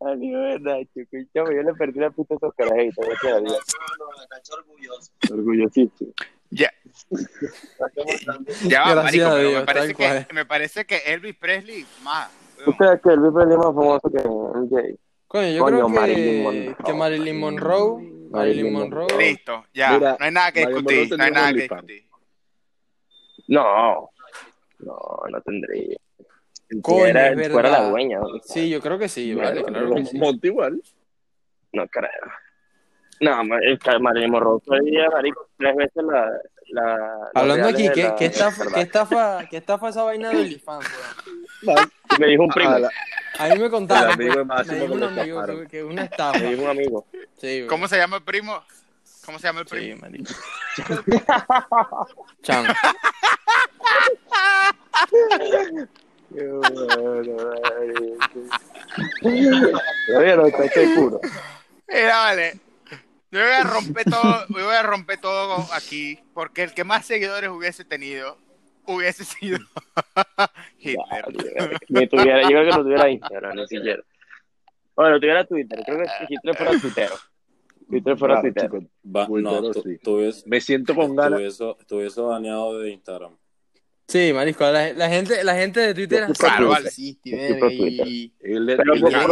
El 0.00 0.22
hijo 0.24 0.38
de 0.38 0.60
Nacho. 0.60 0.90
Escuchame, 1.00 1.56
yo 1.56 1.62
le 1.62 1.74
perdí 1.74 2.00
la 2.00 2.10
puta 2.10 2.34
a 2.34 2.36
esos 2.36 2.54
carajitos. 2.54 3.06
no, 3.06 3.40
Nacho 4.30 4.54
orgulloso. 4.58 5.12
Orgullosísimo. 5.32 6.12
Ya, 6.50 6.70
ya 8.68 8.82
va, 8.94 9.02
marico, 9.02 9.24
pero 9.24 9.38
Dios, 9.38 9.60
me 9.60 9.66
parece, 9.66 9.94
que, 9.94 10.34
me 10.34 10.44
parece 10.46 10.84
que 10.84 10.96
Elvis 11.06 11.34
Presley 11.34 11.84
más. 12.04 12.30
¿Tú 12.64 12.72
crees 12.76 13.00
que 13.02 13.08
el 13.10 13.20
Presley 13.32 13.52
es 13.54 13.58
más 13.58 13.74
famoso 13.74 14.08
que 14.10 14.18
MJ? 14.22 14.96
Coño, 15.26 15.48
yo 15.50 15.60
Coño, 15.64 15.76
creo 15.76 15.88
Marilyn 15.88 16.42
Monroe. 16.44 16.76
que 16.84 16.92
Marilyn 16.94 17.40
Monroe, 17.40 18.13
Marilyn 18.34 18.72
Monroe. 18.72 19.06
Listo, 19.18 19.64
ya. 19.72 19.92
Mira, 19.92 20.16
no 20.18 20.24
hay 20.24 20.30
nada 20.32 20.52
que 20.52 20.66
discutir. 20.66 21.18
No 21.18 21.24
hay 21.24 21.30
nada 21.30 21.52
que 21.52 21.60
discutir. 21.60 22.04
No. 23.48 24.10
No, 24.80 25.22
no 25.30 25.40
tendría. 25.42 25.96
Coño, 26.82 27.06
Era- 27.06 27.28
es 27.30 27.52
fuera 27.52 27.70
la 27.70 27.88
dueña. 27.88 28.18
¿no? 28.18 28.26
Sí, 28.44 28.68
yo 28.68 28.80
creo 28.80 28.98
que 28.98 29.08
sí, 29.08 29.34
vale, 29.34 29.60
Bueno, 29.62 29.78
claro 29.78 29.94
que 29.94 30.04
sí. 30.06 30.18
Monte 30.18 30.46
igual. 30.48 30.82
No 31.72 31.86
creo. 31.88 32.10
No, 33.20 33.44
ma- 33.44 33.58
es 33.62 33.78
que 33.78 33.98
Marilyn 33.98 34.30
Monroe 34.30 34.60
marico, 35.12 35.48
tres 35.56 35.76
veces 35.76 36.02
la... 36.04 36.30
la 36.70 37.30
Hablando 37.34 37.68
aquí, 37.68 37.88
¿qué, 37.94 38.02
la- 38.04 38.16
qué 38.16 38.24
estafa, 38.26 38.64
qué 38.74 38.80
estafa, 38.80 39.46
qué 39.48 39.56
estafa 39.58 39.88
esa 39.90 40.02
vaina 40.02 40.30
de 40.30 40.36
OnlyFans? 40.40 40.86
Me 42.18 42.26
dijo 42.26 42.42
un 42.42 42.48
primo, 42.50 42.70
A 42.70 42.78
la- 42.80 42.90
A 43.38 43.48
mí 43.48 43.58
me 43.58 43.68
contaron, 43.70 44.10
El 44.10 44.14
amigo 44.14 44.36
de 44.38 44.44
Máximo 44.44 44.76
me 44.76 44.86
dijo 44.86 44.88
que 44.88 44.94
un 44.94 45.02
amigo 45.18 45.44
que, 45.62 45.66
que 45.68 45.78
es 45.78 45.84
una 45.84 46.04
estafa. 46.04 46.38
me 46.38 46.50
dijo 46.50 46.62
un 46.62 46.68
amigo. 46.70 47.06
Sí. 47.40 47.66
¿Cómo 47.68 47.88
se 47.88 47.96
llama 47.96 48.16
el 48.16 48.22
primo? 48.22 48.62
¿Cómo 49.24 49.38
se 49.38 49.46
llama 49.46 49.60
el 49.60 49.66
Sí, 49.68 49.74
primo? 49.74 50.00
marico. 50.02 50.32
Chamo. 52.42 52.72
Qué 56.34 56.46
bueno. 56.48 57.36
Oye, 59.22 60.36
no, 60.36 60.46
está 60.46 60.64
puro. 60.94 61.20
Mira, 61.88 62.16
vale. 62.18 62.60
Yo 63.30 63.40
voy 63.40 63.50
a 63.50 63.64
romper 63.64 64.04
todo, 64.04 64.46
yo 64.48 64.64
voy 64.64 64.74
a 64.76 64.82
romper 64.84 65.20
todo 65.20 65.66
aquí, 65.72 66.20
porque 66.34 66.62
el 66.62 66.72
que 66.72 66.84
más 66.84 67.04
seguidores 67.04 67.50
hubiese 67.50 67.84
tenido 67.84 68.38
hubiese 68.86 69.24
sido 69.24 69.58
Hitler. 70.78 71.78
Ni 71.88 72.06
tuviera, 72.08 72.42
yo 72.42 72.48
creo 72.48 72.64
que 72.64 72.70
no 72.70 72.82
tuviera 72.82 73.10
Instagram, 73.10 73.56
ni 73.56 73.66
siquiera. 73.66 74.02
Bueno, 74.96 75.18
tuviera 75.18 75.44
Twitter, 75.44 75.82
creo 75.84 75.98
que 75.98 76.04
si 76.06 76.34
Hitler 76.34 76.56
fuera 76.56 76.78
tuitero. 76.80 77.14
Twitter 77.88 78.16
fuera 78.16 78.40
Claro, 78.40 78.80
Va- 79.04 79.28
no, 79.28 79.72
Me 80.46 80.60
siento 80.60 80.94
con 80.94 81.14
ganas. 81.14 81.38
tuviese- 81.38 81.76
tuviese 81.86 82.20
baneado 82.20 82.78
de 82.78 82.90
Instagram. 82.90 83.36
Sí, 84.06 84.32
marisco, 84.34 84.64
la, 84.70 84.92
la 84.92 85.08
gente, 85.08 85.42
la 85.44 85.54
gente 85.54 85.80
de 85.80 85.94
Twitter 85.94 86.24
es 86.24 86.38
así, 86.44 87.14
Twitter. 87.22 87.38
sí, 87.38 87.58
Twitter. 87.78 88.06
y- 88.06 88.32
Pero 88.42 88.76
por 89.00 89.00
Twitter 89.00 89.26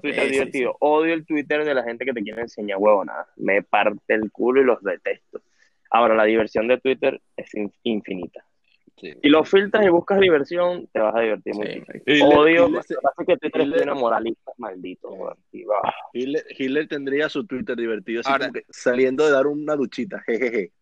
Twitter 0.00 0.24
sí, 0.24 0.30
divertido. 0.30 0.76
Odio 0.78 1.12
el 1.12 1.26
Twitter 1.26 1.64
de 1.64 1.74
la 1.74 1.82
gente 1.82 2.04
que 2.04 2.12
te 2.12 2.22
quiere 2.22 2.42
enseñar 2.42 2.78
huevonadas. 2.78 3.26
Me 3.36 3.62
parte 3.62 4.14
el 4.14 4.30
culo 4.30 4.60
y 4.62 4.64
los 4.64 4.80
detesto. 4.82 5.40
Ahora, 5.90 6.14
la 6.14 6.24
diversión 6.24 6.68
de 6.68 6.78
Twitter 6.78 7.20
es 7.36 7.54
in- 7.54 7.72
infinita. 7.84 8.44
Sí. 8.98 9.12
Si 9.22 9.28
lo 9.28 9.44
filtras 9.44 9.84
y 9.84 9.90
buscas 9.90 10.18
diversión, 10.20 10.86
te 10.90 11.00
vas 11.00 11.14
a 11.14 11.20
divertir 11.20 11.54
Sí, 11.54 12.22
mucho. 12.22 12.38
Odio, 12.40 12.68
lo 12.68 12.80
que 12.80 12.94
pasa 13.02 13.14
es 13.22 13.26
que 13.26 13.36
Twitter 13.36 13.60
es 13.60 13.66
Hitler- 13.68 13.82
una 13.82 13.94
moralista 13.94 14.52
maldito. 14.56 15.36
Hitler, 16.14 16.44
Hitler 16.48 16.88
tendría 16.88 17.28
su 17.28 17.46
Twitter 17.46 17.76
divertido, 17.76 18.20
así 18.20 18.30
Ahora- 18.30 18.46
como 18.46 18.54
que 18.54 18.64
saliendo 18.70 19.26
de 19.26 19.32
dar 19.32 19.46
una 19.46 19.76
duchita, 19.76 20.20
jejeje. 20.26 20.72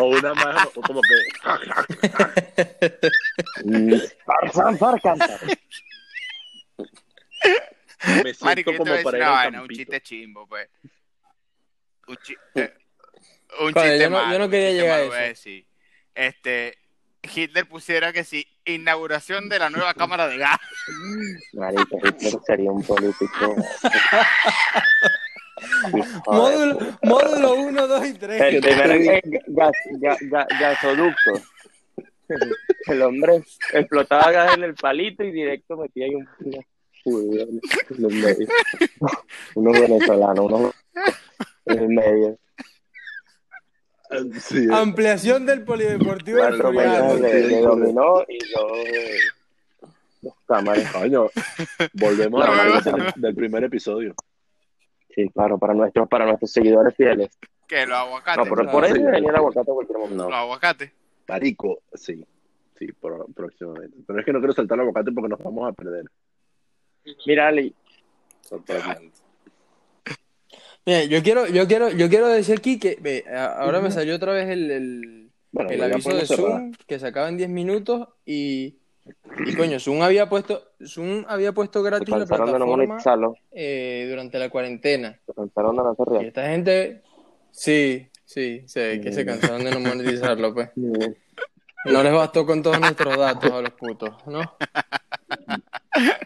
o 0.00 0.04
una 0.06 0.34
más, 0.34 0.66
o 0.76 0.80
como 0.80 1.00
que. 1.02 1.14
Tarzán 4.26 4.78
para 4.78 4.98
cantar. 5.00 5.40
Me 8.24 8.34
siento 8.34 8.64
como 8.64 8.84
para 9.02 9.18
ir 9.18 9.24
vaina, 9.24 9.62
un 9.62 9.68
chiste 9.68 10.00
chimbo, 10.00 10.46
pues. 10.46 10.68
Un, 12.08 12.16
chi- 12.22 12.36
eh, 12.56 12.72
un 13.60 13.72
chiste 13.74 13.98
yo 14.00 14.10
no- 14.10 14.18
yo 14.18 14.24
malo, 14.24 14.38
no 14.38 14.44
un 14.46 14.50
quería 14.50 14.70
llegar 14.72 15.00
a 15.00 15.02
malo, 15.02 15.06
voy 15.08 15.18
eso. 15.18 15.28
decir. 15.28 15.66
Este, 16.14 16.78
Hitler 17.22 17.66
pusiera 17.68 18.12
que 18.12 18.24
sí, 18.24 18.46
inauguración 18.64 19.48
de 19.48 19.58
la 19.58 19.70
nueva 19.70 19.94
cámara 19.94 20.26
de 20.28 20.38
gas. 20.38 20.58
Marico, 21.52 21.98
Hitler 22.04 22.34
sería 22.46 22.70
un 22.72 22.82
político. 22.82 23.56
Módulo, 26.26 26.78
módulo 27.02 27.54
1, 27.54 27.86
2 27.86 28.06
y 28.06 28.14
3. 28.14 28.40
El 28.42 28.60
primer 28.60 28.90
eh, 28.90 29.22
gas, 29.46 29.70
ga- 30.00 30.18
ga- 30.28 30.46
gasoducto. 30.58 31.32
El 32.86 33.02
hombre 33.02 33.44
explotaba 33.72 34.30
gas 34.32 34.54
en 34.56 34.64
el 34.64 34.74
palito 34.74 35.22
y 35.22 35.30
directo 35.30 35.76
metía 35.76 36.06
ahí 36.06 36.14
un 36.14 36.28
medio. 38.20 38.48
Unos 39.54 39.80
venezolanos, 39.80 40.44
unos 40.46 40.74
el 41.66 41.88
medio. 41.88 42.38
Sí, 44.40 44.68
Ampliación 44.70 45.46
del 45.46 45.64
polideportivo 45.64 46.42
del 46.42 46.54
Floriano. 46.56 47.14
de 47.16 47.60
dominó 47.62 48.22
y 48.28 48.38
dos, 48.52 48.78
eh, 48.78 49.18
cámaras. 50.46 50.92
coño, 50.92 51.28
volvemos 51.94 52.46
a 52.46 52.64
no, 52.64 52.80
del, 52.80 53.12
del 53.16 53.34
primer 53.34 53.64
episodio. 53.64 54.14
Sí, 55.14 55.28
claro, 55.30 55.58
para 55.58 55.72
nuestros, 55.74 56.08
para 56.08 56.26
nuestros 56.26 56.50
seguidores 56.52 56.94
fieles. 56.94 57.30
Que 57.66 57.86
los 57.86 57.96
aguacates. 57.96 58.44
No, 58.44 58.48
por, 58.54 58.70
por 58.70 58.84
ahí 58.84 58.92
sí. 58.92 58.98
venía 58.98 59.30
el 59.30 59.36
aguacate 59.36 59.70
a 59.70 59.74
cualquier 59.74 59.98
momento. 59.98 60.24
No. 60.24 60.30
Los 60.30 60.38
aguacates. 60.38 60.92
Marico, 61.28 61.82
sí, 61.94 62.26
sí, 62.78 62.88
próximamente. 63.34 63.96
Pero 64.06 64.18
es 64.20 64.26
que 64.26 64.32
no 64.32 64.40
quiero 64.40 64.52
saltar 64.52 64.76
el 64.76 64.82
aguacate 64.82 65.12
porque 65.12 65.28
nos 65.30 65.38
vamos 65.42 65.70
a 65.70 65.72
perder. 65.72 66.04
Mira, 67.26 67.48
Ali, 67.48 67.74
Totalmente. 68.48 69.21
Mira, 70.84 71.04
yo 71.04 71.22
quiero, 71.22 71.46
yo 71.46 71.66
quiero, 71.68 71.90
yo 71.90 72.08
quiero 72.08 72.28
decir 72.28 72.58
aquí 72.58 72.78
que 72.78 72.98
ve, 73.00 73.24
a- 73.32 73.52
ahora 73.62 73.80
me 73.80 73.90
salió 73.90 74.16
otra 74.16 74.32
vez 74.32 74.48
el, 74.48 74.70
el, 74.70 75.30
Bueno, 75.52 75.70
el 75.70 75.82
aviso 75.82 76.14
de. 76.14 76.26
Zoom 76.26 76.72
que 76.86 76.98
se 76.98 77.06
acaba 77.06 77.28
en 77.28 77.36
10 77.36 77.48
minutos 77.48 78.08
y, 78.26 78.78
y 79.46 79.54
coño, 79.56 79.78
Zoom 79.78 80.02
había 80.02 80.28
puesto, 80.28 80.70
Zoom 80.84 81.24
había 81.28 81.52
puesto 81.52 81.82
gratis 81.82 82.08
la 82.08 82.18
no 82.18 82.26
plataforma 82.26 82.66
monetizarlo. 82.66 83.36
eh, 83.52 84.06
durante 84.10 84.38
la 84.40 84.48
cuarentena. 84.50 85.20
No 85.36 85.96
Y 86.20 86.26
esta 86.26 86.48
gente, 86.48 87.02
sí, 87.52 88.08
sí, 88.24 88.62
sé 88.66 89.00
que 89.00 89.12
se 89.12 89.24
cansaron 89.24 89.64
de 89.64 89.70
no 89.70 89.80
monetizarlo, 89.80 90.52
pues. 90.52 90.70
No 91.84 92.00
les 92.02 92.12
bastó 92.12 92.46
con 92.46 92.62
todos 92.62 92.78
nuestros 92.80 93.18
datos 93.18 93.50
a 93.50 93.60
los 93.60 93.72
putos, 93.72 94.14
¿no? 94.26 94.40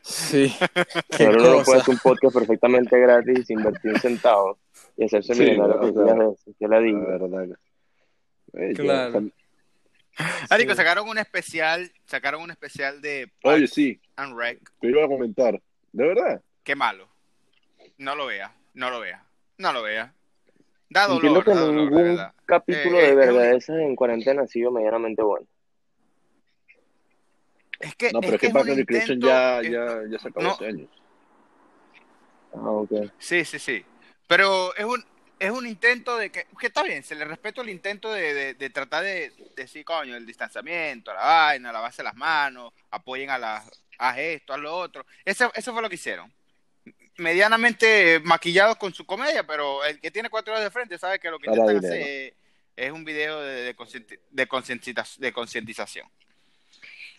Sí, 0.03 0.55
Pero 1.19 1.31
uno 1.41 1.57
no 1.59 1.65
puede 1.65 1.81
hacer 1.81 1.95
un 1.95 2.01
podcast 2.01 2.35
perfectamente 2.35 2.99
gratis 3.01 3.39
y 3.41 3.45
sin 3.45 3.59
invertir 3.59 3.93
un 3.93 4.01
centavo 4.01 4.59
y 4.97 5.05
hacerse 5.05 5.35
Sí, 5.35 5.41
millonario 5.43 5.75
o 5.77 5.81
por 5.81 5.93
sea, 5.95 6.03
días 6.05 6.19
de 6.19 6.35
eso. 6.35 6.51
¿Qué 6.59 6.69
le 6.69 6.77
La 6.77 6.81
digo? 6.81 7.07
verdad. 7.07 7.59
Eh, 8.55 8.75
yo- 8.77 8.85
Claro. 8.85 9.23
Marico, 10.49 10.71
Sí. 10.73 10.77
sacaron 10.77 11.09
un 11.09 11.19
especial, 11.19 11.91
sacaron 12.07 12.41
un 12.43 12.51
especial 12.51 13.03
de 13.03 13.25
Oye, 13.43 13.59
Parks 13.61 13.71
sí, 13.75 14.01
and 14.17 14.39
Rec. 14.39 14.59
te 14.81 14.89
iba 14.89 15.05
a 15.05 15.09
comentar. 15.09 15.61
¿De 15.93 16.07
verdad? 16.07 16.41
Qué 16.65 16.75
malo. 16.75 17.09
No 17.99 18.15
lo 18.15 18.27
vea, 18.27 18.55
no 18.75 18.91
lo 18.91 19.01
vea, 19.01 19.25
no 19.59 19.73
lo 19.73 19.83
vea. 19.83 20.13
Da 20.89 21.03
dolor, 21.07 21.17
Entiendo 21.17 21.43
que 21.43 21.51
da 21.51 21.61
dolor, 21.61 21.75
ningún 21.83 22.03
verdad. 22.03 22.33
capítulo 22.47 22.99
Eh, 22.99 23.03
de 23.03 23.09
es 23.11 23.17
verga 23.17 23.33
un- 23.33 23.39
de 23.41 23.57
esas 23.57 23.77
en 23.79 23.97
cuarentena 23.97 24.43
ha 24.43 24.47
sido 24.47 24.71
medianamente 24.71 25.23
bueno. 25.23 25.47
Es 27.79 27.95
que, 27.97 28.13
No, 28.13 28.21
pero 28.21 28.35
es 28.35 28.41
que 28.41 28.47
es 28.47 28.53
Park 28.53 28.65
un 28.67 28.71
and 28.71 28.79
Recreation 28.79 29.21
ya, 29.21 29.61
ya, 29.63 30.01
ya 30.11 30.19
se 30.19 30.29
acabó 30.29 30.43
no. 30.45 30.53
hace 30.53 30.67
años. 30.67 30.89
Ah, 32.55 32.71
ok. 32.71 32.93
Sí, 33.19 33.45
sí, 33.45 33.59
sí. 33.59 33.85
Pero 34.27 34.75
es 34.77 34.85
un, 34.85 35.05
es 35.39 35.51
un 35.51 35.67
intento 35.67 36.17
de 36.17 36.31
que, 36.31 36.47
que 36.59 36.69
está 36.69 36.83
bien, 36.83 37.03
se 37.03 37.15
le 37.15 37.25
respeto 37.25 37.61
el 37.63 37.69
intento 37.69 38.13
de, 38.13 38.33
de, 38.35 38.55
de 38.55 38.71
tratar 38.71 39.05
de 39.05 39.33
decir, 39.55 39.85
coño, 39.85 40.17
el 40.17 40.25
distanciamiento, 40.27 41.13
la 41.13 41.21
vaina, 41.21 41.73
lavarse 41.73 42.03
las 42.03 42.15
manos, 42.15 42.73
apoyen 42.91 43.31
a 43.31 43.39
las, 43.39 43.71
haz 43.99 44.19
esto, 44.19 44.55
haz 44.55 44.61
lo 44.61 44.75
otro. 44.75 45.05
Eso, 45.25 45.53
eso 45.55 45.73
fue 45.73 45.83
lo 45.83 45.89
que 45.89 45.97
hicieron. 45.97 46.33
Medianamente 47.19 48.21
maquillados 48.25 48.77
con 48.77 48.93
su 48.93 49.07
comedia, 49.07 49.47
pero 49.47 49.85
el 49.85 50.01
que 50.01 50.11
tiene 50.11 50.31
cuatro 50.31 50.53
horas 50.53 50.65
de 50.65 50.71
frente 50.71 50.99
sabe 50.99 51.19
que 51.19 51.31
lo 51.31 51.39
que 51.39 51.51
intentan 51.51 51.77
hacer 51.79 52.35
es 52.77 52.93
un 52.93 53.05
video 53.05 53.41
de, 53.41 53.75
de 54.31 55.33
concientización. 55.33 56.09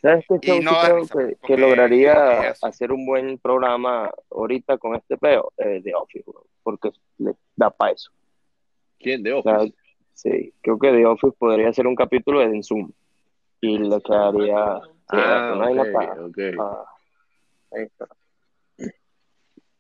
¿Sabes 0.02 0.26
qué 0.28 0.40
show 0.48 0.62
no 0.62 0.70
sí 0.72 0.76
da 0.76 0.84
creo 0.86 1.00
risa, 1.00 1.20
que, 1.46 1.58
lograría 1.58 2.50
es 2.50 2.64
hacer 2.64 2.92
un 2.92 3.06
buen 3.06 3.38
programa 3.38 4.12
ahorita 4.32 4.78
con 4.78 4.96
este 4.96 5.18
peo? 5.18 5.52
Eh, 5.58 5.82
The 5.84 5.96
Office, 5.96 6.26
porque 6.64 6.92
le 7.18 7.34
da 7.56 7.70
para 7.70 7.94
eso. 7.94 8.12
¿Quién? 9.00 9.24
De 9.24 9.34
O 9.34 9.42
sea, 9.42 9.58
Office. 9.60 9.76
sí, 10.14 10.54
creo 10.62 10.78
que 10.80 10.92
The 10.92 11.06
Office 11.06 11.36
podría 11.38 11.70
hacer 11.70 11.88
un 11.88 11.96
capítulo 11.96 12.42
en 12.42 12.64
Zoom 12.64 12.92
y 13.62 13.78
le 13.80 14.02
quedaría 14.02 14.80
sí, 15.10 15.18
Ah, 16.60 16.86
ahí 17.72 17.84
está. 17.84 18.08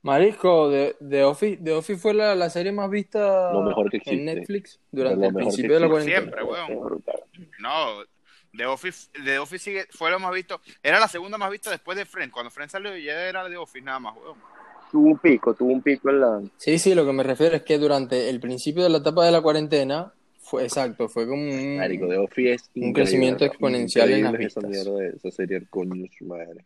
Marisco, 0.03 0.69
The, 0.71 0.95
The 1.05 1.23
Office, 1.25 1.57
The 1.61 1.71
Office 1.73 1.99
fue 1.99 2.13
la, 2.13 2.33
la 2.33 2.49
serie 2.49 2.71
más 2.71 2.89
vista 2.89 3.51
Lo 3.51 3.61
mejor 3.61 3.89
que 3.89 3.99
en. 4.05 4.25
Netflix 4.25 4.79
Lo 4.91 5.03
durante 5.03 5.27
el 5.27 5.33
principio 5.33 5.73
de 5.73 5.79
la 5.81 5.89
cuarentena. 5.89 6.19
Siempre, 6.19 6.43
weón. 6.43 6.79
brutal. 6.85 7.23
No, 7.59 8.03
The 8.57 8.65
Office, 8.65 9.09
The 9.23 9.39
Office 9.39 9.63
sigue, 9.63 9.85
fue 9.91 10.09
lo 10.11 10.19
más 10.19 10.33
visto. 10.33 10.59
Era 10.83 10.99
la 10.99 11.07
segunda 11.07 11.37
más 11.37 11.51
vista 11.51 11.69
después 11.71 11.97
de 11.97 12.05
Friends. 12.05 12.33
Cuando 12.33 12.49
Friends 12.51 12.71
salió 12.71 12.95
ya 12.97 13.27
era 13.29 13.47
The 13.47 13.57
Office 13.57 13.85
nada 13.85 13.99
más, 13.99 14.15
weón. 14.17 14.37
Tuvo 14.91 15.07
un 15.09 15.17
pico, 15.19 15.53
tuvo 15.53 15.71
un 15.73 15.81
pico 15.81 16.09
en 16.09 16.19
la... 16.21 16.41
Sí, 16.57 16.79
sí, 16.79 16.95
lo 16.95 17.05
que 17.05 17.11
me 17.13 17.23
refiero 17.23 17.55
es 17.57 17.63
que 17.63 17.77
durante 17.77 18.29
el 18.29 18.39
principio 18.39 18.83
de 18.83 18.89
la 18.89 18.99
etapa 18.99 19.25
de 19.25 19.31
la 19.33 19.41
cuarentena, 19.41 20.13
fue 20.39 20.63
exacto, 20.63 21.09
fue 21.09 21.27
como 21.27 21.41
un... 21.43 21.75
Marico, 21.77 22.07
de 22.07 22.17
Office 22.17 22.53
es 22.53 22.69
Un 22.75 22.93
crecimiento 22.93 23.43
exponencial 23.43 24.09
en 24.11 24.23
las 24.23 24.31
Increíble 24.33 24.47
esa 24.47 24.61
vistas. 24.61 24.85
mierda, 24.87 24.99
de- 25.01 25.15
esa 25.17 25.31
serie, 25.31 25.61
coño, 25.69 26.05
su 26.17 26.25
madre. 26.25 26.63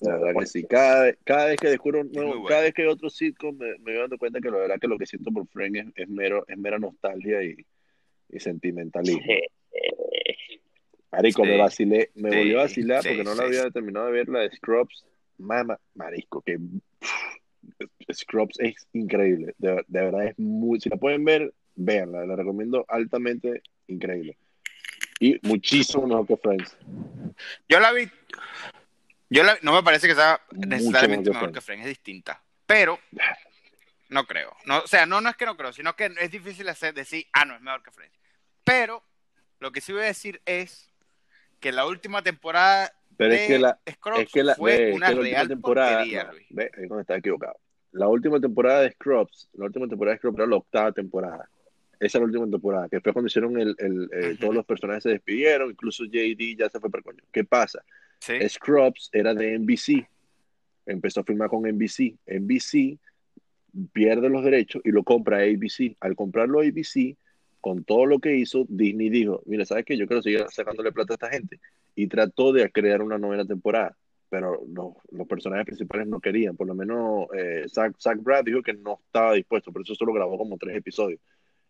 La 0.00 0.16
verdad 0.16 0.40
que 0.40 0.46
sí. 0.46 0.64
Cada, 0.64 1.04
vez- 1.04 1.18
cada 1.24 1.46
vez 1.46 1.56
que 1.60 1.68
descubro 1.68 2.00
un 2.00 2.12
nuevo, 2.12 2.30
bueno. 2.30 2.46
cada 2.46 2.62
vez 2.62 2.74
que 2.74 2.82
hay 2.82 2.88
otro 2.88 3.08
sitcom 3.10 3.56
me, 3.56 3.72
me 3.78 3.92
voy 3.92 4.00
dando 4.00 4.18
cuenta 4.18 4.40
que 4.40 4.50
la 4.50 4.58
verdad 4.58 4.76
que 4.80 4.88
lo 4.88 4.98
que 4.98 5.06
siento 5.06 5.30
por 5.30 5.46
Friends 5.48 5.78
es, 5.78 5.86
es 5.96 6.08
mero, 6.08 6.44
es 6.48 6.56
mera 6.58 6.78
nostalgia 6.78 7.42
y, 7.42 7.56
y 8.30 8.40
sentimentalismo. 8.40 9.20
Marico, 11.16 11.42
Sí. 11.44 11.48
me 11.48 11.58
vacilé, 11.58 12.10
me 12.14 12.30
Sí, 12.30 12.36
volvió 12.36 12.58
a 12.58 12.62
vacilar 12.62 13.02
sí, 13.02 13.08
porque 13.08 13.24
no 13.24 13.34
la 13.34 13.44
había 13.44 13.70
terminado 13.70 14.06
de 14.06 14.12
ver 14.12 14.28
la 14.28 14.40
de 14.40 14.50
Scrubs. 14.56 15.04
Mama, 15.38 15.78
marisco, 15.94 16.40
que 16.42 16.58
Scrubs 18.12 18.58
es 18.60 18.86
increíble. 18.92 19.54
De, 19.58 19.84
de 19.86 20.00
verdad 20.00 20.26
es 20.28 20.38
muy. 20.38 20.80
Si 20.80 20.88
la 20.88 20.96
pueden 20.96 21.24
ver, 21.24 21.52
véanla. 21.74 22.24
La 22.26 22.36
recomiendo 22.36 22.84
altamente 22.88 23.62
increíble. 23.86 24.38
Y 25.20 25.38
muchísimo 25.46 26.06
mejor 26.06 26.26
que 26.26 26.36
Friends. 26.36 26.76
Yo 27.68 27.80
la 27.80 27.92
vi. 27.92 28.08
Yo 29.28 29.42
la, 29.42 29.58
no 29.62 29.74
me 29.74 29.82
parece 29.82 30.06
que 30.06 30.14
sea 30.14 30.40
necesariamente 30.52 31.30
mejor 31.30 31.52
que 31.52 31.60
Friends, 31.60 31.84
es 31.84 31.88
distinta. 31.90 32.42
Pero 32.66 32.98
no 34.08 34.24
creo. 34.26 34.54
No, 34.66 34.78
o 34.78 34.86
sea, 34.86 35.06
no, 35.06 35.20
no 35.20 35.30
es 35.30 35.36
que 35.36 35.46
no 35.46 35.56
creo, 35.56 35.72
sino 35.72 35.96
que 35.96 36.12
es 36.20 36.30
difícil 36.30 36.68
hacer, 36.68 36.94
decir, 36.94 37.26
ah, 37.32 37.44
no, 37.44 37.54
es 37.56 37.60
mejor 37.60 37.82
que 37.82 37.90
Friends. 37.90 38.16
Pero 38.64 39.02
lo 39.58 39.72
que 39.72 39.80
sí 39.80 39.92
voy 39.92 40.02
a 40.02 40.06
decir 40.06 40.40
es 40.44 40.85
que 41.66 41.72
la 41.72 41.84
última 41.84 42.22
temporada 42.22 42.92
Pero 43.16 43.32
de 43.32 43.42
es 43.42 43.48
que 43.48 43.58
la, 43.58 43.80
Scrubs 43.90 44.20
es 44.20 44.32
que 44.32 44.44
la, 44.44 44.54
fue 44.54 44.78
ve, 44.78 44.92
una 44.92 45.08
que 45.08 45.14
la 45.14 45.20
última 45.20 45.36
real 45.36 45.48
temporada. 45.48 46.04
no, 46.04 46.32
Luis. 46.32 46.46
ve, 46.50 46.70
es 46.76 46.88
donde 46.88 47.00
estaba 47.00 47.18
equivocado. 47.18 47.56
La 47.90 48.06
última 48.06 48.38
temporada 48.40 48.82
de 48.82 48.92
Scrubs, 48.92 49.48
la 49.54 49.64
última 49.64 49.88
temporada 49.88 50.14
de 50.14 50.18
Scrubs 50.18 50.38
era 50.38 50.46
la 50.46 50.56
octava 50.56 50.92
temporada. 50.92 51.50
Esa 51.98 52.18
es 52.18 52.20
la 52.20 52.26
última 52.26 52.48
temporada, 52.48 52.88
que 52.88 53.00
fue 53.00 53.12
cuando 53.12 53.26
hicieron 53.26 53.58
el, 53.58 53.74
el, 53.78 54.08
eh, 54.12 54.36
todos 54.38 54.54
los 54.54 54.64
personajes 54.64 55.02
se 55.02 55.08
despidieron, 55.08 55.70
incluso 55.70 56.04
JD 56.04 56.56
ya 56.56 56.68
se 56.68 56.78
fue 56.78 56.88
para 56.88 57.02
coño. 57.02 57.24
¿Qué 57.32 57.42
pasa? 57.42 57.82
Sí. 58.20 58.34
Scrubs 58.48 59.10
era 59.12 59.34
de 59.34 59.58
NBC. 59.58 60.06
Empezó 60.86 61.20
a 61.20 61.24
filmar 61.24 61.48
con 61.48 61.62
NBC. 61.62 62.14
NBC 62.26 62.96
pierde 63.92 64.28
los 64.28 64.44
derechos 64.44 64.82
y 64.84 64.92
lo 64.92 65.02
compra 65.02 65.38
ABC. 65.38 65.96
Al 65.98 66.14
comprarlo 66.14 66.60
ABC, 66.60 67.16
con 67.60 67.84
todo 67.84 68.06
lo 68.06 68.18
que 68.18 68.36
hizo, 68.36 68.64
Disney 68.68 69.08
dijo, 69.10 69.42
mira, 69.46 69.64
¿sabes 69.64 69.84
qué? 69.84 69.96
Yo 69.96 70.06
quiero 70.06 70.22
seguir 70.22 70.44
sacándole 70.50 70.92
plata 70.92 71.14
a 71.14 71.16
esta 71.16 71.30
gente. 71.30 71.60
Y 71.94 72.06
trató 72.06 72.52
de 72.52 72.70
crear 72.70 73.02
una 73.02 73.18
novena 73.18 73.44
temporada. 73.44 73.96
Pero 74.28 74.60
los, 74.68 74.94
los 75.10 75.26
personajes 75.26 75.66
principales 75.66 76.06
no 76.06 76.20
querían. 76.20 76.56
Por 76.56 76.66
lo 76.66 76.74
menos 76.74 77.26
eh, 77.36 77.64
Zach, 77.68 77.94
Zach 77.98 78.18
Braff 78.20 78.44
dijo 78.44 78.62
que 78.62 78.74
no 78.74 79.00
estaba 79.06 79.34
dispuesto. 79.34 79.72
Por 79.72 79.82
eso 79.82 79.94
solo 79.94 80.12
grabó 80.12 80.36
como 80.36 80.58
tres 80.58 80.76
episodios. 80.76 81.20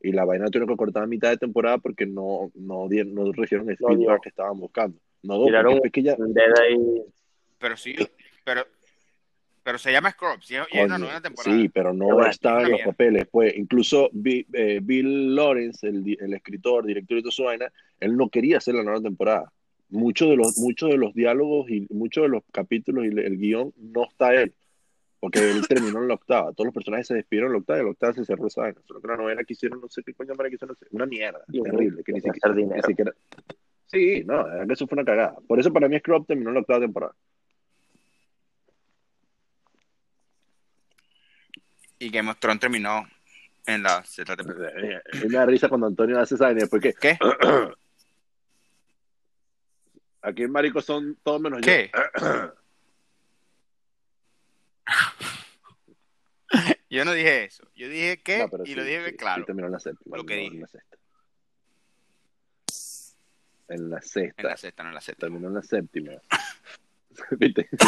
Y 0.01 0.13
la 0.13 0.25
vaina 0.25 0.47
tuvieron 0.47 0.69
que 0.69 0.77
cortar 0.77 1.03
a 1.03 1.07
mitad 1.07 1.31
de 1.31 1.39
temporada 1.39 1.79
porque 1.79 2.07
no, 2.07 2.51
no, 2.55 2.89
dieron, 2.89 3.15
no 3.15 3.33
recibieron 3.33 3.71
el 3.71 3.77
No 3.81 3.89
feedback 3.89 4.23
que 4.23 4.29
estaban 4.29 4.59
buscando. 4.59 4.99
No, 5.23 5.45
Tiraron 5.45 5.81
es 5.83 5.93
que 5.93 6.03
ya, 6.03 6.15
un 6.19 6.33
dedo 6.33 6.55
ahí. 6.63 7.03
Pero 7.59 7.77
sí, 7.77 7.97
pero, 8.45 8.65
pero 9.67 9.79
se 9.79 9.91
llama 9.91 10.13
Scrubs 10.13 10.49
y 10.49 10.55
es 10.55 10.63
y 10.71 10.79
es 10.79 10.85
una 10.85 10.97
nueva 10.97 11.21
temporada. 11.21 11.57
Sí, 11.57 11.69
pero 11.69 11.93
no 11.93 12.05
bueno, 12.05 12.31
estaba 12.31 12.61
en 12.61 12.67
una 12.69 12.77
los 12.77 12.87
papeles. 12.87 13.27
Pues 13.29 13.57
incluso 13.57 14.09
eh, 14.25 14.79
Bill 14.81 15.35
Lawrence, 15.35 15.89
el, 15.89 16.35
escritor, 16.35 16.87
director 16.87 17.17
de 17.17 17.23
toda 17.23 17.33
su 17.33 17.43
vaina, 17.43 17.73
él 17.99 18.17
no 18.17 18.29
quería 18.29 18.59
hacer 18.59 18.77
la 18.77 18.85
nueva 18.85 19.01
temporada. 19.01 19.53
Muchos 19.89 20.29
de 20.29 20.37
los, 20.37 20.57
muchos 20.59 20.91
de 20.91 20.99
los 20.99 21.13
diálogos 21.15 21.69
y 21.69 21.85
muchos 21.91 22.23
de 22.23 22.29
los 22.29 22.45
capítulos 22.53 23.07
y 23.07 23.09
el 23.09 23.39
guion 23.39 23.73
no 23.77 24.05
está 24.05 24.37
él, 24.37 24.55
porque 25.19 25.41
él 25.41 25.61
terminó 25.69 26.01
en 26.01 26.07
la 26.07 26.15
octava. 26.15 26.53
Todos 26.53 26.67
los 26.67 26.75
personajes 26.75 27.09
se 27.09 27.15
despidieron 27.15 27.49
en 27.49 27.55
la 27.55 27.59
octava 27.59 27.79
y 27.79 27.81
en 27.81 27.87
la 27.87 27.91
octava 27.91 28.13
se 28.13 28.25
cerró 28.25 28.47
esa 28.47 28.61
vaina. 28.61 28.81
Solo 28.87 29.01
que 29.01 29.09
la 29.09 29.17
novela 29.17 29.43
que 29.43 29.55
hicieron, 29.55 29.81
no 29.81 29.89
sé 29.89 30.05
qué 30.05 30.15
coño 30.15 30.37
madre 30.37 30.51
que 30.51 30.55
hicieron, 30.55 30.77
una 30.93 31.07
mierda, 31.07 31.41
Sí, 31.51 31.61
terrible, 31.61 32.05
que 32.05 32.13
ni 32.13 32.21
siquiera, 32.21 32.55
ni 32.55 32.83
siquiera- 32.83 33.13
Sí, 33.87 34.23
no, 34.25 34.47
eso 34.73 34.87
fue 34.87 34.95
una 34.95 35.05
cagada. 35.05 35.35
Por 35.49 35.59
eso 35.59 35.73
para 35.73 35.89
mí 35.89 35.99
Scrub 35.99 36.25
terminó 36.25 36.51
en 36.51 36.55
la 36.55 36.61
octava 36.61 36.79
temporada. 36.79 37.17
Y 41.99 42.11
Game 42.11 42.31
of 42.31 42.39
Thrones 42.39 42.61
terminó 42.61 43.07
en 43.67 43.83
la 43.83 44.05
sexta 44.05 44.37
temporada. 44.37 44.73
Me 45.13 45.29
da 45.29 45.47
risa 45.47 45.69
cuando 45.69 45.87
Antonio 45.87 46.21
hace 46.21 46.35
esa 46.35 46.45
vaina, 46.47 46.61
después 46.61 46.83
que 46.83 46.93
¿Qué? 46.95 47.19
Aquí 50.23 50.43
en 50.43 50.51
Marico 50.51 50.81
son 50.83 51.17
todos 51.23 51.41
menos 51.41 51.61
¿Qué? 51.63 51.91
yo. 52.21 52.53
Yo 56.89 57.05
no 57.05 57.13
dije 57.13 57.45
eso. 57.45 57.65
Yo 57.75 57.89
dije 57.89 58.23
que, 58.23 58.39
No, 58.39 58.49
y 58.65 58.69
sí, 58.69 58.75
lo 58.77 58.85
dije 58.85 59.11
sí, 59.11 59.17
claro. 59.17 59.43
sí 59.43 59.47
terminó 59.47 59.67
en 59.67 59.73
la 59.73 59.81
séptima. 59.81 60.17
Lo 60.17 60.25
que 60.25 60.37
dije. 60.37 60.55
En 60.55 60.61
la 60.61 60.69
sexta. 60.69 60.97
En 63.69 63.91
la 63.91 63.97
En 63.97 64.03
sexta. 64.03 64.43
la 64.45 64.57
sexta, 64.57 64.83
no 64.85 64.89
en 64.91 64.95
la 64.95 65.01
sexta. 65.01 65.27
Terminó 65.27 65.49
en 65.49 65.55
la 65.55 65.63
séptima. 65.63 66.13
¿Viste? 67.33 67.69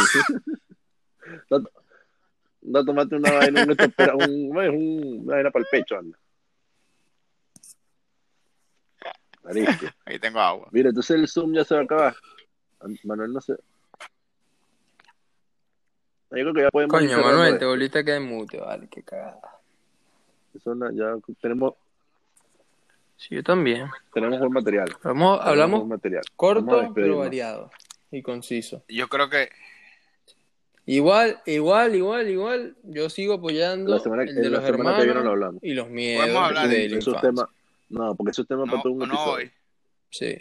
no, 2.63 2.79
no 2.81 2.85
tomate 2.85 3.15
una 3.17 3.31
vaina, 3.33 3.63
un, 3.63 3.71
un, 3.71 4.57
un- 4.57 5.21
una 5.25 5.35
vaina 5.35 5.51
para 5.51 5.63
el 5.63 5.69
pecho, 5.71 5.97
anda. 5.99 6.19
Marisco. 9.45 9.87
Ahí 10.05 10.19
tengo 10.19 10.41
agua. 10.41 10.69
Mira, 10.73 10.89
entonces 10.91 11.17
el 11.17 11.29
Zoom 11.29 11.55
ya 11.55 11.65
se 11.65 11.75
va 11.75 11.81
a 11.81 11.85
acabar. 11.85 12.17
Manuel 13.05 13.33
no 13.33 13.41
sé. 13.41 13.55
Yo 16.31 16.37
creo 16.43 16.55
que 16.55 16.63
ya 16.63 16.71
podemos 16.71 16.95
Coño, 16.95 17.23
Manuel, 17.23 17.59
te 17.59 17.65
volviste 17.65 18.01
a 18.01 18.05
quedar 18.05 18.21
mute, 18.21 18.59
vale, 18.59 18.87
qué 18.91 19.03
cagada. 19.03 19.41
Eso 20.55 20.75
na- 20.75 20.91
ya 20.93 21.15
tenemos, 21.41 21.75
Sí, 23.17 23.35
yo 23.35 23.43
también. 23.43 23.89
tenemos 24.13 24.39
buen 24.39 24.53
material. 24.53 24.89
Hablamos, 25.03 25.39
buen 25.39 25.49
hablamos 25.49 25.87
material. 25.89 26.23
Vamos 26.39 26.69
a 26.69 26.77
corto, 26.77 26.93
pero 26.95 27.19
variado 27.19 27.71
y 28.11 28.23
conciso. 28.23 28.85
Yo 28.89 29.09
creo 29.09 29.31
que 29.31 29.49
Igual, 30.91 31.43
igual, 31.45 31.95
igual, 31.95 32.29
igual, 32.31 32.77
yo 32.83 33.11
sigo 33.11 33.35
apoyando 33.35 33.91
La 33.91 33.99
semana, 34.01 34.23
el 34.23 34.35
de 34.35 34.43
la 34.49 34.59
los 34.59 34.65
semana 34.67 34.97
que 34.97 35.05
viene 35.05 35.15
lo 35.15 35.21
hermanos 35.21 35.33
hablamos. 35.33 35.63
y 35.63 35.75
los 35.75 35.91
miedos 35.91 36.23
Podemos 36.25 36.43
hablar 36.49 36.69
de, 36.69 36.89
de 36.89 36.99
Esos 36.99 37.21
temas, 37.21 37.47
no, 37.91 38.15
porque 38.15 38.31
esos 38.31 38.47
temas 38.47 38.65
para 38.65 38.77
no, 38.79 38.83
todo 38.83 38.93
un 38.95 38.99
no 39.01 39.05
episodio. 39.05 39.33
hoy. 39.35 39.51
Sí. 40.09 40.39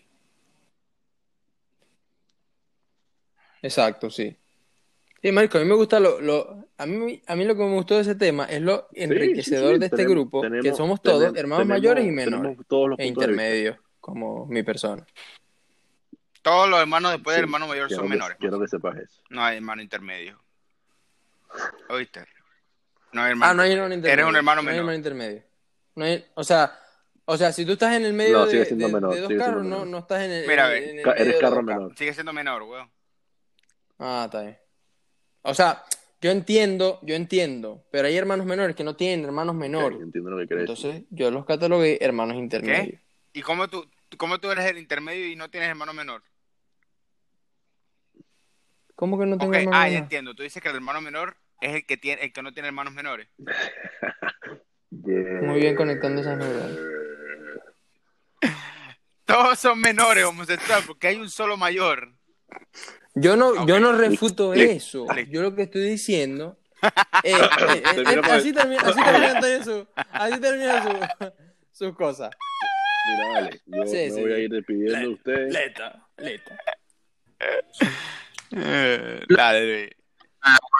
Exacto, 3.62 4.10
sí. 4.10 4.38
Sí, 5.22 5.32
Marco, 5.32 5.58
a 5.58 5.62
mí 5.62 5.68
me 5.68 5.76
gusta 5.76 6.00
lo, 6.00 6.22
lo 6.22 6.64
a 6.78 6.86
mí 6.86 7.22
a 7.26 7.36
mí 7.36 7.43
lo 7.43 7.56
que 7.58 7.64
me 7.64 7.74
gustó 7.74 7.95
de 7.95 8.02
ese 8.02 8.16
tema 8.16 8.45
es 8.45 8.62
lo 8.62 8.88
enriquecedor 8.93 9.70
Sí, 9.70 9.74
sí, 9.74 9.80
de 9.80 9.86
este 9.88 9.98
tenemos- 9.98 10.16
grupo, 10.16 10.41
que 10.62 10.74
somos 10.74 11.02
todos 11.02 11.20
tenemos- 11.20 11.39
hermanos 11.39 11.64
tenemos- 11.64 11.80
mayores 11.82 12.06
y 12.06 12.12
menores 12.12 12.58
todos 12.68 12.89
los 12.91 13.00
e 13.00 13.06
intermedios, 13.08 13.78
como 14.00 14.45
mi 14.45 14.64
persona. 14.64 15.06
Todos 16.48 16.70
los 16.70 16.80
hermanos 16.80 17.12
después 17.12 17.34
Sí, 17.36 17.41
del 17.41 17.45
hermano 17.45 17.68
mayor 17.68 17.89
son 17.89 18.04
que- 18.04 18.10
menores. 18.10 18.38
Quiero 18.39 18.60
que 18.60 18.68
sepas 18.68 18.98
eso. 18.98 19.22
No 19.30 19.43
hay 19.43 19.58
hermano 19.58 19.82
intermedio. 19.82 20.41
¿Oíste? 21.89 22.26
No 23.12 23.22
hay 23.24 23.32
hermano. 23.32 23.52
Ah, 23.52 23.54
no 23.56 23.62
hay 23.64 23.72
hermano 23.74 23.93
intermedio. 23.95 24.14
Eres 24.14 24.26
un 24.30 24.36
hermano 24.36 24.62
no 24.62 24.70
hay 24.70 24.76
menor. 24.76 24.80
hermano 24.80 24.98
intermedio. 24.98 25.43
No 25.95 26.06
hay, 26.06 26.26
o 26.36 26.43
sea, 26.43 26.80
o 27.26 27.38
sea, 27.38 27.52
si 27.52 27.66
tú 27.66 27.74
estás 27.74 27.95
en 27.95 28.06
el 28.06 28.14
medio 28.14 28.38
No, 28.39 28.45
de, 28.45 28.52
sigue 28.52 28.66
siendo 28.66 28.88
de- 28.88 28.93
menor, 28.93 29.14
de 29.16 29.22
dos 29.22 29.34
carros, 29.38 29.64
no, 29.64 29.70
menor. 29.70 29.88
no 29.88 29.98
estás 30.00 30.22
en 30.24 30.32
el, 30.32 30.48
Mira, 30.48 30.66
en- 30.76 30.84
ve, 30.84 30.89
en 30.91 30.98
el 31.00 31.04
Ca- 31.04 31.12
medio 31.12 31.24
eres 31.26 31.36
carro 31.41 31.50
carros. 31.56 31.66
menor. 31.66 31.98
Sigue 31.98 32.14
siendo 32.14 32.34
menor, 32.34 32.64
weón. 32.64 32.91
Ah, 34.00 34.24
está 34.26 34.41
bien. 34.41 34.58
O 35.41 35.54
sea, 35.54 35.84
yo 36.22 36.32
entiendo, 36.32 37.00
yo 37.02 37.16
entiendo, 37.16 37.86
pero 37.91 38.08
hay 38.08 38.16
hermanos 38.18 38.45
menores 38.45 38.76
que 38.76 38.84
no 38.84 38.95
tienen 38.95 39.26
hermanos 39.26 39.56
menores. 39.56 40.00
Entiendo 40.02 40.30
lo 40.30 40.38
que 40.38 40.43
decir. 40.43 40.60
Entonces, 40.60 41.04
yo 41.10 41.32
los 41.32 41.45
catalogué 41.45 41.98
hermanos 42.02 42.36
intermedios. 42.38 43.02
¿Y 43.34 43.41
cómo 43.41 43.68
tú, 43.68 43.89
cómo 44.18 44.39
tú 44.39 44.52
eres 44.52 44.66
el 44.66 44.78
intermedio 44.78 45.28
y 45.28 45.36
no 45.36 45.50
tienes 45.50 45.70
hermano 45.70 45.93
menor? 45.93 46.22
¿Cómo 48.98 49.20
que 49.20 49.28
no 49.28 49.38
tengo 49.38 49.52
Ok, 49.52 49.58
hermanos 49.60 49.80
ah, 49.80 49.89
entiendo. 49.89 50.34
Tú 50.34 50.41
dices 50.41 50.60
que 50.62 50.70
el 50.70 50.76
hermano 50.76 51.02
menor 51.02 51.38
es 51.62 51.76
el 51.76 51.86
que 51.86 51.98
tiene, 51.98 52.24
el 52.24 52.34
que 52.34 52.41
no 52.41 52.52
tiene 52.52 52.70
hermanos 52.70 52.93
menores. 52.95 53.28
Yeah. 54.89 55.41
Muy 55.43 55.60
bien 55.60 55.76
conectando 55.76 56.22
esas 56.22 56.36
neuronas. 56.36 56.78
todos 59.26 59.60
son 59.60 59.80
menores 59.80 60.24
homosexuales 60.26 60.84
porque 60.88 61.10
hay 61.10 61.18
un 61.18 61.30
solo 61.30 61.58
mayor. 61.58 62.12
Yo 63.14 63.38
no, 63.38 63.68
yo 63.68 63.80
no 63.80 63.93
refuto 63.93 64.56
eso. 64.56 65.06
Yo 65.30 65.43
lo 65.43 65.54
que 65.54 65.64
estoy 65.64 65.82
diciendo. 65.84 66.58
eh, 67.24 67.34
eh, 67.34 67.34
eh, 67.34 68.04
eh, 68.04 68.22
así 68.32 68.52
termina, 68.52 68.82
así 68.82 69.04
termina 69.04 69.64
su, 69.64 69.88
así 70.12 70.39
termina 70.41 70.84
su, 70.84 71.28
sus 71.86 71.95
cosas. 71.95 72.32
Mira, 73.12 73.30
vale, 73.30 73.62
yo 73.68 73.86
Sí, 73.86 73.95
me 73.95 74.10
sí. 74.10 74.22
voy 74.22 74.34
a 74.34 74.38
ir 74.39 74.50
despidiendo 74.50 75.00
de 75.00 75.08
ustedes. 75.10 75.54
Leta, 75.54 76.08
leta. 76.18 76.58
Eh, 78.52 79.22
dale, 79.30 79.66
Luis. 79.82 79.89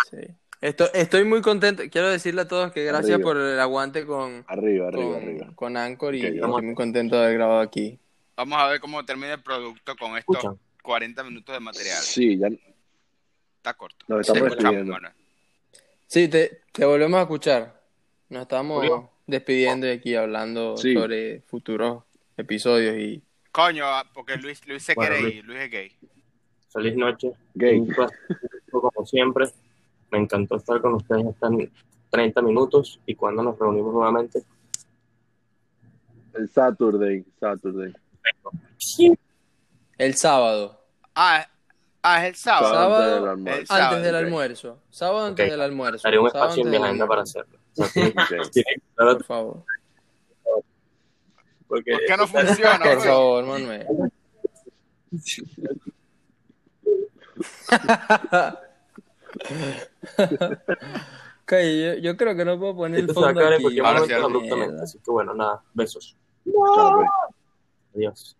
Sí. 0.09 0.34
Esto- 0.61 0.91
estoy 0.93 1.24
muy 1.24 1.41
contento. 1.41 1.84
Quiero 1.91 2.09
decirle 2.09 2.41
a 2.41 2.47
todos 2.47 2.72
que 2.72 2.84
gracias 2.84 3.15
Arriba. 3.15 3.30
por 3.30 3.38
el 3.38 3.59
aguante 3.59 4.05
con, 4.05 4.43
Arriba, 4.47 4.88
arriba, 4.88 5.03
con, 5.13 5.15
arriba. 5.15 5.51
con 5.55 5.78
Anchor 5.78 6.15
y 6.15 6.26
estoy 6.26 6.61
muy 6.63 6.74
contento 6.76 7.15
de 7.18 7.24
haber 7.26 7.38
grabado 7.38 7.59
aquí. 7.59 7.99
Vamos 8.36 8.59
a 8.59 8.68
ver 8.68 8.80
cómo 8.80 9.03
termina 9.05 9.34
el 9.34 9.41
producto 9.43 9.95
con 9.95 10.18
estos 10.18 10.38
Escuchan. 10.38 10.59
40 10.82 11.24
minutos 11.24 11.53
de 11.53 11.59
material. 11.59 11.97
Sí, 12.01 12.38
ya 12.38 12.47
Está 13.57 13.74
corto. 13.76 14.05
nos 14.07 14.26
Sí, 14.26 14.32
estamos 14.32 14.39
bueno. 14.49 14.55
despidiendo. 14.55 14.93
Manuel. 14.93 15.13
Sí, 16.07 16.28
te, 16.28 16.61
te 16.72 16.86
volvemos 16.86 17.18
a 17.20 17.22
escuchar. 17.24 17.82
Nos 18.30 18.43
estamos 18.43 18.86
despidiendo 19.26 19.88
y 19.88 19.91
aquí 19.91 20.15
hablando 20.15 20.78
Sí. 20.78 20.93
sobre 20.93 21.41
futuros 21.41 22.03
episodios 22.38 22.95
y 22.97 23.22
Coño, 23.51 23.86
ah, 23.86 24.09
porque 24.13 24.36
Luis, 24.38 24.65
Luis 24.68 24.84
se 24.84 24.93
Bueno, 24.93 25.09
quiere 25.15 25.24
Luis. 25.24 25.36
ir, 25.38 25.45
Luis 25.45 25.59
es 25.59 25.72
gay. 25.72 25.91
Feliz 26.78 26.95
noche. 26.95 27.32
Gay. 27.55 27.80
Un 27.80 27.88
placer, 27.88 28.19
como 28.69 29.03
siempre. 29.07 29.47
Me 30.11 30.19
encantó 30.19 30.57
estar 30.57 30.80
con 30.80 30.93
ustedes 30.93 31.25
estos 31.25 31.51
30 32.11 32.39
minutos 32.43 32.99
y 33.07 33.15
cuando 33.15 33.41
nos 33.41 33.57
reunimos 33.57 33.91
nuevamente. 33.95 34.43
El 36.36 36.47
Saturday, 36.51 37.25
Saturday. 37.39 37.91
el 39.97 40.13
sábado. 40.15 40.80
Ah, 41.15 41.47
ah, 42.03 42.21
es 42.23 42.30
el 42.30 42.36
sábado. 42.36 42.73
Sábado, 42.75 42.95
Antes 42.95 43.15
del 43.15 43.25
almuerzo. 43.28 43.65
sábado, 43.65 43.88
Antes 43.95 44.03
del 44.05 44.15
almuerzo. 44.15 44.80
Sábado 44.91 45.25
antes 45.25 45.45
Ok. 45.47 45.51
del 45.51 45.61
almuerzo. 45.61 46.07
Haré 46.07 46.19
un 46.19 46.30
Sábado 46.30 46.45
espacio 46.51 46.63
en 46.63 46.69
mi 46.69 46.78
agenda 46.78 47.07
para 47.07 47.21
hacerlo. 47.23 47.57
Por 48.95 49.25
favor. 49.25 49.63
porque- 51.67 51.91
¿Por 51.93 52.05
qué 52.05 52.17
no 52.17 52.28
funciona? 52.28 52.80
Por 52.84 53.01
favor, 53.01 53.45
Manuel. 53.45 53.88
Ok, 61.43 61.51
yo, 61.53 61.93
yo 62.01 62.17
creo 62.17 62.35
que 62.35 62.43
no 62.43 62.59
puedo 62.59 62.75
poner 62.75 62.99
el 62.99 63.09
Esto 63.09 63.21
se 63.21 63.25
va 63.25 63.29
a 63.31 63.33
fondo 63.53 63.67
aquí. 63.67 63.79
Ahora 63.79 63.99
sí, 64.01 64.07
sí. 64.07 64.13
abruptamente. 64.13 64.83
Así 64.83 64.99
que 64.99 65.11
bueno, 65.11 65.33
nada. 65.33 65.61
Besos. 65.73 66.17
Chao. 66.75 67.03
Adiós. 67.95 68.35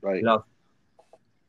Bye. 0.00 0.22
Love. 0.22 0.44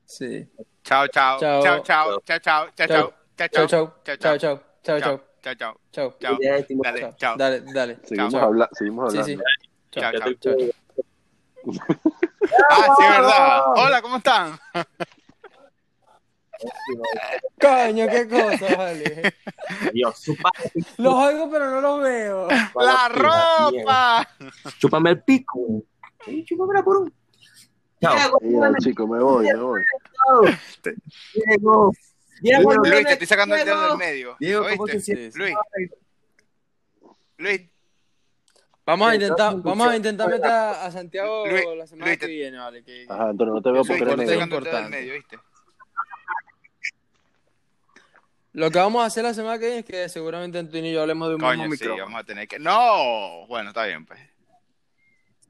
Sí. 0.05 0.47
Chao, 0.83 1.07
chao. 1.07 1.39
Chao. 1.39 1.61
Chao, 1.61 1.81
chao. 1.83 2.21
Chao, 2.25 2.39
chao. 2.39 2.69
Chao, 2.75 2.87
chao. 2.87 3.13
Chao, 3.37 3.47
Chao, 3.47 3.67
chao. 3.67 3.93
Chao, 4.03 4.17
Chao, 4.17 4.37
chao. 4.37 4.37
chao. 4.37 4.63
Chao, 4.83 4.99
chao. 4.99 5.21
Chao, 5.43 5.55
chao. 5.55 5.77
Chao. 5.91 6.15
Chao. 6.19 6.37
Dale, 6.39 6.65
Dale, 6.83 7.13
chao. 7.17 7.35
Dale, 7.37 7.61
dale. 7.73 7.99
Seguimos, 8.03 8.33
Chao. 8.33 8.43
habla 8.45 8.69
seguimos 8.73 9.13
Sí, 9.13 9.19
hablando. 9.19 9.43
sí. 9.43 9.59
Chao, 9.91 10.11
Ya 10.11 10.19
chao. 10.19 10.33
te 10.35 10.55
cuido. 10.55 10.73
Ah, 12.69 12.95
sí, 12.97 13.03
verdad. 13.03 13.61
Hola, 13.75 14.01
¿cómo 14.01 14.17
están? 14.17 14.57
Coño, 17.61 18.07
qué 18.07 18.27
cosa, 18.27 18.75
vale. 18.75 19.33
Chupa- 20.23 20.51
Los 20.97 21.13
oigo, 21.13 21.49
pero 21.51 21.69
no 21.71 21.81
los 21.81 22.01
veo. 22.01 22.47
¡La 22.75 23.09
ropa! 23.09 24.27
Chúpame 24.79 25.11
el 25.11 25.23
pico. 25.23 25.83
Sí, 26.25 26.43
Chúpamela 26.45 26.83
por 26.83 26.97
un. 26.97 27.13
Chao. 28.01 28.37
Mira, 28.41 28.73
chico, 28.79 29.07
me 29.07 29.19
voy, 29.19 29.45
me 29.45 29.55
voy. 29.55 29.81
Diego. 31.33 31.91
Diego, 32.41 32.73
Luis, 32.75 33.05
te 33.05 33.13
estoy 33.13 33.27
sacando 33.27 33.55
el 33.55 33.65
dedo 33.65 33.89
del 33.89 33.97
medio. 33.97 34.35
Diego, 34.39 34.65
¿cómo 34.69 34.85
te 34.85 34.99
sientes? 34.99 35.35
Luis. 35.35 35.55
Luis, 37.37 37.61
Vamos 38.85 39.09
a 39.09 39.15
intentar, 39.15 39.53
vamos 39.61 39.87
a 39.89 39.95
intentar 39.97 40.29
meter 40.29 40.49
a, 40.49 40.89
Santiago 40.91 41.45
Luis, 41.45 41.65
la 41.77 41.85
semana 41.85 42.05
Luis, 42.07 42.19
que 42.19 42.27
viene, 42.27 42.57
vale. 42.57 42.83
Que, 42.85 43.05
Ajá, 43.09 43.29
Antonio, 43.29 43.55
no 43.55 43.61
te 43.61 43.69
veo 43.69 43.83
porque 43.83 44.01
eres 44.01 44.15
te 44.15 44.21
estoy 44.23 44.37
negro. 44.37 44.45
sacando 44.45 44.57
el 44.57 44.63
dedo 44.63 44.75
del 44.77 44.85
importante. 44.85 44.97
medio, 44.97 45.13
¿viste? 45.13 45.37
Lo 48.57 48.71
que 48.71 48.79
vamos 48.79 49.03
a 49.03 49.05
hacer 49.05 49.23
la 49.23 49.35
semana 49.35 49.59
que 49.59 49.65
viene 49.65 49.79
es 49.81 49.85
que 49.85 50.09
seguramente 50.09 50.57
Antonio 50.57 50.89
y 50.89 50.93
yo 50.95 51.01
hablemos 51.01 51.27
de 51.29 51.35
un 51.35 51.41
mismo 51.41 51.51
Coño, 51.51 51.63
sí, 51.65 51.69
micrófono. 51.69 52.03
vamos 52.05 52.21
a 52.21 52.23
tener 52.23 52.47
que... 52.47 52.57
¡No! 52.57 53.45
Bueno, 53.45 53.69
está 53.69 53.85
bien, 53.85 54.03
pues. 54.03 54.19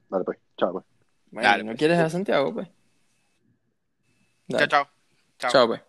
Vale, 0.10 0.26
pues. 0.26 0.38
Chao, 0.58 0.74
pues. 0.74 0.86
Bueno, 1.32 1.47
Dale, 1.47 1.64
¿no 1.64 1.70
pues. 1.70 1.78
quieres 1.80 1.99
a 1.99 2.10
Santiago, 2.10 2.53
pues? 2.53 2.68
Chao, 2.68 4.60
Dale. 4.60 4.68
chao. 4.68 4.89
Chao. 5.39 5.51
Chao, 5.51 5.68
pues. 5.68 5.86